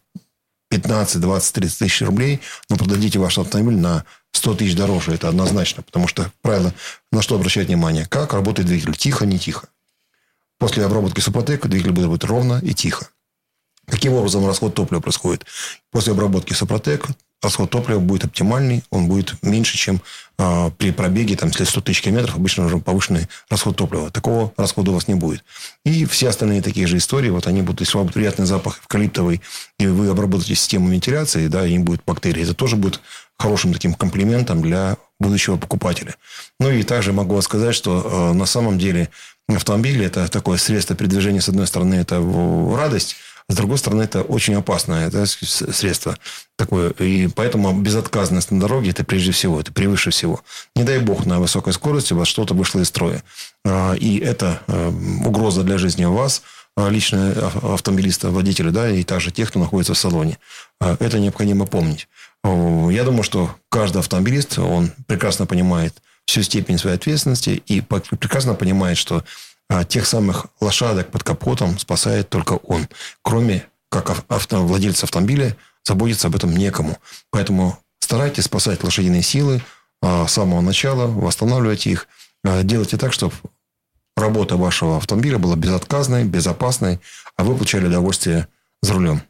15, 0.69 1.19
20, 1.19 1.53
30 1.53 1.79
тысяч 1.79 2.01
рублей, 2.01 2.39
но 2.69 2.77
продадите 2.77 3.19
ваш 3.19 3.37
автомобиль 3.37 3.77
на 3.77 4.05
100 4.31 4.55
тысяч 4.55 4.75
дороже. 4.75 5.13
Это 5.13 5.27
однозначно. 5.27 5.83
Потому 5.83 6.07
что, 6.07 6.31
правило, 6.41 6.73
на 7.11 7.21
что 7.21 7.35
обращать 7.35 7.67
внимание? 7.67 8.05
Как 8.05 8.33
работает 8.33 8.67
двигатель? 8.67 8.95
Тихо, 8.95 9.25
не 9.25 9.37
тихо. 9.37 9.67
После 10.57 10.85
обработки 10.85 11.19
Супротек 11.19 11.65
двигатель 11.67 11.91
будет 11.91 12.05
работать 12.05 12.29
ровно 12.29 12.59
и 12.63 12.73
тихо. 12.73 13.07
Каким 13.87 14.13
образом 14.13 14.45
расход 14.47 14.73
топлива 14.73 14.99
происходит? 14.99 15.45
После 15.91 16.13
обработки 16.13 16.53
Супротек 16.53 17.07
расход 17.41 17.69
топлива 17.69 17.99
будет 17.99 18.25
оптимальный, 18.25 18.83
он 18.89 19.07
будет 19.07 19.35
меньше, 19.43 19.77
чем 19.77 20.01
э, 20.39 20.71
при 20.77 20.91
пробеге, 20.91 21.35
там, 21.35 21.49
если 21.49 21.65
100 21.65 21.81
тысяч 21.81 22.01
километров, 22.01 22.35
обычно 22.35 22.65
уже 22.65 22.79
повышенный 22.79 23.27
расход 23.49 23.75
топлива. 23.75 24.09
Такого 24.09 24.51
расхода 24.57 24.91
у 24.91 24.93
вас 24.95 25.07
не 25.07 25.13
будет. 25.13 25.43
И 25.83 26.05
все 26.05 26.29
остальные 26.29 26.63
такие 26.63 26.87
же 26.87 26.97
истории, 26.97 27.29
вот 27.29 27.45
они 27.45 27.61
будут, 27.61 27.81
если 27.81 27.97
у 27.97 28.03
вас 28.03 28.11
приятный 28.11 28.45
запах 28.47 28.79
эвкалиптовый, 28.79 29.41
и 29.77 29.87
вы 29.87 30.07
обработаете 30.07 30.55
систему 30.55 30.89
вентиляции, 30.89 31.47
да, 31.47 31.67
и 31.67 31.73
им 31.73 31.83
будет 31.83 32.01
бактерии, 32.05 32.43
это 32.43 32.55
тоже 32.55 32.75
будет 32.75 32.99
хорошим 33.37 33.73
таким 33.73 33.93
комплиментом 33.93 34.61
для 34.61 34.97
будущего 35.19 35.57
покупателя. 35.57 36.15
Ну 36.59 36.71
и 36.71 36.83
также 36.83 37.13
могу 37.13 37.39
сказать, 37.41 37.75
что 37.75 38.01
э, 38.01 38.33
на 38.33 38.45
самом 38.45 38.79
деле 38.79 39.09
автомобиль 39.47 40.03
это 40.03 40.27
такое 40.27 40.57
средство 40.57 40.95
передвижения, 40.95 41.41
с 41.41 41.49
одной 41.49 41.67
стороны, 41.67 41.95
это 41.95 42.19
радость, 42.75 43.15
с 43.47 43.55
другой 43.55 43.77
стороны, 43.77 44.01
это 44.01 44.23
очень 44.23 44.55
опасное 44.55 45.11
да, 45.11 45.25
средство 45.27 46.17
такое. 46.55 46.89
И 46.91 47.27
поэтому 47.27 47.79
безотказность 47.79 48.49
на 48.49 48.59
дороге– 48.59 48.89
это 48.91 49.03
прежде 49.03 49.31
всего, 49.31 49.59
это 49.59 49.71
превыше 49.71 50.09
всего. 50.09 50.41
Не 50.75 50.83
дай 50.83 50.97
бог 50.97 51.27
на 51.27 51.39
высокой 51.39 51.73
скорости 51.73 52.13
у 52.13 52.17
вас 52.17 52.27
что-то 52.27 52.55
вышло 52.55 52.79
из 52.79 52.87
строя. 52.87 53.23
А, 53.63 53.93
и 53.93 54.17
это 54.17 54.61
э, 54.67 54.89
угроза 55.25 55.61
для 55.61 55.77
жизни 55.77 56.05
вас, 56.05 56.41
а, 56.75 56.89
лично 56.89 57.33
автомобилиста, 57.61 58.31
водителя, 58.31 58.71
да, 58.71 58.89
и 58.89 59.03
также 59.03 59.29
тех, 59.29 59.49
кто 59.49 59.59
находится 59.59 59.93
в 59.93 59.97
салоне. 59.97 60.39
А, 60.81 60.97
это 60.99 61.19
необходимо 61.19 61.67
помнить. 61.67 62.07
Я 62.43 63.03
думаю, 63.03 63.23
что 63.23 63.55
каждый 63.69 63.99
автомобилист, 63.99 64.59
он 64.59 64.91
прекрасно 65.07 65.47
понимает 65.47 65.95
всю 66.25 66.43
степень 66.43 66.77
своей 66.77 66.95
ответственности 66.95 67.63
и 67.65 67.81
прекрасно 67.81 68.55
понимает, 68.55 68.97
что 68.97 69.23
а 69.67 69.83
тех 69.83 70.05
самых 70.05 70.47
лошадок 70.59 71.09
под 71.09 71.23
капотом 71.23 71.79
спасает 71.79 72.29
только 72.29 72.53
он. 72.53 72.87
Кроме 73.23 73.65
как 73.89 74.11
авто, 74.27 74.63
владельца 74.63 75.05
автомобиля 75.05 75.57
заботиться 75.83 76.27
об 76.27 76.35
этом 76.35 76.55
некому. 76.55 76.97
Поэтому 77.31 77.79
старайтесь 77.99 78.43
спасать 78.43 78.83
лошадиные 78.83 79.23
силы 79.23 79.63
а, 80.01 80.27
с 80.27 80.33
самого 80.33 80.61
начала, 80.61 81.07
восстанавливать 81.07 81.87
их. 81.87 82.07
А, 82.43 82.63
делайте 82.63 82.97
так, 82.97 83.13
чтобы 83.13 83.33
работа 84.15 84.55
вашего 84.57 84.97
автомобиля 84.97 85.39
была 85.39 85.55
безотказной, 85.55 86.25
безопасной, 86.25 86.99
а 87.35 87.43
вы 87.43 87.55
получали 87.55 87.87
удовольствие 87.87 88.47
за 88.81 88.93
рулем. 88.93 89.23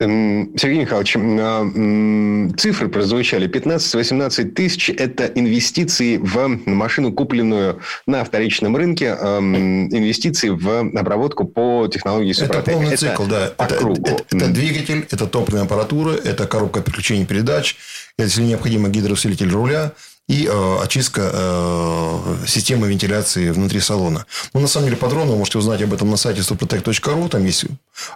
Сергей 0.00 0.80
Михайлович, 0.80 1.16
а, 1.16 2.52
цифры 2.56 2.88
прозвучали. 2.88 3.48
15-18 3.48 4.50
тысяч– 4.50 4.88
это 4.98 5.26
инвестиции 5.26 6.16
в 6.16 6.48
машину, 6.66 7.12
купленную 7.12 7.80
на 8.06 8.24
вторичном 8.24 8.76
рынке, 8.76 9.10
инвестиции 9.10 10.48
в 10.48 10.80
обработку 10.98 11.44
по 11.44 11.86
технологии 11.86 12.32
Супротек. 12.32 12.68
Это 12.68 12.72
полный 12.72 12.94
это 12.94 12.96
цикл, 12.96 13.24
да. 13.26 13.52
По 13.56 13.62
это, 13.62 13.74
кругу. 13.76 14.02
Это, 14.02 14.12
это, 14.12 14.36
это 14.36 14.48
двигатель, 14.48 15.06
это 15.10 15.26
топливная 15.26 15.64
аппаратура, 15.64 16.12
это 16.12 16.46
коробка 16.46 16.80
переключения 16.80 17.24
передач, 17.24 17.76
если 18.18 18.42
необходимо 18.42 18.88
гидроусилитель 18.88 19.50
руля– 19.50 19.92
и 20.26 20.46
э, 20.46 20.76
очистка 20.82 21.30
э, 21.32 22.36
системы 22.46 22.88
вентиляции 22.88 23.50
внутри 23.50 23.80
салона. 23.80 24.24
Ну, 24.54 24.60
на 24.60 24.68
самом 24.68 24.86
деле, 24.86 24.96
подробно 24.96 25.32
вы 25.32 25.38
можете 25.38 25.58
узнать 25.58 25.82
об 25.82 25.92
этом 25.92 26.10
на 26.10 26.16
сайте 26.16 26.40
suprotec.ru. 26.40 27.28
Там 27.28 27.44
есть 27.44 27.66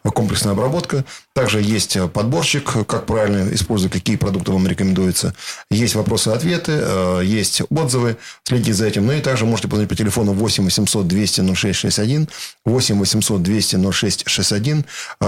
комплексная 0.02 0.52
обработка. 0.52 1.04
Также 1.34 1.60
есть 1.60 1.98
подборщик, 2.14 2.86
как 2.86 3.04
правильно 3.04 3.52
использовать, 3.54 3.92
какие 3.92 4.16
продукты 4.16 4.52
вам 4.52 4.66
рекомендуются. 4.66 5.34
Есть 5.70 5.96
вопросы-ответы, 5.96 6.72
э, 6.82 7.20
есть 7.24 7.60
отзывы. 7.68 8.16
Следите 8.44 8.72
за 8.72 8.86
этим. 8.86 9.06
Ну, 9.06 9.12
и 9.12 9.20
также 9.20 9.44
можете 9.44 9.68
позвонить 9.68 9.90
по 9.90 9.96
телефону 9.96 10.32
8 10.32 10.64
800 10.64 11.06
200 11.06 11.54
0661, 11.54 12.28
8 12.64 12.98
800 12.98 13.42
200 13.42 13.76
0661, 13.92 14.84
э, 15.20 15.24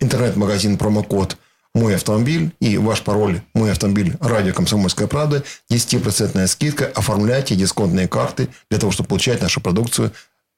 интернет-магазин 0.00 0.76
промокод– 0.76 1.38
мой 1.74 1.94
автомобиль 1.94 2.52
и 2.60 2.76
ваш 2.76 3.02
пароль 3.02 3.42
«Мой 3.54 3.70
автомобиль» 3.70 4.16
радио 4.20 4.52
«Комсомольская 4.52 5.06
правда» 5.06 5.44
10% 5.70 6.46
скидка. 6.46 6.86
Оформляйте 6.94 7.54
дисконтные 7.54 8.08
карты 8.08 8.48
для 8.70 8.78
того, 8.78 8.90
чтобы 8.90 9.08
получать 9.08 9.40
нашу 9.42 9.60
продукцию 9.60 10.12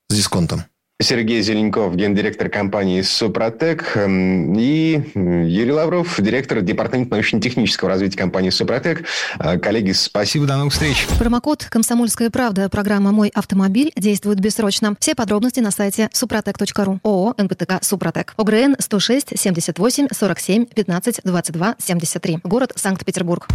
с 0.09 0.15
дисконтом. 0.15 0.65
Сергей 1.01 1.41
Зеленков, 1.41 1.97
гендиректор 1.97 2.49
компании 2.51 3.01
«Супротек», 3.01 3.97
эм, 3.97 4.55
и 4.59 5.03
Юрий 5.15 5.73
Лавров, 5.73 6.21
директор 6.21 6.61
департамента 6.61 7.15
научно-технического 7.15 7.89
развития 7.89 8.19
компании 8.19 8.51
«Супротек». 8.51 9.05
Э, 9.39 9.59
коллеги, 9.59 9.93
спасибо, 9.93 10.47
до 10.47 10.57
новых 10.57 10.75
встреч. 10.75 11.07
Промокод 11.19 11.65
«Комсомольская 11.71 12.29
правда» 12.29 12.69
программа 12.69 13.13
«Мой 13.13 13.31
автомобиль» 13.35 13.93
действует 13.97 14.41
бессрочно. 14.41 14.95
Все 15.01 15.15
подробности 15.15 15.61
на 15.61 15.71
сайте 15.71 16.11
супротек.ру. 16.13 17.01
ООО 17.03 17.35
«НПТК 17.39 17.79
Супротек». 17.81 18.35
ОГРН 18.37 18.77
106 18.79 19.39
78 19.39 20.09
47 20.13 20.67
15 20.67 21.21
22 21.25 21.77
73. 21.79 22.39
Город 22.45 22.73
Санкт-Петербург. 22.77 23.49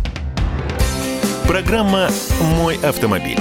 Программа 1.47 2.09
«Мой 2.57 2.77
автомобиль». 2.77 3.37